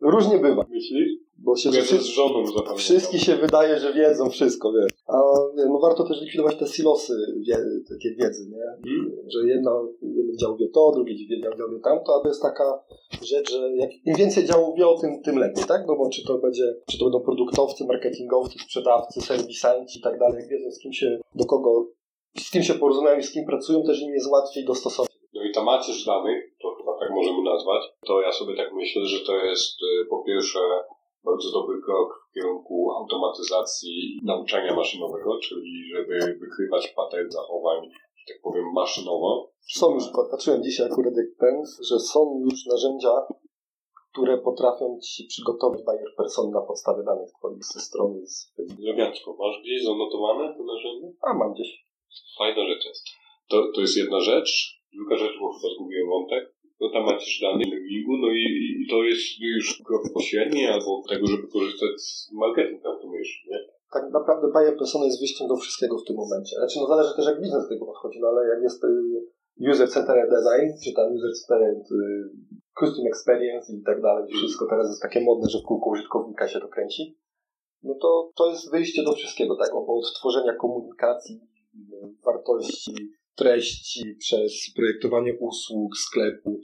Różnie 0.00 0.38
bywa, 0.38 0.66
Myślisz? 0.70 1.20
bo 1.42 1.56
się 1.56 1.70
wszyscy, 1.70 1.98
z 1.98 2.06
żoną 2.06 2.46
się 3.18 3.36
wydaje, 3.36 3.78
że 3.78 3.92
wiedzą 3.92 4.30
wszystko, 4.30 4.72
wiesz. 4.72 4.92
A 5.06 5.16
no 5.56 5.78
warto 5.82 6.04
też 6.04 6.20
likwidować 6.20 6.56
te 6.56 6.66
silosy 6.66 7.12
wie, 7.46 7.56
takie 7.88 8.14
wiedzy, 8.14 8.50
nie? 8.50 8.90
Hmm? 8.90 9.12
Że 9.28 9.48
jedna, 9.48 9.70
jeden 10.02 10.36
dział 10.36 10.56
wie 10.56 10.68
to, 10.68 10.92
drugi 10.94 11.28
dział 11.42 11.70
wie 11.72 11.80
tamto, 11.84 12.16
a 12.16 12.22
to 12.22 12.28
jest 12.28 12.42
taka 12.42 12.84
rzecz, 13.22 13.50
że 13.50 13.76
jak, 13.76 13.90
im 14.06 14.14
więcej 14.14 14.44
działów 14.44 14.78
wie 14.78 14.86
o 14.86 14.98
tym, 14.98 15.22
tym 15.22 15.38
lepiej, 15.38 15.64
tak? 15.64 15.82
No 15.86 15.96
bo 15.96 16.10
czy 16.10 16.26
to 16.26 16.38
będzie, 16.38 16.74
czy 16.86 16.98
to 16.98 17.04
będą 17.04 17.20
produktowcy, 17.20 17.84
marketingowcy, 17.84 18.58
sprzedawcy, 18.58 19.20
serwisanci 19.20 19.98
i 19.98 20.02
tak 20.02 20.18
dalej, 20.18 20.40
jak 20.40 20.48
wiedzą 20.48 20.70
z 20.70 20.78
kim 20.78 20.92
się, 20.92 21.18
do 21.34 21.44
kogo, 21.44 21.86
z 22.38 22.50
kim 22.50 22.62
się 22.62 22.74
porozumieją 22.74 23.18
i 23.18 23.22
z 23.22 23.32
kim 23.32 23.46
pracują, 23.46 23.82
też 23.82 24.02
im 24.02 24.14
jest 24.14 24.30
łatwiej 24.30 24.64
dostosować. 24.64 25.10
No 25.34 25.42
i 25.44 25.52
ta 25.52 25.62
macierz 25.64 26.04
danych, 26.04 26.56
to 26.62 26.69
tak 27.10 27.16
możemy 27.16 27.42
nazwać, 27.42 27.82
to 28.06 28.20
ja 28.20 28.32
sobie 28.32 28.56
tak 28.56 28.72
myślę, 28.72 29.02
że 29.04 29.26
to 29.26 29.36
jest 29.36 29.82
y, 29.82 30.06
po 30.10 30.24
pierwsze 30.24 30.58
bardzo 31.24 31.52
dobry 31.52 31.80
krok 31.82 32.26
w 32.30 32.34
kierunku 32.34 32.90
automatyzacji 32.90 34.20
nauczania 34.22 34.74
maszynowego, 34.74 35.38
czyli 35.38 35.88
żeby 35.94 36.38
wykrywać 36.40 36.88
pattern 36.88 37.30
zachowań, 37.30 37.90
że 38.16 38.34
tak 38.34 38.42
powiem, 38.42 38.64
maszynowo. 38.74 39.50
Są 39.72 39.94
już, 39.94 40.04
patrzyłem 40.30 40.62
dzisiaj 40.62 40.86
akurat 40.86 41.14
jak 41.16 41.26
ten, 41.38 41.62
że 41.88 41.98
są 41.98 42.40
już 42.50 42.66
narzędzia, 42.66 43.26
które 44.12 44.38
potrafią 44.38 44.98
Ci 45.02 45.24
przygotować 45.24 45.82
buyer 45.82 46.14
person 46.16 46.50
na 46.50 46.60
podstawie 46.60 47.02
danych 47.02 47.30
Twoich 47.38 47.64
ze 47.64 47.80
strony 47.80 48.26
z. 48.26 48.52
Elegancko. 48.82 49.36
Masz 49.38 49.60
gdzieś 49.62 49.84
zanotowane 49.84 50.54
to 50.56 50.64
narzędzie? 50.64 51.08
A 51.22 51.34
mam 51.34 51.54
gdzieś. 51.54 51.86
Fajna 52.38 52.66
rzecz 52.66 52.84
jest. 52.84 53.04
To, 53.48 53.72
to 53.74 53.80
jest 53.80 53.96
jedna 53.96 54.20
rzecz. 54.20 54.80
Druga 54.92 55.16
rzecz, 55.16 55.38
bo 55.40 55.52
chyba 55.52 55.74
zgubiłem 55.74 56.08
wątek. 56.08 56.59
No 56.80 56.90
tam 56.92 57.04
macierz 57.04 57.40
danych 57.40 57.68
mailingu, 57.68 58.16
no 58.16 58.28
i, 58.42 58.44
i 58.80 58.86
to 58.90 58.96
jest 59.04 59.26
już 59.40 59.82
krok 59.86 60.02
pośredni 60.14 60.66
albo 60.66 61.02
tego, 61.08 61.26
żeby 61.26 61.48
korzystać 61.48 61.94
z 62.00 62.32
marketing 62.32 62.86
automation, 62.86 63.42
nie? 63.50 63.58
Tak 63.92 64.04
naprawdę 64.12 64.46
buyer 64.54 64.76
persona 64.76 65.04
jest 65.04 65.20
wyjściem 65.20 65.48
do 65.48 65.56
wszystkiego 65.56 65.98
w 65.98 66.04
tym 66.04 66.16
momencie. 66.16 66.56
Znaczy, 66.56 66.76
no 66.80 66.86
zależy 66.86 67.16
też 67.16 67.26
jak 67.26 67.40
biznes 67.40 67.62
do 67.62 67.68
tego 67.68 67.86
podchodzi, 67.86 68.18
no 68.20 68.28
ale 68.28 68.48
jak 68.48 68.62
jest 68.62 68.84
y, 68.84 68.88
user-centered 69.70 70.30
design, 70.36 70.68
czy 70.84 70.90
tam 70.96 71.06
user-centered 71.16 71.84
y, 71.92 72.30
custom 72.78 73.06
experience 73.06 73.72
i 73.72 73.82
tak 73.82 74.02
dalej, 74.02 74.32
wszystko 74.32 74.66
teraz 74.70 74.88
jest 74.88 75.02
takie 75.02 75.20
modne, 75.20 75.48
że 75.50 75.58
w 75.58 75.62
kółko 75.62 75.90
użytkownika 75.90 76.48
się 76.48 76.60
to 76.60 76.68
kręci, 76.68 77.18
no 77.82 77.94
to 78.02 78.30
to 78.36 78.50
jest 78.50 78.70
wyjście 78.70 79.02
do 79.04 79.12
wszystkiego, 79.12 79.56
tak? 79.56 79.70
Od 79.74 80.14
tworzenia 80.18 80.54
komunikacji, 80.54 81.40
wartości, 82.24 82.92
treści, 83.40 84.02
przez 84.24 84.52
projektowanie 84.76 85.32
usług, 85.48 85.96
sklepu, 86.06 86.60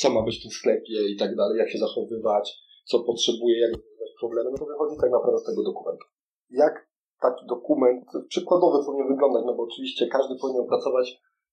co 0.00 0.10
ma 0.10 0.22
być 0.22 0.38
w 0.38 0.42
tym 0.42 0.50
sklepie 0.50 0.98
i 1.12 1.16
tak 1.16 1.36
dalej, 1.36 1.58
jak 1.58 1.70
się 1.70 1.78
zachowywać, 1.78 2.46
co 2.84 2.94
potrzebuje, 3.00 3.60
jak 3.60 3.72
rozwiązać 3.72 4.10
problemy, 4.20 4.50
no 4.50 4.58
to 4.58 4.66
wychodzi 4.66 4.96
tak 5.00 5.10
naprawdę 5.10 5.38
z 5.40 5.44
tego 5.44 5.62
dokumentu. 5.70 6.04
Jak 6.50 6.74
taki 7.20 7.46
dokument 7.46 8.04
przykładowy 8.28 8.84
powinien 8.86 9.08
wyglądać, 9.08 9.42
no 9.46 9.54
bo 9.54 9.62
oczywiście 9.62 10.06
każdy 10.06 10.34
powinien 10.40 10.62
opracować 10.62 11.06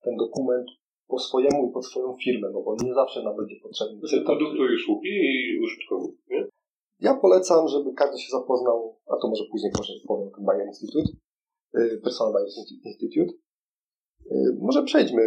ten 0.03 0.15
dokument 0.17 0.67
po 1.07 1.19
swojemu 1.19 1.69
i 1.69 1.73
pod 1.73 1.85
swoją 1.85 2.17
firmę, 2.23 2.47
no 2.53 2.61
bo 2.61 2.75
nie 2.83 2.93
zawsze 2.93 3.23
nam 3.23 3.35
będzie 3.37 3.55
potrzebny 3.63 3.99
Znaczy 3.99 4.21
produktu 4.25 4.61
i 4.65 4.75
usługi 4.75 5.15
i 5.53 5.59
użytkowników, 5.63 6.25
nie? 6.29 6.47
Ja 6.99 7.13
polecam, 7.13 7.67
żeby 7.67 7.93
każdy 7.93 8.17
się 8.17 8.31
zapoznał, 8.31 8.99
a 9.07 9.15
to 9.21 9.27
może 9.27 9.43
później 9.51 9.71
powiem 10.07 10.27
o 10.27 10.35
tym 10.35 10.45
Bayer 10.45 10.67
Institute, 10.67 11.09
y, 11.77 12.01
Personal 12.03 12.33
Bayer 12.33 12.47
Institute. 12.85 13.33
Y, 14.33 14.57
Może 14.61 14.83
przejdźmy 14.83 15.21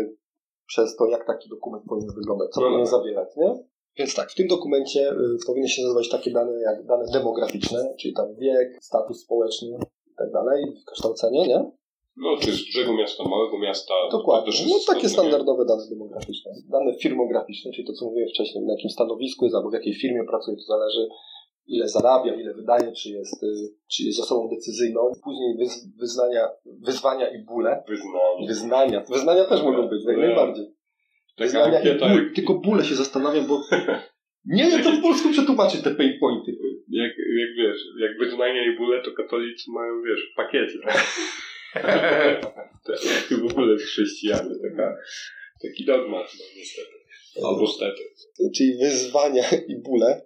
przez 0.67 0.97
to, 0.97 1.07
jak 1.07 1.27
taki 1.27 1.49
dokument 1.49 1.85
powinien 1.89 2.15
wyglądać, 2.15 2.51
co 2.51 2.61
No 2.61 2.67
powinien 2.67 2.85
dobra. 2.85 2.99
zawierać, 2.99 3.29
nie? 3.37 3.51
Więc 3.99 4.15
tak, 4.15 4.31
w 4.31 4.35
tym 4.35 4.47
dokumencie 4.49 5.11
y, 5.11 5.15
powinny 5.47 5.69
się 5.69 5.83
nazywać 5.83 6.09
takie 6.09 6.31
dane 6.31 6.61
jak 6.61 6.87
dane 6.87 7.05
demograficzne, 7.13 7.95
czyli 8.01 8.15
tam 8.15 8.35
wiek, 8.35 8.79
status 8.81 9.21
społeczny 9.25 9.69
i 10.07 10.15
tak 10.19 10.33
dalej, 10.33 10.65
kształcenie, 10.93 11.47
nie? 11.47 11.71
No, 12.17 12.37
czy 12.41 12.53
z 12.53 12.65
dużego 12.67 12.93
miasta, 12.93 13.25
małego 13.25 13.59
miasta. 13.59 13.95
Dokładnie. 14.11 14.53
No 14.69 14.95
takie 14.95 15.09
standardowe 15.09 15.65
dane 15.65 15.83
demograficzne. 15.91 16.53
Dane 16.69 16.99
firmograficzne, 16.99 17.73
czyli 17.73 17.87
to, 17.87 17.93
co 17.93 18.05
mówiłem 18.05 18.29
wcześniej, 18.29 18.65
na 18.65 18.73
jakim 18.73 18.91
stanowisku 18.91 19.45
jest, 19.45 19.57
albo 19.57 19.71
w 19.71 19.73
jakiej 19.73 19.95
firmie 19.95 20.25
pracuje, 20.29 20.57
to 20.57 20.63
zależy 20.63 21.09
ile 21.67 21.89
zarabia, 21.89 22.35
ile 22.35 22.55
wydaje, 22.55 22.93
czy 22.93 23.11
jest, 23.11 23.43
y, 23.43 23.47
czy 23.93 24.03
jest 24.03 24.21
osobą 24.21 24.49
decyzyjną. 24.49 25.13
Później 25.25 25.57
wyz, 25.59 25.89
wyznania, 26.01 26.49
wyzwania 26.65 27.29
i 27.29 27.45
bóle. 27.45 27.83
Wyznanie. 27.89 28.49
Wyznania. 28.49 29.05
Wyznania 29.11 29.45
też 29.45 29.63
mogą 29.63 29.89
być, 29.89 30.05
jak 30.07 30.17
najbardziej. 30.17 30.67
Wyznania 31.39 31.81
i 31.81 31.99
ból. 31.99 32.33
Tylko 32.35 32.55
bóle 32.55 32.85
się 32.85 32.95
zastanawiam, 32.95 33.47
bo 33.47 33.61
nie 34.59 34.71
wiem, 34.71 34.83
co 34.83 34.91
w 34.91 35.03
polsku 35.03 35.29
przetłumaczyć 35.31 35.83
te 35.83 35.95
pain 35.95 36.19
pointy. 36.21 36.53
jak, 36.89 37.13
jak 37.39 37.57
wiesz, 37.57 37.81
jak 38.01 38.19
wyznania 38.19 38.73
i 38.73 38.77
bóle, 38.77 39.03
to 39.03 39.13
katolicy 39.13 39.71
mają, 39.71 40.03
wiesz, 40.03 40.31
w 40.33 40.37
pakiecie. 40.37 40.79
Tak? 40.85 41.07
w 43.43 43.53
ogóle 43.53 43.77
chrześcijanie, 43.77 44.51
taka, 44.71 44.97
taki 45.63 45.85
dogmat, 45.85 46.27
no 46.39 46.45
niestety. 46.57 46.97
Albo 47.45 47.67
stety. 47.67 48.03
Czyli 48.57 48.79
wyzwania 48.79 49.45
i 49.69 49.83
bóle. 49.83 50.26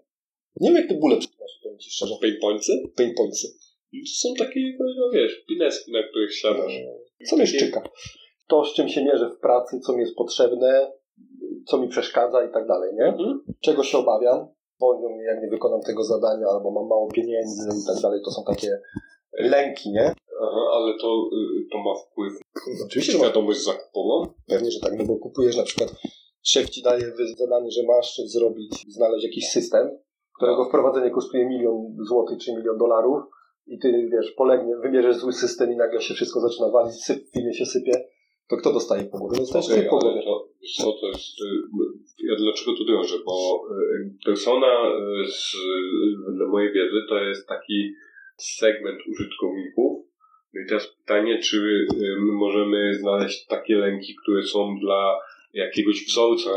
Nie 0.61 0.69
wiem, 0.69 0.77
jak 0.77 0.89
te 0.89 0.95
bóle 0.95 1.17
przetłumaczyć, 1.17 1.59
powiem 1.63 1.79
Ci 1.79 1.91
szczerze. 1.91 2.15
Pejpońcy? 2.21 2.73
Pain 2.97 3.15
pointsy. 3.15 3.49
To 3.93 4.29
są 4.29 4.35
takie, 4.35 4.61
no 4.79 5.11
wiesz, 5.15 5.45
pineski, 5.49 5.93
na 5.93 6.03
których 6.09 6.35
siadasz. 6.35 6.73
Co 7.27 7.37
mnie 7.37 7.47
szczyka? 7.47 7.83
To, 8.49 8.65
z 8.65 8.75
czym 8.75 8.89
się 8.89 9.05
mierzę 9.05 9.31
w 9.31 9.41
pracy, 9.41 9.81
co 9.87 9.93
mi 9.93 10.01
jest 10.01 10.15
potrzebne, 10.17 10.93
co 11.67 11.79
mi 11.79 11.89
przeszkadza 11.89 12.45
i 12.45 12.53
tak 12.53 12.67
dalej, 12.67 12.95
nie? 12.95 13.05
Mhm. 13.05 13.41
Czego 13.61 13.83
się 13.85 13.99
obawiam? 13.99 14.49
Boją 14.81 15.09
mnie, 15.17 15.25
jak 15.25 15.43
nie 15.43 15.49
wykonam 15.49 15.81
tego 15.81 16.05
zadania, 16.05 16.47
albo 16.47 16.71
mam 16.71 16.87
mało 16.87 17.09
pieniędzy 17.09 17.69
i 17.83 17.87
tak 17.87 18.03
dalej. 18.03 18.21
To 18.25 18.31
są 18.31 18.45
takie 18.45 18.69
lęki, 19.33 19.91
nie? 19.91 20.13
Aha, 20.43 20.63
ale 20.73 20.99
to, 20.99 21.29
y, 21.33 21.69
to 21.73 21.79
ma 21.79 21.95
wpływ 21.95 22.33
Oczywiście, 22.87 23.13
na 23.13 23.19
że 23.19 23.25
ma, 23.25 23.31
świadomość 23.31 23.65
zakupową? 23.65 24.33
pewnie, 24.47 24.71
że 24.71 24.81
tak, 24.81 24.93
no 24.99 25.05
bo 25.05 25.17
kupujesz 25.17 25.57
na 25.57 25.63
przykład, 25.63 25.93
szef 26.43 26.71
ci 26.71 26.83
daje 26.83 27.13
zadanie, 27.39 27.71
że 27.71 27.83
masz 27.83 28.17
zrobić, 28.25 28.85
znaleźć 28.89 29.25
jakiś 29.25 29.49
system, 29.49 29.99
którego 30.41 30.65
wprowadzenie 30.65 31.11
kosztuje 31.11 31.47
milion 31.47 31.97
złotych 32.09 32.39
czy 32.39 32.53
milion 32.53 32.79
dolarów 32.79 33.23
i 33.67 33.79
ty, 33.79 34.09
wiesz, 34.13 34.31
polegnie, 34.33 34.77
wybierzesz 34.77 35.17
zły 35.17 35.33
system 35.33 35.73
i 35.73 35.77
nagle 35.77 36.01
się 36.01 36.15
wszystko 36.15 36.41
zaczyna 36.41 36.69
walić, 36.69 36.95
syp, 36.95 37.19
w 37.29 37.33
firmie 37.33 37.55
się 37.55 37.67
sypie, 37.67 37.93
to 38.49 38.57
kto 38.57 38.73
dostaje 38.73 39.05
po 39.05 39.19
głowie? 39.19 39.39
Dostajesz 39.39 39.67
Okej, 39.67 39.83
ty 39.83 39.89
po 39.89 39.99
głowie. 39.99 40.23
to, 40.25 40.49
co, 40.77 40.93
to 40.93 41.07
jest, 41.07 41.41
y, 41.41 42.27
ja 42.29 42.37
dlaczego 42.37 42.77
tu 42.77 42.85
drążę, 42.85 43.17
bo 43.27 43.63
y, 43.71 44.25
persona 44.25 44.73
y, 45.25 45.29
z, 45.29 45.57
dla 46.37 46.47
mojej 46.47 46.73
wiedzy 46.73 47.01
to 47.09 47.19
jest 47.19 47.49
taki 47.49 47.95
segment 48.37 49.01
użytkowników. 49.13 50.07
No 50.55 50.61
i 50.61 50.69
teraz 50.69 50.87
pytanie, 50.87 51.39
czy 51.39 51.87
my 52.27 52.33
możemy 52.33 52.95
znaleźć 52.95 53.47
takie 53.47 53.77
lęki, 53.77 54.17
które 54.23 54.43
są 54.43 54.79
dla 54.81 55.19
jakiegoś 55.55 56.07
wzorca, 56.07 56.51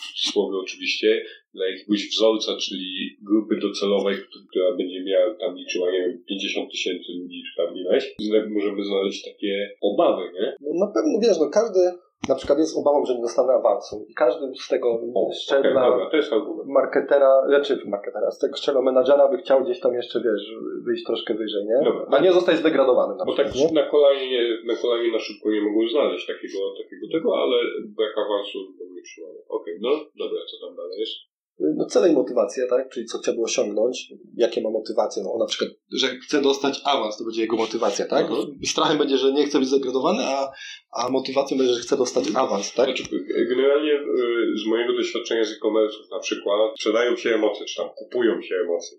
w 0.00 0.06
cudzysłowie 0.06 0.58
oczywiście, 0.58 1.24
dla 1.54 1.66
jakiegoś 1.72 2.00
wzorca, 2.10 2.52
czyli 2.64 3.16
grupy 3.22 3.54
docelowej, 3.66 4.14
która- 4.48 4.76
będzie 4.76 5.04
miała 5.04 5.34
tam 5.34 5.56
liczyła, 5.56 5.86
nie 5.92 5.98
wiem, 5.98 6.24
50 6.28 6.70
tysięcy 6.70 7.08
ludzi, 7.22 7.42
czy 7.46 7.52
tam 7.62 7.76
ileś, 7.76 8.04
że 8.32 8.46
możemy 8.56 8.84
znaleźć 8.84 9.24
takie 9.24 9.70
obawy, 9.82 10.22
nie? 10.34 10.56
No 10.60 10.86
na 10.86 10.92
pewno, 10.94 11.12
wiesz, 11.22 11.38
no 11.40 11.46
każdy 11.60 11.80
na 12.28 12.34
przykład 12.34 12.58
jest 12.58 12.76
obawą, 12.80 13.04
że 13.06 13.14
nie 13.14 13.20
dostanę 13.28 13.52
awansu 13.52 14.06
i 14.10 14.14
każdy 14.14 14.44
z 14.64 14.68
tego 14.68 14.88
O, 15.14 15.30
szczebla 15.42 15.90
dobra, 15.90 16.10
jest 16.12 16.32
argument. 16.32 16.68
marketera, 16.68 17.30
znaczy 17.48 17.72
marketera, 17.86 18.30
z 18.30 18.38
tego 18.38 18.56
szczebla 18.56 18.82
menadżera 18.82 19.28
by 19.28 19.36
chciał 19.38 19.64
gdzieś 19.64 19.80
tam 19.80 19.94
jeszcze, 19.94 20.20
wiesz, 20.20 20.44
wyjść 20.86 21.04
troszkę 21.06 21.34
wyżej, 21.34 21.64
nie? 21.64 21.78
Dobra. 21.84 22.06
A 22.10 22.20
nie 22.20 22.32
zostać 22.32 22.56
zdegradowany 22.56 23.14
na 23.16 23.24
Bo 23.24 23.32
przykład, 23.32 23.52
tak 23.52 23.56
nie? 23.62 23.72
na 23.82 23.86
kolanie, 23.90 24.40
na 24.64 24.76
kolanie 24.76 25.12
na 25.12 25.18
szybko 25.18 25.50
nie 25.50 25.60
mogą 25.60 25.88
znaleźć 25.88 26.26
takiego, 26.26 26.58
takiego 26.82 27.06
tego, 27.12 27.28
ale 27.42 27.56
brak 27.98 28.14
awansu 28.26 28.58
to 28.78 28.84
nie 28.94 29.02
trzymamy. 29.02 29.38
Okej, 29.48 29.74
no 29.80 29.90
dobra, 30.18 30.40
co 30.50 30.66
tam 30.66 30.76
dalej 30.76 31.00
jest? 31.00 31.31
No 31.76 31.86
cele 31.86 32.08
i 32.08 32.12
motywacja, 32.12 32.66
tak? 32.70 32.88
Czyli 32.90 33.06
co 33.06 33.18
chciałby 33.18 33.42
osiągnąć, 33.42 34.12
jakie 34.36 34.62
ma 34.62 34.70
motywacje. 34.70 35.22
No 35.22 35.38
na 35.38 35.46
przykład, 35.46 35.70
że 35.92 36.08
chce 36.08 36.42
dostać 36.42 36.80
awans, 36.84 37.16
to 37.16 37.24
będzie 37.24 37.40
jego 37.40 37.56
motywacja, 37.56 38.06
tak? 38.06 38.26
Mhm. 38.26 38.48
Strachem 38.66 38.98
będzie, 38.98 39.18
że 39.18 39.32
nie 39.32 39.46
chce 39.46 39.58
być 39.58 39.68
zdegradowany, 39.68 40.22
a, 40.24 40.52
a 40.92 41.08
motywacją 41.08 41.58
będzie, 41.58 41.74
że 41.74 41.80
chce 41.80 41.96
dostać 41.96 42.24
awans, 42.34 42.74
tak? 42.74 42.86
Znaczy, 42.86 43.04
generalnie 43.48 43.92
y, 43.92 44.58
z 44.64 44.66
mojego 44.66 44.92
doświadczenia 44.92 45.44
z 45.44 45.50
e-commerce'ów 45.52 46.10
na 46.10 46.18
przykład 46.18 46.58
sprzedają 46.76 47.16
się 47.16 47.34
emocje, 47.34 47.66
czy 47.66 47.76
tam 47.76 47.88
kupują 47.96 48.42
się 48.42 48.54
emocje. 48.64 48.98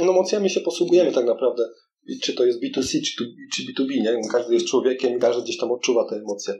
No 0.00 0.12
emocjami 0.12 0.50
się 0.50 0.60
posługujemy 0.60 1.12
tak 1.12 1.24
naprawdę. 1.26 1.62
I 2.06 2.20
Czy 2.20 2.34
to 2.34 2.44
jest 2.44 2.58
B2C, 2.62 3.02
czy, 3.04 3.16
tu- 3.16 3.30
czy 3.52 3.62
B2B, 3.62 4.02
nie? 4.02 4.20
Każdy 4.32 4.54
jest 4.54 4.66
człowiekiem 4.66 5.16
i 5.16 5.20
każdy 5.20 5.42
gdzieś 5.42 5.58
tam 5.58 5.72
odczuwa 5.72 6.08
te 6.10 6.16
emocje. 6.16 6.54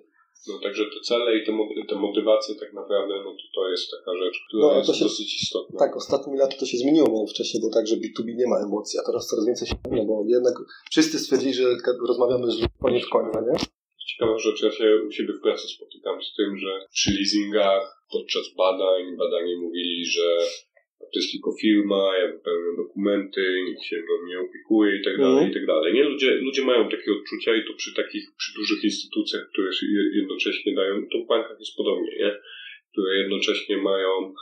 No 0.48 0.58
także 0.62 0.84
te 0.84 1.00
cele 1.08 1.38
i 1.38 1.44
te, 1.46 1.52
te 1.88 1.94
motywacje 1.94 2.54
tak 2.54 2.72
naprawdę, 2.72 3.14
no 3.24 3.30
to, 3.32 3.44
to 3.54 3.68
jest 3.70 3.90
taka 3.90 4.18
rzecz, 4.18 4.36
która 4.48 4.62
No, 4.66 4.78
jest 4.78 4.94
się- 4.94 5.04
dosyć 5.04 5.42
istotna. 5.42 5.78
Tak, 5.78 5.96
ostatnimi 5.96 6.38
laty 6.38 6.56
to 6.58 6.66
się 6.66 6.78
zmieniło, 6.78 7.08
bo 7.10 7.26
wcześniej 7.26 7.60
było 7.60 7.72
tak, 7.72 7.86
że 7.86 7.96
B2B 7.96 8.28
nie 8.36 8.46
ma 8.46 8.58
emocji, 8.58 8.98
a 9.00 9.02
teraz 9.06 9.26
coraz 9.26 9.46
więcej 9.46 9.68
się 9.68 9.74
no 9.90 10.04
bo 10.04 10.24
jednak 10.26 10.54
wszyscy 10.90 11.18
stwierdzili, 11.18 11.54
że 11.54 11.64
rozmawiamy 12.08 12.46
z 12.50 12.54
ludźmi 12.54 12.68
koniec 12.82 13.06
końca, 13.06 13.40
nie? 13.40 13.58
Ciekawa 14.10 14.38
rzecz, 14.38 14.62
ja 14.62 14.70
się 14.70 14.86
u 15.08 15.10
siebie 15.12 15.32
w 15.34 15.40
pracy 15.40 15.68
spotykam 15.68 16.22
z 16.22 16.34
tym, 16.36 16.58
że 16.58 16.86
przy 16.92 17.10
leasingach 17.14 18.04
podczas 18.12 18.42
badań, 18.56 19.16
badanie 19.18 19.56
mówili, 19.56 20.04
że 20.04 20.38
to 21.12 21.18
jest 21.20 21.32
tylko 21.32 21.50
firma, 21.60 22.02
ja 22.20 22.26
wypełniam 22.32 22.76
dokumenty, 22.76 23.42
nikt 23.68 23.82
się 23.82 23.96
mną 23.96 24.26
nie 24.28 24.38
opiekuje 24.40 24.96
i 25.00 25.04
tak 25.04 25.16
dalej, 25.18 25.32
Mhm. 25.32 25.50
i 25.50 25.54
tak 25.54 25.66
dalej. 25.66 25.94
Nie? 25.94 26.04
Ludzie, 26.04 26.30
ludzie 26.34 26.62
mają 26.64 26.88
takie 26.88 27.12
odczucia 27.12 27.56
i 27.56 27.64
to 27.66 27.72
przy 27.74 27.94
takich, 27.94 28.24
przy 28.38 28.54
dużych 28.58 28.84
instytucjach, 28.84 29.48
które 29.52 29.70
jednocześnie 30.14 30.74
dają, 30.74 30.94
to 31.12 31.18
w 31.18 31.26
bankach 31.26 31.58
jest 31.60 31.76
podobnie, 31.76 32.12
nie? 32.18 32.32
Które 32.92 33.16
jednocześnie 33.16 33.76
mają 33.76 34.34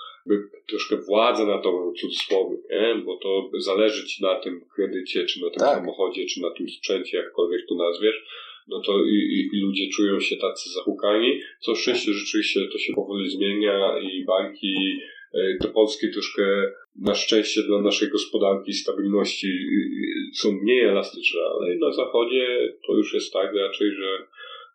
troszkę 0.68 0.96
władzę 0.96 1.46
na 1.46 1.58
to 1.58 1.90
w 1.90 2.00
cudzysłowie, 2.00 2.56
nie? 2.70 3.02
Bo 3.04 3.16
to 3.16 3.50
zależy 3.58 4.06
ci 4.06 4.22
na 4.22 4.34
tym 4.40 4.60
kredycie, 4.74 5.24
czy 5.26 5.40
na 5.40 5.50
tym 5.50 5.58
Tak. 5.58 5.78
samochodzie, 5.78 6.26
czy 6.26 6.40
na 6.40 6.50
tym 6.50 6.68
sprzęcie, 6.68 7.16
jakkolwiek 7.16 7.66
to 7.68 7.74
nazwiesz, 7.74 8.24
no 8.68 8.80
to 8.86 9.04
i, 9.04 9.14
i, 9.14 9.56
i 9.56 9.60
ludzie 9.60 9.88
czują 9.96 10.20
się 10.20 10.36
tacy 10.36 10.70
zahukani. 10.70 11.40
Co 11.60 11.74
szczęście 11.74 12.12
rzeczywiście 12.12 12.60
to 12.72 12.78
się 12.78 12.92
powoli 12.94 13.30
zmienia 13.30 13.98
i 14.02 14.24
banki 14.24 15.00
e, 15.34 15.38
te 15.62 15.68
polskie 15.68 16.08
troszkę 16.08 16.42
na 16.96 17.14
szczęście 17.14 17.62
dla 17.62 17.82
naszej 17.82 18.08
gospodarki 18.08 18.72
stabilności 18.72 19.46
y, 19.46 20.36
są 20.40 20.52
mniej 20.52 20.84
elastyczne, 20.84 21.40
ale 21.40 21.76
na 21.76 21.92
zachodzie 21.92 22.46
to 22.86 22.92
już 22.96 23.14
jest 23.14 23.32
tak 23.32 23.54
raczej, 23.54 23.90
że 23.94 24.08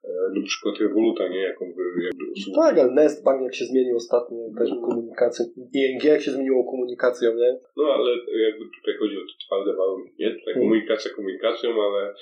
e, 0.04 0.40
na 0.40 0.46
przykład 0.46 0.80
Revoluta, 0.80 1.28
nie? 1.28 1.40
Jaką 1.40 1.66
wy 1.66 2.04
jakby. 2.04 2.26
Tak, 2.56 2.78
ale 2.80 2.92
Nest 2.92 3.24
Bank 3.24 3.44
jak 3.44 3.56
się 3.56 3.66
zmienił 3.66 3.96
ostatnio, 3.98 4.38
też 4.58 4.70
komunikacją, 4.70 5.46
ING 5.74 6.04
jak 6.04 6.22
się 6.22 6.32
zmieniło 6.32 6.72
komunikacją, 6.72 7.36
nie? 7.36 7.60
No 7.78 7.84
ale 7.84 8.10
jakby 8.48 8.66
tutaj 8.78 8.94
chodzi 9.00 9.18
o 9.18 9.22
te 9.22 9.46
twarde 9.46 9.74
warunki, 9.74 10.14
nie? 10.20 10.30
Tutaj 10.30 10.54
Mhm. 10.54 10.60
komunikacja 10.60 11.12
komunikacją, 11.16 11.70
ale 11.82 12.14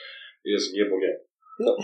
jest 0.45 0.73
nie, 0.73 0.85
bo 0.85 0.99
nie. 0.99 1.19
No. 1.59 1.77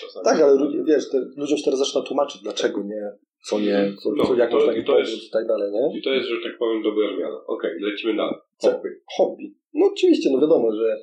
Czasami. 0.00 0.24
Tak, 0.24 0.40
ale 0.40 0.54
ludzie, 0.54 0.78
wiesz, 0.86 1.10
te, 1.10 1.18
ludziom 1.36 1.58
się 1.58 1.64
teraz 1.64 1.78
zaczyna 1.78 2.04
tłumaczyć, 2.04 2.42
dlaczego 2.42 2.82
nie, 2.82 3.10
co 3.44 3.60
nie, 3.60 3.92
co, 4.02 4.10
No, 4.16 4.24
co, 4.24 4.34
jak 4.34 4.50
to- 4.50 4.56
można 4.56 4.72
to 4.74 4.92
pomóc 4.92 5.08
i 5.28 5.30
tak 5.30 5.46
dalej, 5.46 5.72
nie? 5.72 5.98
I 5.98 6.02
to 6.02 6.10
jest, 6.14 6.28
że 6.28 6.36
tak 6.48 6.58
powiem, 6.58 6.82
dobra 6.82 7.06
zmiana. 7.16 7.36
Okej, 7.46 7.70
lecimy 7.80 8.16
dalej. 8.16 8.34
Hobby. 8.62 8.88
Hobby. 9.16 9.54
No 9.74 9.86
oczywiście, 9.86 10.30
no 10.32 10.40
wiadomo, 10.40 10.72
że 10.76 10.96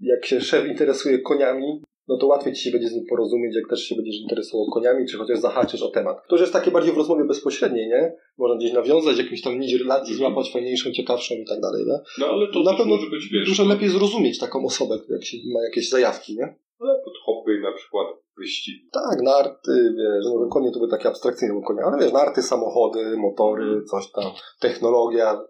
jak 0.00 0.26
się 0.26 0.40
szef 0.40 0.66
interesuje 0.66 1.18
koniami, 1.18 1.82
no 2.08 2.16
to 2.16 2.26
łatwiej 2.26 2.52
ci 2.54 2.62
się 2.62 2.70
będzie 2.70 2.88
z 2.88 2.92
nim 2.94 3.04
porozumieć, 3.06 3.56
jak 3.56 3.68
też 3.70 3.80
się 3.82 3.94
będziesz 3.94 4.16
interesował 4.20 4.66
koniami, 4.70 5.06
czy 5.06 5.16
chociaż 5.16 5.38
zahaczysz 5.38 5.82
o 5.82 5.88
temat. 5.90 6.16
To 6.28 6.34
już 6.34 6.40
jest 6.40 6.52
takie 6.52 6.70
bardziej 6.70 6.92
w 6.94 6.96
rozmowie 6.96 7.24
bezpośredniej, 7.24 7.88
nie? 7.88 8.12
Można 8.38 8.56
gdzieś 8.56 8.72
nawiązać, 8.72 9.18
jakimś 9.18 9.42
tam 9.42 9.60
nić 9.60 9.74
relacji, 9.74 10.14
Mhm. 10.14 10.18
złapać 10.32 10.52
fajniejszą, 10.52 10.90
ciekawszą 10.92 11.34
i 11.34 11.44
tak 11.44 11.60
dalej, 11.60 11.84
nie? 11.86 11.98
No 12.18 12.26
ale 12.26 12.52
to 12.52 12.62
Na 12.62 12.74
pewno 12.76 12.96
może 12.96 13.10
być, 13.10 13.28
wiesz, 13.32 13.46
Dużo 13.48 13.64
lepiej 13.64 13.88
zrozumieć 13.88 14.38
taką 14.38 14.64
osobę, 14.64 14.98
jak 15.08 15.24
się 15.24 15.36
ma 15.54 15.64
jakieś 15.64 15.88
zajawki, 15.88 16.36
nie? 16.36 16.54
Ale 16.80 17.00
pod 17.04 17.14
hobby 17.24 17.60
na 17.60 17.72
przykład 17.72 18.06
wyścigi. 18.38 18.88
Tak, 18.92 19.22
narty, 19.22 19.94
wiesz, 19.96 20.24
no 20.24 20.48
konie 20.48 20.70
to 20.72 20.78
były 20.78 20.90
takie 20.90 21.08
abstrakcyjne 21.08 21.62
konie, 21.66 21.80
ale 21.84 21.98
wiesz, 21.98 22.12
narty, 22.12 22.42
samochody, 22.42 23.16
motory, 23.16 23.82
coś 23.90 24.12
tam, 24.12 24.32
technologia, 24.60 25.40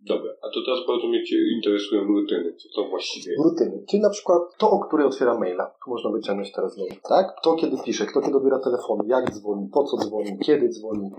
Dobra, 0.00 0.30
a 0.42 0.46
to 0.54 0.60
teraz 0.66 0.86
bardzo 0.86 1.08
mnie 1.08 1.22
interesują 1.56 2.04
rutyny. 2.04 2.54
Co 2.54 2.68
to 2.74 2.88
właściwie 2.88 3.32
jest? 3.32 3.44
Rutyny. 3.44 3.84
Czyli 3.88 4.02
na 4.02 4.10
przykład 4.10 4.42
to, 4.58 4.70
o 4.70 4.78
której 4.86 5.06
otwiera 5.06 5.38
maila. 5.38 5.74
Tu 5.84 5.90
można 5.90 6.10
wyciągnąć 6.10 6.52
teraz 6.52 6.78
mail. 6.78 7.00
Tak? 7.08 7.34
Kto 7.40 7.54
kiedy 7.54 7.76
pisze, 7.84 8.06
kto 8.06 8.20
kiedy 8.20 8.36
odbiera 8.36 8.58
telefon, 8.58 8.98
jak 9.06 9.30
dzwoni, 9.34 9.68
po 9.72 9.84
co 9.84 9.96
dzwoni, 9.96 10.38
kiedy 10.38 10.68
dzwoni 10.68 11.10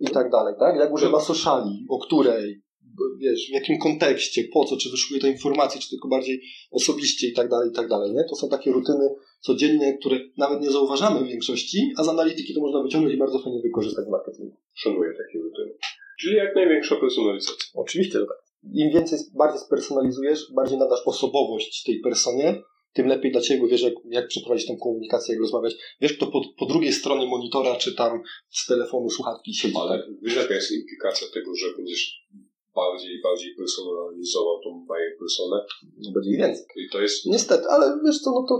i 0.00 0.06
tak 0.06 0.30
dalej. 0.30 0.54
Tak? 0.58 0.76
Jak 0.76 0.92
używa 0.92 1.20
sociali, 1.20 1.86
o 1.90 1.98
której, 1.98 2.62
wiesz, 3.18 3.46
w 3.48 3.52
jakim 3.52 3.78
kontekście, 3.78 4.44
po 4.52 4.64
co, 4.64 4.76
czy 4.76 4.90
wyszukuje 4.90 5.20
te 5.20 5.28
informacje, 5.28 5.80
czy 5.80 5.90
tylko 5.90 6.08
bardziej 6.08 6.42
osobiście 6.70 7.28
i 7.28 7.32
tak 7.32 7.48
dalej, 7.48 7.70
i 7.70 7.72
tak 7.72 7.88
dalej. 7.88 8.12
Nie? 8.12 8.24
To 8.28 8.36
są 8.36 8.48
takie 8.48 8.72
rutyny 8.72 9.08
codzienne, 9.40 9.98
które 9.98 10.20
nawet 10.36 10.60
nie 10.60 10.70
zauważamy 10.70 11.24
w 11.24 11.28
większości, 11.28 11.92
a 11.96 12.04
z 12.04 12.08
analityki 12.08 12.54
to 12.54 12.60
można 12.60 12.82
wyciągnąć 12.82 13.14
i 13.14 13.18
bardzo 13.18 13.38
fajnie 13.38 13.60
wykorzystać 13.62 14.06
w 14.06 14.10
marketingu. 14.10 14.56
Szanuję 14.74 15.10
takie 15.10 15.38
rutyny. 15.38 15.74
Czyli 16.20 16.36
jak 16.36 16.54
największa 16.54 16.96
personalizacja. 16.96 17.66
Oczywiście, 17.74 18.18
że 18.18 18.26
tak. 18.26 18.46
Im 18.74 18.90
więcej, 18.90 19.18
bardziej 19.34 19.60
spersonalizujesz, 19.60 20.52
bardziej 20.54 20.78
nadasz 20.78 21.00
osobowość 21.06 21.82
tej 21.82 22.00
personie, 22.00 22.62
tym 22.96 23.06
lepiej 23.06 23.32
dla 23.32 23.40
Ciebie, 23.40 23.60
bo 23.60 23.68
wiesz, 23.68 23.82
jak, 23.82 23.94
jak 24.10 24.28
przeprowadzić 24.28 24.66
tą 24.66 24.76
komunikację, 24.76 25.34
jak 25.34 25.40
rozmawiać. 25.40 25.74
Wiesz, 26.00 26.12
kto 26.12 26.26
po, 26.26 26.40
po 26.58 26.66
drugiej 26.66 26.92
stronie 26.92 27.26
monitora, 27.26 27.76
czy 27.76 27.94
tam 27.94 28.22
z 28.50 28.66
telefonu, 28.66 29.10
słuchawki 29.10 29.54
siedzi, 29.54 29.74
tak? 29.74 29.82
Ale 29.82 30.08
wiesz 30.22 30.36
jaka 30.36 30.54
jest 30.54 30.72
implikacja 30.72 31.26
tego, 31.34 31.54
że 31.54 31.66
będziesz 31.76 32.26
bardziej 32.80 33.10
i 33.14 33.22
bardziej 33.28 33.50
personalizował 33.60 34.56
tą 34.64 34.70
baję 34.90 35.08
personę? 35.22 35.56
No, 36.02 36.08
będzie 36.14 36.30
ich 36.30 36.38
więcej. 36.44 36.64
I 36.76 36.88
to 36.92 36.98
jest 37.00 37.26
Niestety, 37.26 37.64
ale 37.74 37.84
wiesz 38.06 38.18
co, 38.24 38.30
no 38.30 38.42
to 38.48 38.54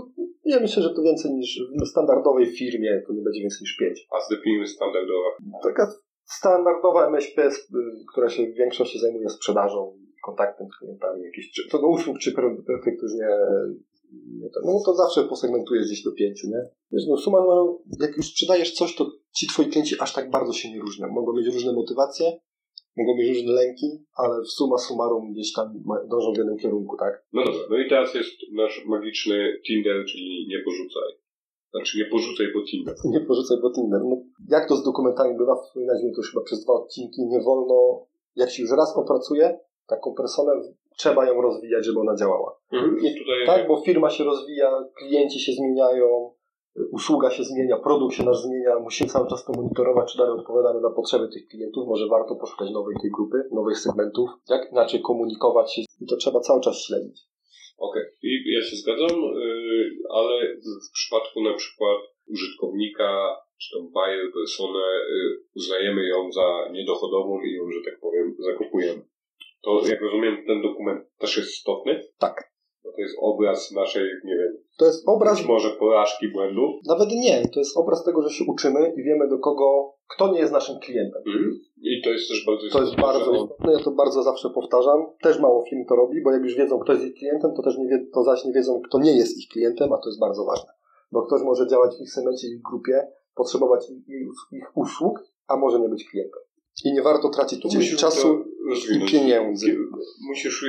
ja 0.45 0.59
myślę, 0.59 0.83
że 0.83 0.93
to 0.93 1.01
więcej 1.01 1.31
niż 1.33 1.49
w 1.83 1.87
standardowej 1.87 2.45
firmie, 2.45 3.01
to 3.07 3.13
nie 3.13 3.21
będzie 3.21 3.41
więcej 3.41 3.61
niż 3.61 3.77
pięć. 3.77 4.07
A 4.11 4.25
zdefiniujmy 4.25 4.67
standardowa. 4.67 5.29
Taka 5.63 5.93
standardowa 6.25 7.07
MŚP, 7.07 7.49
która 8.11 8.29
się 8.29 8.43
w 8.47 8.55
większości 8.55 8.99
zajmuje 8.99 9.29
sprzedażą, 9.29 9.97
kontaktem 10.25 10.67
z 10.67 10.77
klientami, 10.79 11.23
jakieś, 11.23 11.51
czy, 11.51 11.61
co 11.71 11.79
do 11.81 11.87
usług, 11.87 12.19
czy 12.19 12.31
per- 12.31 12.63
perfekt 12.67 13.01
już 13.01 13.13
nie, 13.13 13.29
nie 14.41 14.49
ten, 14.49 14.63
no 14.65 14.81
to 14.85 14.95
zawsze 14.95 15.23
posegmentujesz 15.23 15.85
gdzieś 15.85 16.03
do 16.03 16.11
pięciu, 16.11 16.47
nie? 16.47 16.61
Wiesz, 16.91 17.03
no 17.09 17.17
suma, 17.17 17.39
no, 17.39 17.79
jak 17.99 18.17
już 18.17 18.25
sprzedajesz 18.25 18.73
coś, 18.73 18.95
to 18.95 19.11
ci 19.35 19.47
twoi 19.47 19.65
klienci 19.67 19.95
aż 19.99 20.13
tak 20.13 20.29
bardzo 20.29 20.53
się 20.53 20.71
nie 20.71 20.79
różnią. 20.79 21.07
Mogą 21.07 21.33
mieć 21.33 21.53
różne 21.53 21.73
motywacje, 21.73 22.39
mogą 22.97 23.17
mieć 23.17 23.37
różne 23.37 23.53
lęki, 23.53 23.87
ale 24.15 24.41
w 24.41 24.47
suma 24.47 24.77
summarum 24.77 25.33
gdzieś 25.33 25.53
tam 25.53 25.83
dążą 26.09 26.33
w 26.33 26.37
jednym 26.37 26.57
kierunku, 26.57 26.97
tak? 26.97 27.25
No 27.33 27.45
dobra, 27.45 27.61
no 27.69 27.77
i 27.77 27.89
teraz 27.89 28.13
jest 28.13 28.35
nasz 28.53 28.85
magiczny 28.85 29.59
Tinder, 29.67 30.05
czyli 30.05 30.47
nie 30.49 30.59
porzucaj. 30.65 31.09
Znaczy 31.71 31.97
nie 31.97 32.05
porzucaj, 32.05 32.47
bo 32.53 32.61
Tinder. 32.63 32.95
Nie 33.13 33.21
porzucaj, 33.21 33.57
bo 33.61 33.71
Tinder. 33.71 34.01
No, 34.03 34.15
jak 34.49 34.67
to 34.69 34.75
z 34.75 34.83
dokumentami 34.83 35.37
bywa, 35.37 35.55
wspominaliśmy 35.55 36.11
to 36.11 36.17
już 36.17 36.31
chyba 36.31 36.43
przez 36.43 36.63
dwa 36.63 36.73
odcinki, 36.73 37.21
nie 37.25 37.41
wolno, 37.41 38.05
jak 38.35 38.49
się 38.49 38.63
już 38.63 38.71
raz 38.71 38.97
opracuje 38.97 39.59
taką 39.87 40.13
personę, 40.13 40.51
trzeba 40.97 41.25
ją 41.25 41.41
rozwijać, 41.41 41.85
żeby 41.85 41.99
ona 41.99 42.15
działała. 42.15 42.59
Mhm. 42.71 42.97
I 42.97 43.17
tutaj 43.19 43.45
Tak, 43.45 43.67
bo 43.67 43.81
firma 43.85 44.09
się 44.09 44.23
rozwija, 44.23 44.71
klienci 44.97 45.39
się 45.39 45.51
zmieniają, 45.51 46.31
usługa 46.91 47.31
się 47.31 47.43
zmienia, 47.43 47.77
produkt 47.77 48.15
się 48.15 48.23
nasz 48.23 48.37
zmienia, 48.37 48.79
musimy 48.79 49.09
cały 49.09 49.29
czas 49.29 49.45
to 49.45 49.53
monitorować, 49.53 50.11
czy 50.11 50.17
dalej 50.17 50.39
odpowiadamy 50.39 50.81
na 50.81 50.89
potrzeby 50.89 51.27
tych 51.33 51.47
klientów, 51.47 51.87
może 51.87 52.07
warto 52.07 52.35
poszukać 52.35 52.71
nowej 52.71 52.95
tej 53.01 53.11
grupy, 53.11 53.37
nowych 53.51 53.77
segmentów, 53.79 54.29
jak 54.49 54.71
inaczej 54.71 55.01
komunikować 55.01 55.73
się 55.73 55.81
i 56.01 56.05
to 56.09 56.15
trzeba 56.17 56.39
cały 56.39 56.61
czas 56.61 56.85
śledzić. 56.85 57.21
Okej, 57.77 58.03
i 58.23 58.53
ja 58.55 58.61
się 58.61 58.75
zgadzam, 58.75 59.21
yy, 59.21 59.91
ale 60.09 60.55
w 60.87 60.91
przypadku 60.93 61.43
na 61.43 61.53
przykład 61.53 61.97
użytkownika, 62.27 63.35
czy 63.61 63.67
tą 63.73 63.89
buyer 63.89 64.33
personę, 64.33 64.85
yy, 65.09 65.43
uznajemy 65.55 66.07
ją 66.07 66.31
za 66.31 66.69
niedochodową 66.71 67.41
i 67.41 67.53
ją, 67.53 67.71
że 67.71 67.91
tak 67.91 67.99
powiem, 67.99 68.35
zakupujemy. 68.39 69.01
To 69.63 69.81
jak 69.87 70.01
rozumiem, 70.01 70.45
ten 70.47 70.61
dokument 70.61 71.05
też 71.17 71.37
jest 71.37 71.49
istotny? 71.49 72.03
Tak. 72.19 72.51
Bo 72.83 72.91
to 72.91 73.01
jest 73.01 73.15
obraz 73.21 73.71
naszej, 73.71 74.03
nie 74.23 74.35
wiem, 74.35 74.57
To 74.77 74.85
jest 74.85 75.03
obraz, 75.07 75.37
być 75.37 75.47
może 75.47 75.69
porażki, 75.69 76.27
błędów. 76.27 76.69
nawet 76.85 77.09
nie, 77.11 77.47
to 77.53 77.59
jest 77.59 77.77
obraz 77.77 78.03
tego, 78.03 78.21
że 78.21 78.29
się 78.29 78.43
uczymy 78.47 78.93
i 78.97 79.03
wiemy 79.03 79.29
do 79.29 79.39
kogo, 79.39 79.93
kto 80.07 80.33
nie 80.33 80.39
jest 80.39 80.53
naszym 80.53 80.79
klientem. 80.79 81.21
Mhm. 81.27 81.59
I 81.81 82.01
to 82.03 82.09
jest 82.09 82.29
też 82.29 82.45
bardzo 82.45 82.61
To 82.61 82.81
jest 82.81 82.93
istotne, 82.93 83.03
bardzo 83.03 83.31
istotne, 83.31 83.73
ja 83.73 83.79
to 83.79 83.91
bardzo 83.91 84.23
zawsze 84.23 84.49
powtarzam. 84.49 85.05
Też 85.21 85.39
mało 85.39 85.65
firm 85.69 85.85
to 85.85 85.95
robi, 85.95 86.21
bo 86.23 86.31
jak 86.31 86.43
już 86.43 86.55
wiedzą, 86.55 86.79
kto 86.79 86.93
jest 86.93 87.05
ich 87.05 87.13
klientem, 87.13 87.51
to 87.55 87.61
też 87.63 87.77
nie 87.77 87.87
wie, 87.87 88.05
to 88.13 88.23
zaś 88.23 88.45
nie 88.45 88.53
wiedzą, 88.53 88.81
kto 88.81 88.99
nie 88.99 89.17
jest 89.17 89.37
ich 89.37 89.49
klientem, 89.49 89.93
a 89.93 89.97
to 89.97 90.09
jest 90.09 90.19
bardzo 90.19 90.45
ważne. 90.45 90.71
Bo 91.11 91.21
ktoś 91.21 91.41
może 91.41 91.67
działać 91.67 91.97
w 91.97 92.01
ich 92.01 92.11
segmencie, 92.11 92.47
ich 92.47 92.61
grupie, 92.61 93.07
potrzebować 93.35 93.89
ich, 93.89 94.07
ich, 94.51 94.77
usług, 94.77 95.19
a 95.47 95.57
może 95.57 95.79
nie 95.79 95.89
być 95.89 96.09
klientem. 96.09 96.41
I 96.85 96.93
nie 96.93 97.01
warto 97.01 97.29
tracić 97.29 97.61
czasu 97.95 98.45
i 98.95 99.11
pieniędzy. 99.11 99.77
Musisz 100.27 100.65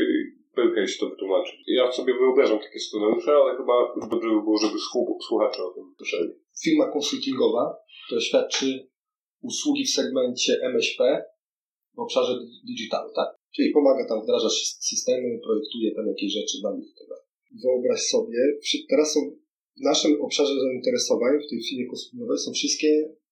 Pyrkejś 0.59 0.99
to 0.99 1.05
wytłumaczyć. 1.13 1.57
Ja 1.67 1.93
sobie 1.93 2.13
wyobrażam 2.15 2.59
takie 2.59 2.81
scenariusze, 2.87 3.33
ale 3.41 3.57
chyba 3.57 3.75
dobrze 4.13 4.29
by 4.37 4.41
było, 4.47 4.59
żeby 4.65 4.79
słu- 4.89 5.19
słuchacze 5.29 5.61
o 5.65 5.71
tym 5.75 5.85
słyszeli. 5.99 6.31
Firma 6.65 6.87
konsultingowa, 6.93 7.77
która 8.07 8.21
świadczy 8.21 8.89
usługi 9.43 9.85
w 9.85 9.91
segmencie 9.91 10.53
MŚP 10.63 11.25
w 11.97 11.99
obszarze 11.99 12.35
digitalu, 12.69 13.11
tak? 13.17 13.29
Czyli 13.55 13.71
pomaga 13.71 14.09
tam 14.09 14.23
wdrażać 14.23 14.53
systemy, 14.91 15.41
projektuje 15.47 15.95
tam 15.97 16.07
jakieś 16.07 16.33
rzeczy 16.33 16.57
dla 16.61 16.71
nich. 16.77 16.89
Wyobraź 17.65 18.01
sobie, 18.01 18.39
teraz 18.91 19.13
są 19.15 19.21
w 19.77 19.81
naszym 19.91 20.23
obszarze 20.23 20.55
zainteresowań, 20.61 21.33
w 21.47 21.51
tej 21.51 21.61
firmie 21.69 21.87
konsultingowej 21.87 22.39
są 22.39 22.53
wszystkie 22.53 22.89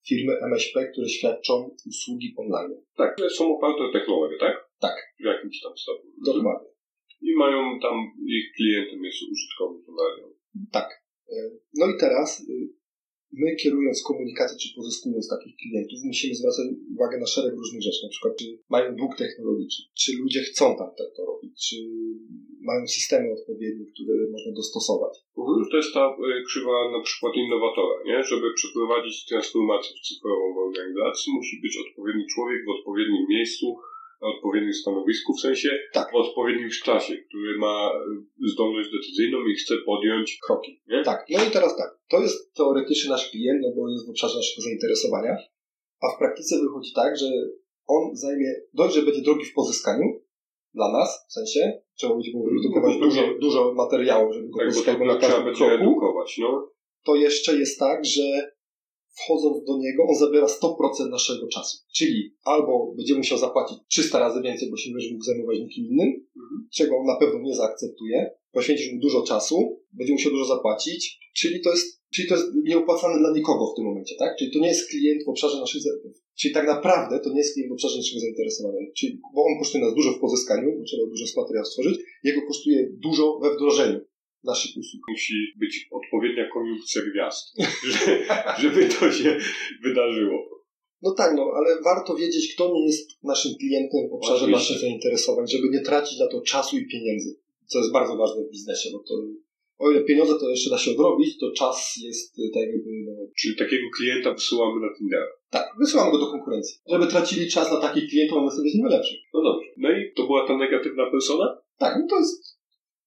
firmy 0.09 0.33
MŚP, 0.51 0.89
które 0.93 1.09
świadczą 1.09 1.77
usługi 1.91 2.35
online. 2.37 2.72
Tak, 2.97 3.16
są 3.37 3.57
oparte 3.57 3.83
o 3.85 3.93
technologię, 3.93 4.37
tak? 4.41 4.55
Tak. 4.81 4.97
W 5.20 5.24
jakimś 5.24 5.61
tam 5.62 5.72
stopniu. 5.77 6.11
Dokładnie. 6.24 6.76
I 7.20 7.36
mają 7.36 7.80
tam, 7.80 7.96
ich 8.26 8.52
klientem 8.56 9.04
jest 9.04 9.22
użytkownik 9.32 9.88
online. 9.88 10.34
Tak. 10.72 10.88
E, 11.28 11.50
No 11.74 11.86
i 11.86 11.94
teraz 12.00 12.40
y, 12.40 12.68
my 13.32 13.56
kierując 13.62 14.02
komunikację, 14.10 14.56
czy 14.62 14.68
pozyskując 14.76 15.28
takich 15.28 15.56
klientów, 15.62 15.98
musimy 16.04 16.34
zwracać 16.34 16.66
uwagę 16.94 17.16
na 17.18 17.26
szereg 17.26 17.54
różnych 17.60 17.82
rzeczy, 17.82 18.00
na 18.02 18.12
przykład 18.14 18.36
czy 18.40 18.46
mają 18.74 18.96
dług 18.96 19.16
technologiczny, 19.16 19.84
czy 20.00 20.10
ludzie 20.22 20.40
chcą 20.48 20.64
tam 20.80 20.90
to 21.16 21.22
robić, 21.30 21.52
czy 21.68 21.76
mają 22.68 22.82
systemy 22.86 23.26
odpowiednie, 23.38 23.84
które 23.92 24.12
można 24.34 24.52
dostosować. 24.60 25.14
To 25.70 25.76
jest 25.76 25.94
ta 25.94 26.04
y, 26.40 26.44
krzywa 26.48 26.76
na 26.96 27.00
przykład 27.06 27.32
innowatora, 27.44 27.96
nie? 28.08 28.18
Żeby 28.30 28.46
przeprowadzić 28.58 29.16
transformację 29.30 29.90
w 29.96 30.00
cyfrową 30.06 30.44
w 30.54 30.58
organizacji, 30.68 31.32
musi 31.38 31.56
być 31.64 31.74
odpowiedni 31.84 32.24
człowiek 32.34 32.60
w 32.64 32.74
odpowiednim 32.76 33.24
miejscu, 33.34 33.66
na 34.22 34.28
odpowiednim 34.28 34.72
stanowisku, 34.74 35.34
w 35.34 35.40
sensie 35.40 35.68
Tak. 35.92 36.12
w 36.12 36.16
odpowiednim 36.16 36.68
czasie, 36.84 37.14
który 37.28 37.58
ma 37.58 37.90
y, 38.44 38.48
zdolność 38.52 38.88
decyzyjną 38.92 39.38
i 39.46 39.54
chce 39.54 39.74
podjąć 39.86 40.38
Kroki. 40.46 40.82
Nie? 40.88 41.02
Tak. 41.02 41.26
No 41.30 41.44
i 41.44 41.50
teraz 41.50 41.76
tak. 41.76 41.90
To 42.08 42.20
jest 42.20 42.54
teoretycznie 42.54 43.10
nasz 43.10 43.30
klient, 43.30 43.60
no 43.62 43.68
bo 43.76 43.90
jest 43.90 44.06
w 44.06 44.10
obszarze 44.10 44.36
naszego 44.36 44.62
zainteresowania, 44.62 45.36
a 46.02 46.16
w 46.16 46.18
praktyce 46.18 46.60
wychodzi 46.60 46.92
tak, 46.94 47.16
że 47.18 47.26
on 47.86 48.16
zajmie, 48.16 48.54
dość, 48.74 48.94
że 48.94 49.02
będzie 49.02 49.22
drogi 49.22 49.44
w 49.44 49.54
pozyskaniu 49.54 50.20
dla 50.74 50.92
nas, 50.92 51.26
w 51.28 51.32
sensie, 51.32 51.80
trzeba 51.94 52.14
będzie 52.14 52.32
mu 52.32 52.44
wyprodukować 52.44 52.96
dużo, 52.96 53.22
dużo 53.40 53.74
materiału, 53.74 54.32
żeby 54.32 54.48
go 54.48 54.58
tak, 54.58 54.66
bo 54.66 54.70
pozyskać 54.72 54.98
to 54.98 55.04
na 55.04 55.18
trzeba 55.18 55.34
każdym 55.34 55.54
kroku. 55.54 55.74
edukować, 55.74 56.38
no. 56.38 56.70
to 57.04 57.14
jeszcze 57.14 57.56
jest 57.56 57.78
tak, 57.78 58.04
że 58.04 58.22
wchodząc 59.18 59.64
do 59.64 59.78
niego, 59.78 60.02
on 60.08 60.14
zabiera 60.14 60.46
100% 60.46 61.10
naszego 61.10 61.48
czasu. 61.48 61.78
Czyli 61.96 62.34
albo 62.44 62.94
będzie 62.96 63.14
musiał 63.14 63.38
zapłacić 63.38 63.78
300 63.88 64.18
razy 64.18 64.42
więcej, 64.42 64.70
bo 64.70 64.76
się 64.76 64.90
będzie 64.92 65.12
mógł 65.12 65.24
zajmować 65.24 65.58
nikim 65.58 65.84
innym, 65.90 66.26
czego 66.74 66.98
on 66.98 67.06
na 67.06 67.16
pewno 67.16 67.40
nie 67.40 67.54
zaakceptuje, 67.54 68.30
poświęcisz 68.52 68.92
mu 68.92 69.00
dużo 69.00 69.22
czasu, 69.22 69.80
będzie 69.92 70.12
musiał 70.12 70.32
dużo 70.32 70.44
zapłacić, 70.44 71.18
czyli 71.36 71.60
to 71.60 71.70
jest, 71.70 72.02
czyli 72.14 72.28
to 72.28 72.34
jest 72.34 72.46
nieopłacalne 72.64 73.18
dla 73.18 73.32
nikogo 73.32 73.72
w 73.72 73.76
tym 73.76 73.84
momencie, 73.84 74.14
tak? 74.18 74.36
Czyli 74.38 74.50
to 74.52 74.58
nie 74.58 74.68
jest 74.68 74.88
klient 74.90 75.24
w 75.24 75.28
obszarze 75.28 75.60
naszych, 75.60 75.82
za- 75.82 75.90
czyli 76.40 76.54
tak 76.54 76.66
naprawdę 76.66 77.20
to 77.20 77.30
nie 77.30 77.38
jest 77.38 77.54
klient 77.54 77.70
w 77.70 77.72
obszarze 77.72 77.96
naszego 77.96 78.20
zainteresowania, 78.20 78.80
czyli, 78.96 79.20
bo 79.34 79.40
on 79.44 79.58
kosztuje 79.58 79.84
nas 79.84 79.94
dużo 79.94 80.12
w 80.12 80.20
pozyskaniu, 80.20 80.78
bo 80.78 80.84
trzeba 80.84 81.06
dużo 81.06 81.26
z 81.26 81.36
materiału 81.36 81.64
stworzyć, 81.64 81.98
jego 82.24 82.40
kosztuje 82.46 82.88
dużo 83.06 83.38
we 83.42 83.54
wdrożeniu 83.54 84.00
naszych 84.47 84.70
usług. 84.76 85.03
Musi 85.11 85.34
być 85.61 85.88
odpowiednia 85.90 86.44
koniunkcja 86.55 87.03
gwiazd, 87.12 87.44
że- 87.90 88.18
żeby 88.62 88.88
to 88.88 89.12
się 89.12 89.38
wydarzyło. 89.82 90.38
No 91.03 91.14
tak, 91.14 91.36
no, 91.36 91.42
ale 91.57 91.82
warto 91.82 92.14
wiedzieć, 92.16 92.55
kto 92.55 92.72
nie 92.74 92.84
jest 92.86 93.11
naszym 93.22 93.53
klientem 93.61 94.09
w 94.11 94.12
obszarze 94.14 94.44
Oczywiście. 94.44 94.59
naszych 94.62 94.78
zainteresowań, 94.80 95.49
żeby 95.49 95.68
nie 95.70 95.80
tracić 95.80 96.18
na 96.18 96.28
to 96.28 96.40
czasu 96.42 96.76
i 96.78 96.86
pieniędzy, 96.86 97.40
co 97.66 97.78
jest 97.78 97.92
bardzo 97.92 98.16
ważne 98.16 98.42
w 98.44 98.51
biznesie, 98.51 98.88
bo 98.92 98.99
to 98.99 99.14
o 99.78 99.90
ile 99.90 100.05
pieniądze 100.05 100.34
to 100.40 100.51
jeszcze 100.51 100.70
da 100.70 100.78
się 100.78 100.90
odrobić, 100.90 101.38
to 101.38 101.53
czas 101.53 101.94
jest 102.05 102.38
y, 102.38 102.51
tak 102.55 102.62
jakby, 102.62 102.90
no, 103.07 103.12
Czyli 103.40 103.57
takiego 103.57 103.86
klienta 103.97 104.34
wysyłamy 104.34 104.80
na 104.80 104.94
Tindera. 104.99 105.26
tak, 105.51 105.66
wysyłamy 105.78 106.11
go 106.12 106.18
do 106.18 106.26
konkurencji. 106.26 106.76
Żeby 106.90 107.07
tracili 107.07 107.51
czas 107.51 107.70
na 107.72 107.80
takich 107.80 108.11
klientów, 108.11 108.38
a 108.38 108.44
my 108.44 108.51
sobie 108.51 108.70
z 108.70 108.74
nimi 108.74 108.90
lepszych. 108.90 109.18
No 109.34 109.42
dobrze. 109.42 109.68
No 109.76 109.90
i 109.90 110.12
to 110.16 110.26
była 110.26 110.47
ta 110.49 110.57
negatywna 110.57 111.11
persona? 111.11 111.59
Tak, 111.78 111.97
no 112.01 112.07
to 112.11 112.16
jest, 112.18 112.59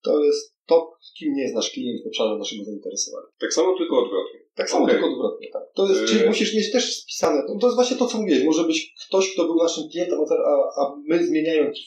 to 0.03 0.23
jest 0.23 0.55
to, 0.69 0.75
kim 1.17 1.33
nie 1.33 1.41
jest 1.41 1.55
nasz 1.55 1.69
klient 1.71 2.03
w 2.03 2.07
obszarze 2.07 2.37
naszego 2.37 2.63
zainteresowania. 2.63 3.27
Tak 3.39 3.53
samo, 3.53 3.77
tylko 3.77 4.03
odwrotnie. 4.03 4.39
Tak 4.55 4.69
samo, 4.69 4.83
Okej. 4.83 4.95
tylko 4.95 5.09
odwrotnie. 5.13 5.47
Tak. 5.53 5.63
To 5.75 5.87
jest, 5.89 6.01
Yy. 6.01 6.07
Czyli 6.07 6.27
musisz 6.27 6.55
mieć 6.55 6.71
też 6.71 6.83
spisane. 7.01 7.41
To, 7.47 7.57
to 7.61 7.67
jest 7.67 7.75
właśnie 7.75 7.97
to, 7.97 8.05
co 8.07 8.17
mówiłeś. 8.21 8.43
Może 8.43 8.63
być 8.63 8.93
ktoś, 9.07 9.33
kto 9.33 9.45
był 9.45 9.55
naszym 9.55 9.83
klientem, 9.91 10.19
a, 10.53 10.81
a 10.81 10.95
my 11.09 11.25
zmieniając, 11.27 11.77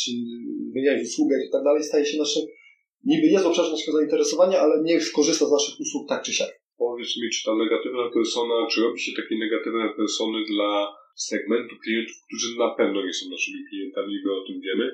czy 0.00 0.10
zmieniając 0.72 1.08
usługę 1.08 1.36
i 1.48 1.50
tak 1.52 1.62
dalej, 1.64 1.82
staje 1.82 2.04
się 2.06 2.18
naszym. 2.18 2.42
Niby 3.04 3.26
jest 3.26 3.44
w 3.44 3.46
obszarze 3.46 3.70
naszego 3.70 3.92
zainteresowania, 3.98 4.60
ale 4.60 4.82
nie 4.82 5.00
skorzysta 5.00 5.46
z 5.46 5.52
naszych 5.52 5.80
usług 5.80 6.08
tak 6.08 6.22
czy 6.22 6.32
siak. 6.32 6.50
Powiedz 6.78 7.16
mi, 7.16 7.30
czy 7.34 7.44
ta 7.44 7.54
negatywna 7.54 8.10
persona, 8.14 8.66
czy 8.70 8.80
robi 8.80 9.00
się 9.00 9.12
takie 9.22 9.34
negatywne 9.38 9.88
persony 9.96 10.38
dla 10.52 10.70
segmentu 11.16 11.74
klientów, 11.84 12.16
którzy 12.26 12.58
na 12.58 12.70
pewno 12.78 13.06
nie 13.06 13.12
są 13.12 13.30
naszymi 13.30 13.58
klientami, 13.70 14.12
my 14.24 14.32
o 14.32 14.44
tym 14.46 14.60
wiemy? 14.60 14.84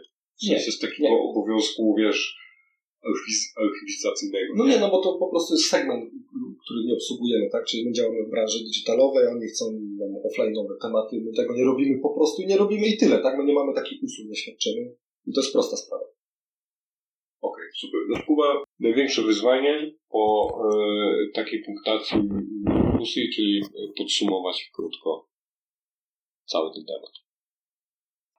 W 0.40 0.42
Nie, 0.42 0.48
sensie 0.56 0.72
z 0.72 0.78
takiego 0.78 1.08
nie. 1.08 1.16
obowiązku, 1.30 1.94
wiesz, 1.98 2.36
archiwizacyjnego. 3.56 4.54
No 4.56 4.66
nie, 4.66 4.80
no 4.80 4.90
bo 4.90 5.02
to 5.02 5.18
po 5.18 5.28
prostu 5.30 5.54
jest 5.54 5.70
segment, 5.70 6.12
który 6.64 6.84
nie 6.86 6.94
obsługujemy, 6.94 7.50
tak? 7.50 7.64
Czyli 7.64 7.84
my 7.86 7.92
działamy 7.92 8.26
w 8.26 8.30
branży 8.30 8.58
digitalowej, 8.64 9.26
a 9.26 9.30
oni 9.30 9.46
chcą 9.46 9.64
nam 9.72 10.12
offline'owe 10.28 10.74
tematy, 10.82 11.20
my 11.20 11.32
tego 11.32 11.54
nie 11.54 11.64
robimy 11.64 12.00
po 12.02 12.10
prostu 12.14 12.42
i 12.42 12.46
nie 12.46 12.56
robimy 12.56 12.86
i 12.86 12.96
tyle, 12.96 13.18
tak? 13.18 13.38
My 13.38 13.44
nie 13.44 13.54
mamy 13.54 13.74
takich 13.74 14.02
usług, 14.02 14.28
nie 14.28 14.36
świadczymy. 14.36 14.94
I 15.26 15.32
to 15.32 15.40
jest 15.40 15.52
prosta 15.52 15.76
sprawa. 15.76 16.04
Okej, 17.40 17.66
super. 17.80 18.00
No 18.08 18.16
Kuba, 18.26 18.64
największe 18.80 19.22
wyzwanie 19.22 19.92
po 20.08 20.48
e, 20.64 21.32
takiej 21.34 21.62
punktacji 21.64 22.28
dyskusji, 22.98 23.30
czyli 23.34 23.62
podsumować 23.98 24.70
krótko 24.74 25.28
cały 26.44 26.74
ten 26.74 26.84
temat. 26.84 27.10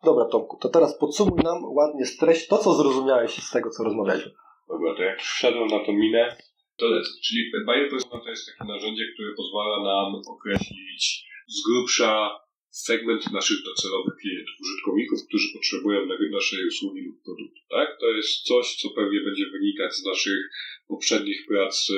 Dobra, 0.04 0.26
Tomku, 0.26 0.58
to 0.58 0.70
teraz 0.70 0.98
podsumuj 0.98 1.44
nam 1.44 1.64
ładnie 1.64 2.06
streść 2.06 2.48
to, 2.48 2.58
co 2.58 2.74
zrozumiałeś 2.74 3.44
z 3.44 3.52
tego, 3.52 3.70
co 3.70 3.84
rozmawialiśmy. 3.84 4.32
Dobra, 4.70 4.96
to 4.96 5.02
jak 5.04 5.20
już 5.20 5.30
wszedłem 5.30 5.68
na 5.68 5.80
tą 5.86 5.92
minę, 5.94 6.38
to 6.78 6.86
lecę. 6.88 7.10
Czyli 7.26 7.52
Buyer 7.66 7.90
Persona 7.90 8.24
to 8.24 8.30
jest 8.30 8.46
takie 8.48 8.72
narzędzie, 8.74 9.06
które 9.14 9.30
pozwala 9.36 9.78
nam 9.92 10.22
określić 10.34 11.04
z 11.48 11.58
grubsza 11.68 12.40
segment 12.70 13.32
naszych 13.32 13.58
docelowych 13.64 14.16
klientów, 14.22 14.56
użytkowników, 14.62 15.20
którzy 15.28 15.48
potrzebują 15.54 16.06
na- 16.06 16.30
naszej 16.32 16.68
usługi 16.68 17.02
lub 17.02 17.24
produktu. 17.24 17.60
Tak? 17.70 17.88
To 18.00 18.08
jest 18.18 18.44
coś, 18.50 18.76
co 18.76 18.90
pewnie 18.90 19.20
będzie 19.22 19.46
wynikać 19.56 19.92
z 19.96 20.06
naszych 20.06 20.42
poprzednich 20.88 21.46
prac 21.48 21.90
y, 21.90 21.94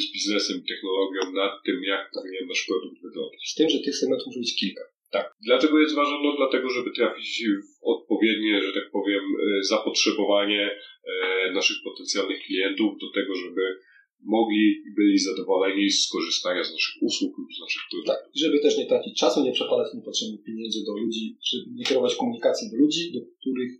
z 0.00 0.12
biznesem 0.12 0.56
i 0.58 0.68
technologią 0.68 1.32
nad 1.32 1.52
tym, 1.64 1.82
jak 1.84 2.10
powinien 2.14 2.46
nasz 2.48 2.64
produkt 2.68 3.02
wyglądać. 3.02 3.40
Z 3.50 3.54
tym, 3.54 3.68
że 3.70 3.78
tych 3.78 3.96
segmentów 3.96 4.26
może 4.26 4.40
być 4.40 4.56
kilka. 4.60 4.84
Tak. 5.12 5.26
Dlaczego 5.46 5.80
jest 5.80 5.94
ważne? 5.94 6.16
No 6.22 6.36
dlatego, 6.36 6.70
żeby 6.70 6.90
trafić 6.90 7.44
w 7.68 7.84
odpowiednie, 7.84 8.62
że 8.62 8.72
tak 8.72 8.90
powiem, 8.90 9.22
e, 9.24 9.62
zapotrzebowanie 9.62 10.70
e, 10.70 11.52
naszych 11.52 11.76
potencjalnych 11.84 12.40
klientów 12.46 12.98
do 12.98 13.10
tego, 13.10 13.34
żeby 13.34 13.62
mogli 14.24 14.64
i 14.86 14.90
byli 14.96 15.18
zadowoleni 15.18 15.90
z 15.90 16.08
korzystania 16.08 16.64
z 16.64 16.72
naszych 16.72 17.02
usług 17.02 17.38
lub 17.38 17.48
z 17.56 17.60
naszych 17.60 17.82
produktów. 17.90 18.14
Tak, 18.14 18.22
i 18.34 18.38
żeby 18.44 18.56
też 18.60 18.78
nie 18.78 18.86
tracić 18.86 19.14
czasu, 19.20 19.44
nie 19.44 19.52
przepalać 19.52 19.94
niepotrzebnych 19.94 20.42
pieniędzy 20.44 20.78
do 20.86 20.92
ludzi, 21.02 21.36
czy 21.46 21.56
nie 21.76 21.84
kierować 21.84 22.14
komunikacji 22.16 22.70
do 22.70 22.76
ludzi, 22.76 23.12
do 23.14 23.20
których 23.36 23.72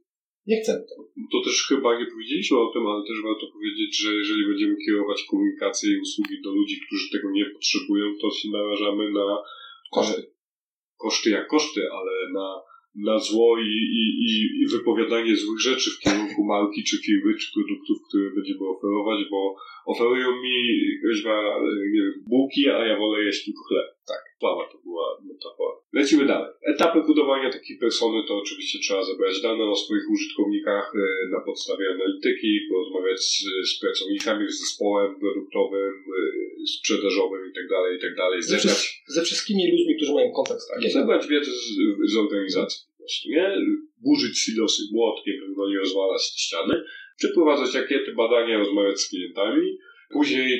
nie 0.46 0.56
chcemy 0.60 0.82
tego. 0.90 1.02
To 1.32 1.38
też 1.46 1.56
chyba 1.68 1.98
nie 2.00 2.06
powiedzieliśmy 2.12 2.56
o 2.58 2.72
tym, 2.72 2.86
ale 2.86 3.00
też 3.08 3.18
warto 3.28 3.46
powiedzieć, 3.56 3.90
że 4.02 4.10
jeżeli 4.14 4.42
będziemy 4.50 4.76
kierować 4.86 5.20
komunikację 5.30 5.86
i 5.92 6.00
usługi 6.06 6.36
do 6.44 6.50
ludzi, 6.58 6.80
którzy 6.86 7.10
tego 7.12 7.28
nie 7.30 7.46
potrzebują, 7.54 8.06
to 8.20 8.30
się 8.30 8.48
narażamy 8.50 9.04
na 9.10 9.26
Koszty. 9.92 10.31
Koszty 11.02 11.30
jak 11.30 11.46
koszty, 11.48 11.80
ale 11.92 12.12
na, 12.32 12.60
na 12.94 13.18
zło 13.18 13.58
i, 13.58 13.72
i, 14.00 14.02
i, 14.62 14.66
wypowiadanie 14.66 15.36
złych 15.36 15.60
rzeczy 15.60 15.90
w 15.90 15.98
kierunku 15.98 16.44
marki, 16.44 16.84
czy 16.84 16.96
firmy, 16.98 17.34
czy 17.40 17.52
produktów, 17.54 17.98
które 18.08 18.30
będziemy 18.34 18.60
oferować, 18.68 19.18
bo 19.30 19.56
oferują 19.86 20.42
mi 20.42 20.56
kuźwa, 21.02 21.36
nie 21.92 22.02
bułki, 22.28 22.68
a 22.68 22.86
ja 22.86 22.98
wolę 22.98 23.24
jeść 23.24 23.44
tylko 23.44 23.62
chleb. 23.68 23.86
Tak, 24.06 24.22
słaba 24.40 24.64
to 24.72 24.78
była 24.84 25.06
metafora. 25.30 25.74
Lecimy 25.92 26.24
dalej. 26.26 26.50
Etapy 26.74 26.98
budowania 27.06 27.50
takiej 27.50 27.76
persony 27.78 28.18
to 28.28 28.32
oczywiście 28.36 28.78
trzeba 28.78 29.02
zebrać 29.02 29.42
dane 29.42 29.64
o 29.64 29.76
swoich 29.76 30.10
użytkownikach 30.14 30.92
e, 30.94 31.28
na 31.34 31.40
podstawie 31.40 31.84
analityki, 31.94 32.60
porozmawiać 32.70 33.18
z, 33.20 33.34
z 33.70 33.80
pracownikami, 33.80 34.48
z 34.48 34.60
zespołem 34.60 35.20
produktowym, 35.20 35.92
e, 35.92 36.66
sprzedażowym 36.66 37.40
itd., 37.46 37.74
itd. 37.92 38.22
Ze, 38.40 38.58
Zebrać 38.58 38.76
wszy- 38.76 39.12
ze 39.16 39.22
wszystkimi 39.22 39.62
ludźmi, 39.72 39.96
którzy 39.96 40.12
mają 40.12 40.32
kontakt 40.32 40.60
z 40.60 40.68
tak, 40.68 40.90
zebrać 40.90 41.26
wiedzę 41.28 41.50
z, 41.50 41.66
z 42.12 42.16
organizacji 42.16 42.78
po 42.90 42.96
prostu, 42.98 43.28
nie? 43.28 43.46
Burzyć 44.06 44.38
silosy 44.38 44.82
młotkiem, 44.92 45.34
żeby 45.40 45.54
go 45.54 45.68
nie 45.68 45.78
rozwalać 45.78 46.22
ściany, 46.22 46.74
przeprowadzać 47.18 47.76
ankiety, 47.76 48.12
badania, 48.12 48.58
rozmawiać 48.58 49.00
z 49.00 49.08
klientami. 49.08 49.78
Później 50.12 50.50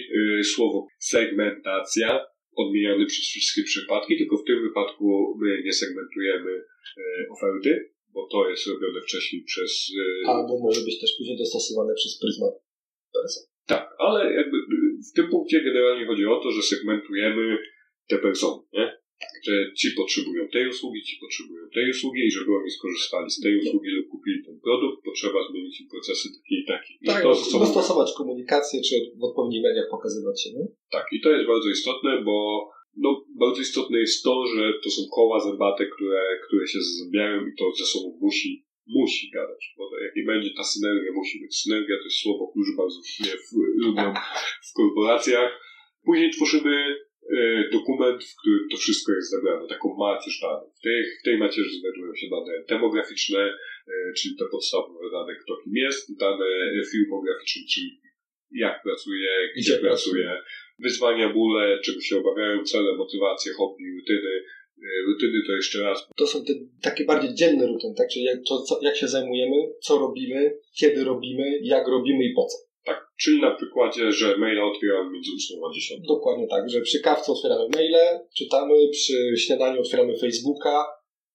y, 0.41 0.45
słowo 0.45 0.87
segmentacja, 0.99 2.27
odmieniane 2.57 3.07
przez 3.07 3.25
wszystkie 3.25 3.63
przypadki, 3.63 4.19
tylko 4.19 4.37
w 4.37 4.45
tym 4.45 4.63
wypadku 4.63 5.39
my 5.41 5.63
nie 5.65 5.73
segmentujemy 5.73 6.51
y, 6.51 7.03
oferty, 7.31 7.91
bo 8.15 8.29
to 8.33 8.51
jest 8.51 8.67
robione 8.67 9.01
wcześniej 9.01 9.43
przez... 9.45 9.91
Y, 10.25 10.29
Albo 10.29 10.59
może 10.59 10.81
być 10.81 11.01
też 11.01 11.11
później 11.19 11.39
dostosowane 11.39 11.95
przez 11.95 12.19
pryzmat 12.21 12.55
person. 13.13 13.45
Tak, 13.67 13.95
ale 13.99 14.35
jakby 14.35 14.57
w 15.11 15.13
tym 15.17 15.29
punkcie 15.31 15.65
generalnie 15.65 16.07
chodzi 16.07 16.27
o 16.27 16.41
to, 16.43 16.51
że 16.51 16.63
segmentujemy 16.63 17.59
te 18.09 18.19
persony, 18.19 18.63
nie? 18.73 19.02
Że 19.47 19.55
ci 19.79 19.89
potrzebują 20.01 20.49
tej 20.49 20.69
usługi, 20.69 21.03
ci 21.03 21.17
potrzebują 21.21 21.63
tej 21.75 21.91
usługi 21.91 22.21
i 22.27 22.31
żeby 22.31 22.51
oni 22.61 22.71
skorzystali 22.71 23.31
z 23.31 23.41
tej 23.41 23.55
usługi 23.63 23.91
lub 23.91 24.07
kupili 24.09 24.45
ten 24.47 24.61
produkt, 24.61 25.05
potrzeba 25.05 25.39
zmienić 25.51 25.81
im 25.81 25.89
procesy 25.89 26.29
takie 26.37 26.55
i 26.63 26.65
takie. 26.73 26.93
I 27.03 27.07
Tak, 27.07 27.23
to 27.23 27.35
ze 27.35 27.51
sobą- 27.51 27.65
dostosować 27.65 28.11
komunikację, 28.17 28.81
czy 28.87 28.95
w 29.21 29.25
odpowiednich 29.25 29.63
mediach 29.63 29.89
pokazywać 29.91 30.43
się, 30.43 30.51
nie? 30.57 30.67
tak, 30.91 31.07
i 31.13 31.21
to 31.21 31.29
jest 31.35 31.47
bardzo 31.47 31.69
istotne, 31.69 32.23
bo 32.29 32.37
no, 32.97 33.25
bardzo 33.39 33.61
istotne 33.61 33.99
jest 33.99 34.23
to, 34.25 34.47
że 34.47 34.73
to 34.85 34.91
są 34.91 35.03
koła 35.15 35.41
zębate, 35.41 35.87
które, 35.87 36.23
które 36.47 36.67
się 36.67 36.79
zazębiają 36.81 37.47
i 37.47 37.53
to 37.59 37.65
ze 37.79 37.87
sobą 37.93 38.19
musi, 38.21 38.65
musi 38.87 39.31
gadać. 39.31 39.75
Bo 39.79 39.99
jak 40.05 40.17
nie 40.17 40.23
będzie 40.23 40.51
ta 40.57 40.65
synergia, 40.65 41.13
musi 41.13 41.41
być 41.41 41.57
synergia, 41.63 41.97
to 41.99 42.05
jest 42.05 42.17
słowo, 42.17 42.49
które 42.51 42.77
bardzo 42.77 42.99
lubią 43.77 44.15
w 44.69 44.73
korporacjach. 44.77 45.51
Później 46.05 46.31
tworzymy 46.31 46.97
dokument, 47.73 48.25
w 48.25 48.37
którym 48.41 48.69
to 48.71 48.77
wszystko 48.77 49.13
jest 49.13 49.31
zebrane, 49.31 49.69
taką 49.69 49.95
macierz 49.99 50.41
danych. 50.41 50.73
W 50.79 50.83
tej, 50.83 51.05
w 51.21 51.25
tej 51.25 51.39
macierzy 51.39 51.81
znajdują 51.81 52.15
się 52.15 52.27
dane 52.31 52.65
demograficzne, 52.69 53.39
e, 53.39 54.13
czyli 54.19 54.37
te 54.37 54.45
podstawowe 54.51 55.11
dane, 55.13 55.33
kto 55.43 55.57
kim 55.65 55.77
jest, 55.77 56.19
dane 56.19 56.47
filmograficzne, 56.93 57.63
czyli 57.75 58.01
jak 58.51 58.83
pracuje, 58.83 59.31
gdzie, 59.57 59.79
pracuje, 59.79 60.43
wyzwania, 60.79 61.33
bóle, 61.33 61.79
czego 61.85 62.01
się 62.01 62.19
obawiają, 62.19 62.65
cele, 62.65 62.97
motywacje, 62.97 63.53
hobby, 63.53 63.85
rutyny. 64.01 64.45
E, 64.83 65.03
Rutyny 65.07 65.43
to 65.47 65.53
jeszcze 65.53 65.83
raz 65.83 66.09
To 66.17 66.27
są 66.27 66.45
te 66.45 66.53
takie 66.83 67.05
bardziej 67.05 67.35
dzienne 67.35 67.67
rutyny, 67.67 67.95
tak? 67.99 68.09
Czyli 68.13 68.25
jak, 68.25 68.39
to, 68.49 68.63
co, 68.63 68.79
jak 68.83 68.97
się 68.97 69.09
zajmujemy, 69.09 69.57
co 69.83 69.99
robimy, 69.99 70.59
kiedy 70.79 71.05
robimy, 71.05 71.59
jak 71.63 71.89
robimy 71.89 72.25
i 72.25 72.35
po 72.35 72.47
co. 72.47 72.72
tak, 72.85 72.99
czyli 73.21 73.41
na 73.41 73.55
przykładzie, 73.57 74.13
że 74.13 74.37
maila 74.37 74.65
otwieram 74.65 75.13
między 75.13 75.31
8 75.37 75.65
a 75.65 75.75
10. 75.75 76.07
Dokładnie 76.07 76.47
tak, 76.49 76.71
że 76.71 76.81
przy 76.81 77.01
kawce 77.01 77.33
otwieramy 77.33 77.67
maile, 77.75 78.05
czytamy, 78.39 78.75
przy 78.93 79.35
śniadaniu 79.37 79.81
otwieramy 79.81 80.19
Facebooka. 80.19 80.87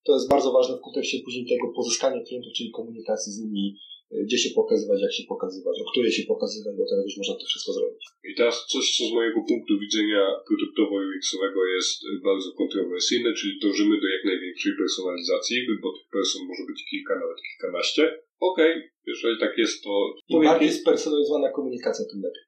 To 0.06 0.14
jest 0.14 0.30
bardzo 0.30 0.52
ważne 0.52 0.78
w 0.78 0.86
kontekście 0.88 1.18
później 1.26 1.46
tego 1.46 1.66
pozyskania 1.76 2.24
klientów, 2.28 2.54
czyli 2.58 2.72
komunikacji 2.72 3.32
z 3.34 3.40
nimi, 3.44 3.66
y, 4.12 4.24
gdzie 4.26 4.38
się 4.38 4.50
pokazywać, 4.62 5.02
jak 5.02 5.14
się 5.14 5.24
pokazywać, 5.34 5.76
o 5.82 5.92
której 5.92 6.12
się 6.12 6.24
pokazywać, 6.34 6.74
bo 6.78 6.86
teraz 6.90 7.06
już 7.06 7.18
można 7.18 7.36
to 7.36 7.46
wszystko 7.46 7.72
zrobić. 7.74 8.04
I 8.32 8.36
teraz 8.40 8.66
coś, 8.74 8.86
co 8.98 9.02
z 9.10 9.12
mojego 9.18 9.40
punktu 9.50 9.74
widzenia 9.86 10.22
produktowo-UX-owego 10.48 11.62
jest 11.76 11.98
e, 12.04 12.08
bardzo 12.30 12.50
kontrowersyjne, 12.62 13.30
czyli 13.34 13.60
dążymy 13.64 13.96
do 14.02 14.08
jak 14.16 14.24
największej 14.26 14.74
personalizacji, 14.82 15.58
bo 15.84 15.90
tych 15.96 16.08
person 16.16 16.42
może 16.50 16.64
być 16.70 16.80
kilka, 16.90 17.14
nawet 17.24 17.38
kilkanaście. 17.48 18.27
Okej, 18.40 18.74
jeżeli 19.08 19.40
tak 19.40 19.58
jest, 19.58 19.84
to 19.84 19.90
Im 20.30 20.44
bardziej 20.44 20.72
spersonalizowana 20.72 21.52
komunikacja, 21.52 22.06
tym 22.12 22.22
lepiej. 22.22 22.44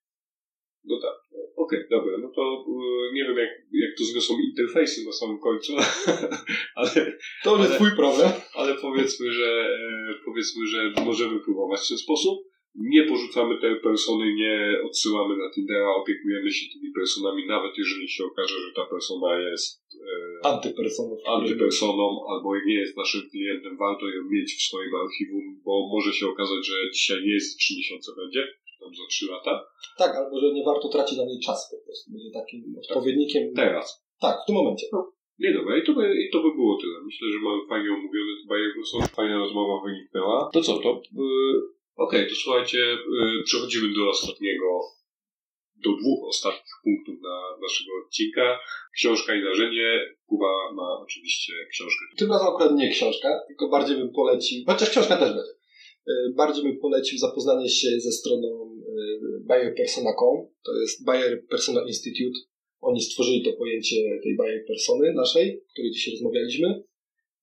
no 0.83 0.95
tak, 1.01 1.15
okej, 1.57 1.79
dobra, 1.89 2.17
no 2.17 2.31
to 2.35 2.41
e, 2.67 3.13
nie 3.13 3.23
wiem 3.23 3.37
jak, 3.37 3.49
jak 3.73 3.97
to 3.97 4.03
zniosą 4.03 4.33
interfejsy 4.49 5.05
na 5.05 5.11
samym 5.11 5.39
końcu, 5.39 5.73
ale, 6.75 6.89
To 7.43 7.57
jest 7.57 7.73
twój 7.73 7.91
problem. 7.95 8.31
ale 8.53 8.75
powiedzmy, 8.75 9.31
że 9.31 9.49
e, 9.49 10.13
powiedzmy, 10.25 10.67
że 10.67 10.91
możemy 11.05 11.39
próbować 11.39 11.79
w 11.85 11.89
ten 11.89 11.97
sposób. 11.97 12.49
Nie 12.76 13.03
porzucamy 13.03 13.61
tej 13.61 13.82
persony, 13.82 14.34
nie 14.34 14.55
odsyłamy 14.88 15.38
na 15.38 15.51
Tindera, 15.55 15.95
opiekujemy 15.95 16.51
się 16.51 16.65
tymi 16.74 16.91
personami, 16.93 17.47
nawet 17.47 17.78
jeżeli 17.78 18.09
się 18.09 18.24
okaże, 18.26 18.55
że 18.65 18.72
ta 18.76 18.86
persona 18.86 19.39
jest 19.49 19.82
e, 20.43 20.45
Antypersonów. 20.47 21.20
antypersoną 21.28 22.05
albo 22.32 22.55
nie 22.65 22.74
jest 22.74 22.97
naszym 22.97 23.22
klientem, 23.32 23.78
warto 23.78 24.05
ją 24.07 24.22
mieć 24.30 24.49
w 24.53 24.61
swoim 24.61 24.95
archiwum, 24.95 25.61
bo 25.65 25.89
może 25.95 26.13
się 26.13 26.28
okazać, 26.28 26.67
że 26.67 26.76
dzisiaj 26.93 27.17
nie 27.26 27.34
jest, 27.34 27.57
3 27.57 27.74
miesiące 27.78 28.11
będzie, 28.22 28.41
czy 28.67 28.74
tam 28.80 28.95
za 28.95 29.07
3 29.09 29.26
lata. 29.32 29.65
Tak, 29.97 30.15
albo 30.15 30.39
że 30.41 30.53
nie 30.53 30.63
warto 30.63 30.89
tracić 30.89 31.17
na 31.17 31.26
niej 31.26 31.39
czasu 31.45 31.63
po 31.76 31.86
prostu. 31.86 32.11
Będzie 32.11 32.32
takim 32.39 32.76
odpowiednikiem. 32.84 33.53
Teraz. 33.55 34.05
Tak, 34.20 34.36
w 34.43 34.45
tym 34.47 34.55
momencie. 34.55 34.86
Nie 35.39 35.53
dobra, 35.53 35.78
i 35.78 35.84
to, 35.86 35.93
by, 35.93 36.03
i 36.24 36.30
to 36.34 36.38
by 36.43 36.51
było 36.55 36.78
tyle. 36.82 36.97
Myślę, 37.05 37.28
że 37.34 37.39
mamy 37.39 37.61
fajnie 37.70 37.89
omówione 37.89 38.34
te 38.41 38.47
bajego, 38.49 38.86
są 38.86 38.97
fajna 39.01 39.38
rozmowa 39.38 39.86
wyniknęła. 39.86 40.49
To 40.53 40.61
co, 40.61 40.74
to... 40.80 41.01
Yy, 41.17 41.78
Okej, 42.06 42.30
to 42.30 42.36
słuchajcie, 42.36 42.78
yy, 42.78 43.43
przechodzimy 43.43 43.93
do 43.93 44.10
ostatniego 44.10 44.82
do 45.84 45.89
dwóch 46.02 46.28
ostatnich 46.28 46.76
punktów 46.84 47.16
na 47.22 47.36
naszego 47.62 47.91
odcinka. 48.06 48.60
Książka 48.95 49.36
i 49.36 49.43
narzędzie. 49.43 50.16
Kuba 50.26 50.74
ma 50.74 51.00
oczywiście 51.02 51.54
książkę. 51.72 52.06
Tym 52.18 52.32
razem 52.32 52.47
akurat 52.47 52.76
nie 52.76 52.89
książka, 52.89 53.39
tylko 53.47 53.70
bardziej 53.70 53.97
bym 53.97 54.12
polecił, 54.14 54.64
chociaż 54.68 54.89
książka 54.89 55.18
też 55.18 55.30
będzie. 55.30 55.54
Y, 56.08 56.34
Bardziej 56.36 56.64
bym 56.64 56.80
polecił 56.80 57.18
zapoznanie 57.18 57.70
się 57.70 57.89
ze 58.00 58.12
stroną 58.12 58.50
y, 58.66 59.43
buyerpersona.com. 59.47 60.47
To 60.66 60.72
jest 60.82 61.06
Buyer 61.06 61.47
Persona 61.50 61.82
Institute. 61.88 62.39
Oni 62.82 63.02
stworzyli 63.02 63.43
to 63.43 63.54
pojęcie 63.54 63.95
tej 64.24 64.36
buyer 64.36 64.66
persony 64.68 65.14
naszej, 65.14 65.62
o 65.62 65.72
której 65.74 65.91
dzisiaj 65.91 66.14
rozmawialiśmy. 66.14 66.84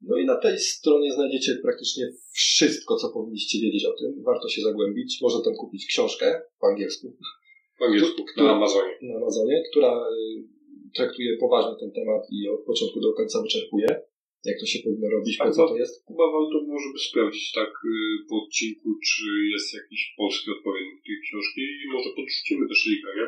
No 0.01 0.19
i 0.19 0.25
na 0.25 0.37
tej 0.37 0.59
stronie 0.59 1.13
znajdziecie 1.13 1.59
praktycznie 1.63 2.05
wszystko, 2.33 2.97
co 2.97 3.09
powinniście 3.09 3.59
wiedzieć 3.61 3.85
o 3.85 3.93
tym. 3.93 4.23
Warto 4.23 4.49
się 4.49 4.63
zagłębić. 4.63 5.19
Można 5.23 5.45
tam 5.45 5.55
kupić 5.55 5.87
książkę 5.87 6.43
po 6.61 6.67
angielsku 6.67 7.17
W 7.81 7.83
angielsku, 7.83 8.25
na 8.37 8.51
Amazonie. 8.57 8.93
na 9.03 9.17
Amazonie, 9.17 9.63
która 9.71 9.93
y, 9.93 10.93
traktuje 10.95 11.37
poważnie 11.37 11.75
ten 11.81 11.93
temat 11.93 12.23
i 12.37 12.49
od 12.49 12.65
początku 12.65 13.01
do 13.01 13.13
końca 13.13 13.43
wyczerpuje, 13.43 13.89
jak 14.45 14.61
to 14.61 14.67
się 14.67 14.79
powinno 14.85 15.09
robić, 15.11 15.37
po 15.39 15.51
co 15.51 15.69
to 15.69 15.77
jest. 15.77 16.05
Kuba 16.05 16.25
warto 16.33 16.57
może 16.73 16.89
by 16.93 16.99
sprawdzić 16.99 17.53
tak 17.53 17.71
y, 17.85 17.95
po 18.29 18.35
odcinku, 18.43 18.89
czy 19.09 19.25
jest 19.55 19.75
jakiś 19.75 20.15
polski 20.17 20.51
odpowiednik 20.57 20.99
tej 21.07 21.17
książki 21.25 21.61
i 21.83 21.85
może 21.93 22.09
podrzucimy 22.17 22.69
też 22.69 22.87
linka, 22.87 23.11
nie? 23.19 23.27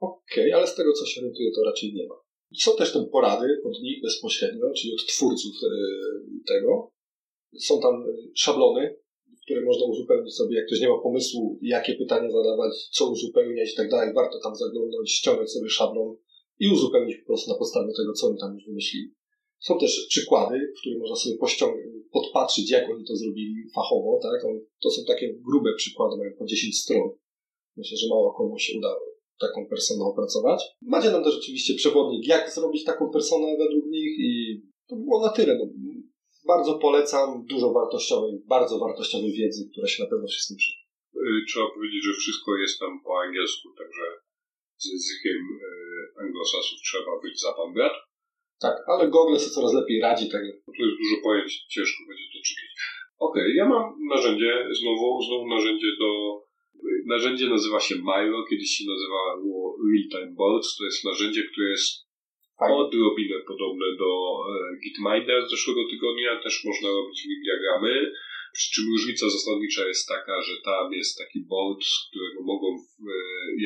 Okej, 0.00 0.52
ale 0.52 0.66
z 0.66 0.74
tego 0.74 0.92
co 0.92 1.06
się 1.06 1.20
orientuję, 1.20 1.50
to 1.54 1.64
raczej 1.64 1.94
nie 1.94 2.06
ma. 2.06 2.14
Są 2.58 2.76
też 2.76 2.92
tam 2.92 3.08
porady 3.08 3.60
od 3.64 3.82
nich 3.82 4.02
bezpośrednio, 4.02 4.72
czyli 4.76 4.92
od 4.94 5.06
twórców 5.06 5.52
e, 5.62 5.68
tego. 6.46 6.92
Są 7.58 7.80
tam 7.80 7.94
e, 7.94 8.06
szablony, 8.34 8.96
które 9.44 9.64
można 9.64 9.86
uzupełnić 9.86 10.34
sobie, 10.34 10.56
jak 10.56 10.66
ktoś 10.66 10.80
nie 10.80 10.88
ma 10.88 10.98
pomysłu, 10.98 11.58
jakie 11.62 11.94
pytania 11.94 12.30
zadawać, 12.30 12.88
co 12.92 13.10
uzupełniać 13.10 13.72
i 13.72 13.76
tak 13.76 13.90
dalej. 13.90 14.14
Warto 14.14 14.38
tam 14.42 14.56
zaglądnąć, 14.56 15.12
ściągnąć 15.12 15.50
sobie 15.50 15.68
szablon 15.68 16.16
i 16.58 16.68
uzupełnić 16.68 17.16
po 17.16 17.26
prostu 17.26 17.50
na 17.50 17.58
podstawie 17.58 17.92
tego, 17.96 18.12
co 18.12 18.26
oni 18.26 18.38
tam 18.38 18.54
już 18.54 18.66
wymyślili. 18.66 19.14
Są 19.58 19.78
też 19.78 20.06
przykłady, 20.08 20.72
w 20.76 20.80
których 20.80 20.98
można 20.98 21.16
sobie 21.16 21.36
podpatrzeć, 22.12 22.70
jak 22.70 22.90
oni 22.90 23.04
to 23.04 23.16
zrobili 23.16 23.70
fachowo, 23.74 24.18
tak? 24.22 24.42
To 24.82 24.90
są 24.90 25.04
takie 25.04 25.34
grube 25.34 25.74
przykłady, 25.76 26.16
mają 26.16 26.30
po 26.38 26.46
10 26.46 26.78
stron. 26.78 27.10
Myślę, 27.76 27.96
że 27.96 28.08
mało 28.08 28.32
komu 28.32 28.58
się 28.58 28.78
uda 28.78 28.96
taką 29.40 29.66
personę 29.66 30.04
opracować. 30.04 30.60
Macie 30.82 31.10
nam 31.10 31.24
też 31.24 31.34
oczywiście 31.38 31.74
przewodnik, 31.74 32.26
jak 32.26 32.50
zrobić 32.50 32.84
taką 32.84 33.10
personę 33.10 33.46
według 33.58 33.84
nich 33.86 34.12
i 34.18 34.30
to 34.88 34.96
było 34.96 35.26
na 35.26 35.32
tyle. 35.32 35.58
No, 35.58 35.64
bardzo 36.46 36.78
polecam, 36.78 37.44
dużo 37.52 37.72
wartościowej, 37.72 38.32
bardzo 38.46 38.78
wartościowej 38.78 39.32
wiedzy, 39.32 39.68
która 39.72 39.86
się 39.88 40.02
na 40.04 40.10
pewno 40.10 40.26
wszystkim 40.26 40.56
przyda. 40.56 40.80
Y, 41.16 41.44
Trzeba 41.48 41.66
powiedzieć, 41.74 42.02
że 42.04 42.12
wszystko 42.22 42.56
jest 42.56 42.78
tam 42.82 42.92
po 43.04 43.20
angielsku, 43.20 43.68
także 43.78 44.04
z 44.82 44.84
językiem 44.92 45.40
y, 45.42 46.24
anglosasów 46.24 46.78
trzeba 46.88 47.12
być 47.22 47.40
za 47.40 47.52
pan 47.52 47.72
brat. 47.74 47.92
Tak, 48.60 48.76
ale 48.92 49.10
Google 49.10 49.36
sobie 49.36 49.54
coraz 49.54 49.72
lepiej 49.74 50.00
radzi, 50.00 50.26
tak 50.30 50.42
tu 50.76 50.82
jest 50.86 50.98
dużo 51.02 51.16
pojęć, 51.22 51.50
ciężko 51.74 52.00
będzie 52.08 52.26
to 52.32 52.38
czytać. 52.48 52.70
Okej, 53.26 53.56
ja 53.56 53.68
mam 53.68 53.84
narzędzie, 54.14 54.52
znowu, 54.80 55.22
znowu 55.22 55.46
narzędzie 55.46 55.90
do... 56.02 56.10
Narzędzie 57.06 57.46
nazywa 57.46 57.80
się 57.80 57.94
Miro, 57.94 58.46
kiedyś 58.50 58.70
się 58.76 58.84
nazywało 58.92 59.76
Real 59.86 60.08
Time 60.12 60.34
Boards. 60.36 60.76
To 60.76 60.84
jest 60.84 61.04
narzędzie, 61.04 61.42
które 61.42 61.70
jest 61.70 62.10
odrobinę 62.58 63.36
podobne 63.50 63.86
do 64.02 64.10
e, 64.10 64.78
Gitminder 64.82 65.46
z 65.46 65.50
zeszłego 65.50 65.82
tygodnia. 65.90 66.42
Też 66.42 66.64
można 66.64 66.88
robić 66.88 67.18
diagramy. 67.44 68.12
Przy 68.56 68.68
czym 68.74 68.84
różnica 68.92 69.24
zasadnicza 69.30 69.82
jest 69.88 70.08
taka, 70.08 70.42
że 70.42 70.54
tam 70.70 70.92
jest 70.92 71.18
taki 71.18 71.38
board, 71.52 71.80
z 71.84 72.08
którego 72.08 72.38
mogą 72.52 72.68
e, 72.76 73.14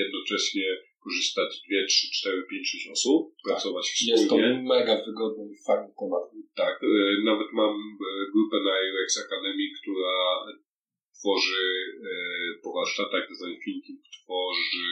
jednocześnie 0.02 0.66
korzystać 1.04 1.50
2, 1.68 1.86
3, 1.88 2.06
4, 2.12 2.46
5, 2.50 2.68
6 2.68 2.88
osób, 2.96 3.20
pracować 3.48 3.84
wspólnie. 3.86 4.12
Jest 4.12 4.28
to 4.30 4.36
mega 4.74 4.96
wygodny 5.06 5.44
i 5.52 5.56
fajny 5.66 5.90
temat. 6.00 6.24
Tak, 6.62 6.74
e, 6.82 7.24
nawet 7.30 7.48
mam 7.52 7.74
grupę 8.34 8.56
na 8.68 8.74
UX 8.88 9.10
Academy, 9.24 9.66
która 9.80 10.14
tworzy 11.24 11.64
e, 12.10 12.58
po 12.62 12.72
warsztatach 12.72 13.28
Design 13.28 13.56
Thinking, 13.64 14.00
tworzy 14.16 14.90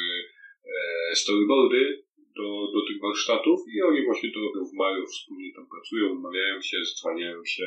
e, 0.64 1.16
storyboardy 1.16 2.03
do, 2.37 2.49
do 2.74 2.80
tych 2.87 3.01
warsztatów 3.01 3.61
i 3.74 3.83
oni 3.83 4.05
właśnie 4.05 4.33
to 4.33 4.41
robią 4.41 4.64
w 4.64 4.72
maju, 4.72 5.07
wspólnie 5.07 5.55
tam 5.55 5.66
pracują, 5.74 6.09
umawiają 6.09 6.62
się, 6.62 6.76
dzwaniają 7.01 7.45
się, 7.45 7.66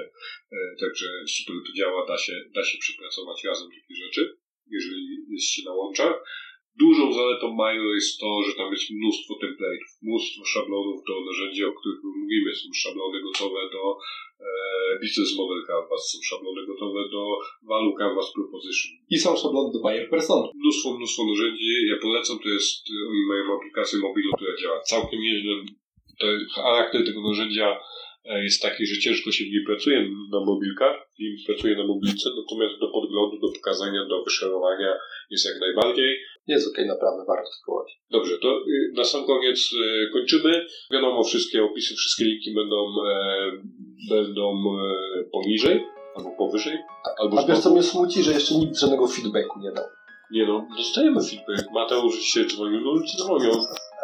e, 0.52 0.76
także 0.80 1.08
super 1.28 1.56
to 1.68 1.72
działa, 1.74 2.06
da 2.08 2.18
się, 2.18 2.34
da 2.56 2.64
się 2.64 2.78
przepracować 2.78 3.44
razem 3.44 3.70
takie 3.70 3.96
rzeczy, 4.06 4.38
jeżeli 4.68 5.26
jest 5.30 5.50
się 5.54 5.62
na 5.66 5.74
łączach. 5.74 6.16
Dużą 6.84 7.14
zaletą 7.14 7.46
Miro 7.62 7.90
jest 8.00 8.20
to, 8.20 8.30
że 8.46 8.52
tam 8.60 8.70
jest 8.76 8.90
mnóstwo 8.92 9.34
template'ów, 9.44 9.92
mnóstwo 10.02 10.42
szablonów 10.54 10.98
do 11.08 11.14
narzędzi, 11.26 11.64
o 11.66 11.74
których 11.80 12.00
my 12.04 12.12
mówimy. 12.22 12.56
Są 12.56 12.70
szablony 12.84 13.18
gotowe 13.28 13.62
do 13.76 13.84
e, 14.48 14.48
Business 15.04 15.32
Model 15.38 15.62
Canvas, 15.68 16.02
są 16.12 16.18
szablony 16.32 16.62
gotowe 16.68 17.02
do 17.16 17.24
Value 17.72 17.96
Canvas 18.00 18.34
Proposition. 18.36 18.92
I 19.10 19.18
są 19.24 19.30
szablony 19.44 19.70
do 19.74 19.80
buyer 19.80 20.10
persony. 20.10 20.48
Mnóstwo, 20.62 20.88
mnóstwo 20.98 21.22
narzędzi. 21.32 21.70
Ja 21.92 21.98
polecam, 22.02 22.40
to 22.40 22.50
jest, 22.50 22.80
oni 23.12 23.22
mają 23.32 23.44
aplikację 23.58 24.00
mobilu, 24.00 24.30
która 24.38 24.58
działa 24.62 24.80
całkiem 24.82 25.20
nieźle. 25.22 25.54
To, 26.20 26.26
charakter 26.56 27.06
tego 27.06 27.22
narzędzia 27.30 27.68
jest 28.26 28.62
taki, 28.62 28.86
że 28.86 29.02
ciężko 29.02 29.32
się 29.32 29.44
w 29.44 29.48
niej 29.48 29.64
pracuje 29.66 30.02
na 30.32 30.40
mobilkach, 30.40 30.96
im 31.20 31.36
pracuje 31.46 31.76
na 31.76 31.88
mobilce, 31.88 32.30
natomiast 32.42 32.80
do 32.80 32.88
podglądu, 32.88 33.40
do 33.40 33.54
pokazania, 33.54 34.06
do 34.10 34.24
wyszerowania 34.24 34.94
jest 35.30 35.46
jak 35.46 35.60
najbardziej. 35.60 36.18
Jest 36.48 36.68
okej, 36.68 36.88
naprawdę 36.88 37.24
warto 37.28 37.52
spróbować. 37.52 38.00
Dobrze, 38.12 38.38
to 38.38 38.60
y, 38.68 38.92
na 38.96 39.04
sam 39.04 39.26
koniec 39.26 39.74
y, 39.74 40.10
kończymy. 40.14 40.66
Wiadomo, 40.92 41.24
wszystkie 41.24 41.64
opisy, 41.64 41.96
wszystkie 41.96 42.26
linki 42.26 42.54
będą, 42.54 42.86
e, 43.08 43.52
będą 44.10 44.52
e, 44.52 45.24
poniżej, 45.32 45.84
albo 46.16 46.32
powyżej, 46.38 46.78
albo 47.20 47.40
A 47.40 47.48
wiesz 47.48 47.60
co 47.60 47.70
mnie 47.70 47.84
smuci, 47.84 48.24
że 48.24 48.32
jeszcze 48.32 48.56
nikt 48.56 48.80
żadnego 48.80 49.08
feedbacku 49.08 49.60
nie 49.60 49.72
dał. 49.72 49.86
Nie 50.32 50.46
no, 50.46 50.68
dostajemy 50.78 51.20
feedback. 51.24 51.72
Mateusz 51.74 52.20
się 52.20 52.46
dzwonił, 52.46 52.82
no 52.82 52.92
ludzie 52.92 53.18
dzwonią. 53.18 53.52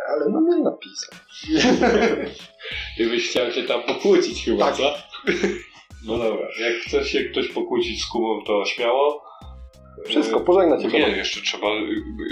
Ale 0.10 0.30
no 0.30 0.41
mnie 0.41 0.58
napisał. 0.64 1.20
Ty 2.97 3.10
byś 3.10 3.30
chciał 3.30 3.52
się 3.52 3.64
tam 3.64 3.84
pokłócić 3.84 4.45
chyba, 4.45 4.66
Tak. 4.66 4.76
co? 4.76 4.93
No 6.06 6.18
dobra, 6.18 6.47
jak 6.60 6.74
chce 6.74 7.06
się 7.06 7.24
ktoś 7.24 7.47
pokłócić 7.47 8.02
z 8.04 8.08
Kubą, 8.08 8.43
to 8.45 8.66
śmiało. 8.66 9.24
Wszystko, 10.06 10.39
pożegnać 10.39 10.82
się. 10.82 10.88
Nie, 10.88 10.99
jeszcze 10.99 11.41
trzeba, 11.41 11.68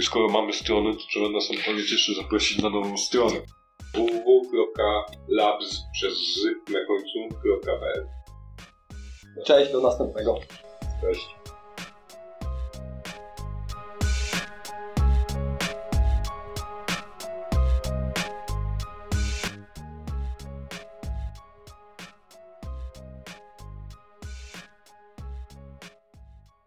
skoro 0.01 0.27
mamy 0.27 0.53
stronę, 0.53 0.93
to 0.93 0.99
trzeba 1.09 1.29
na 1.29 1.41
sam 1.41 1.55
koniec 1.65 1.91
jeszcze 1.91 2.13
zaprosić 2.13 2.61
na 2.61 2.69
nową 2.69 2.97
stronę. 2.97 3.35
www.labs 3.93 5.81
przez 5.93 6.13
z 6.13 6.43
na 6.73 6.79
końcu.pl 6.87 8.07
Cześć, 9.45 9.71
do 9.71 9.81
następnego. 9.81 10.39
Cześć. 11.01 11.38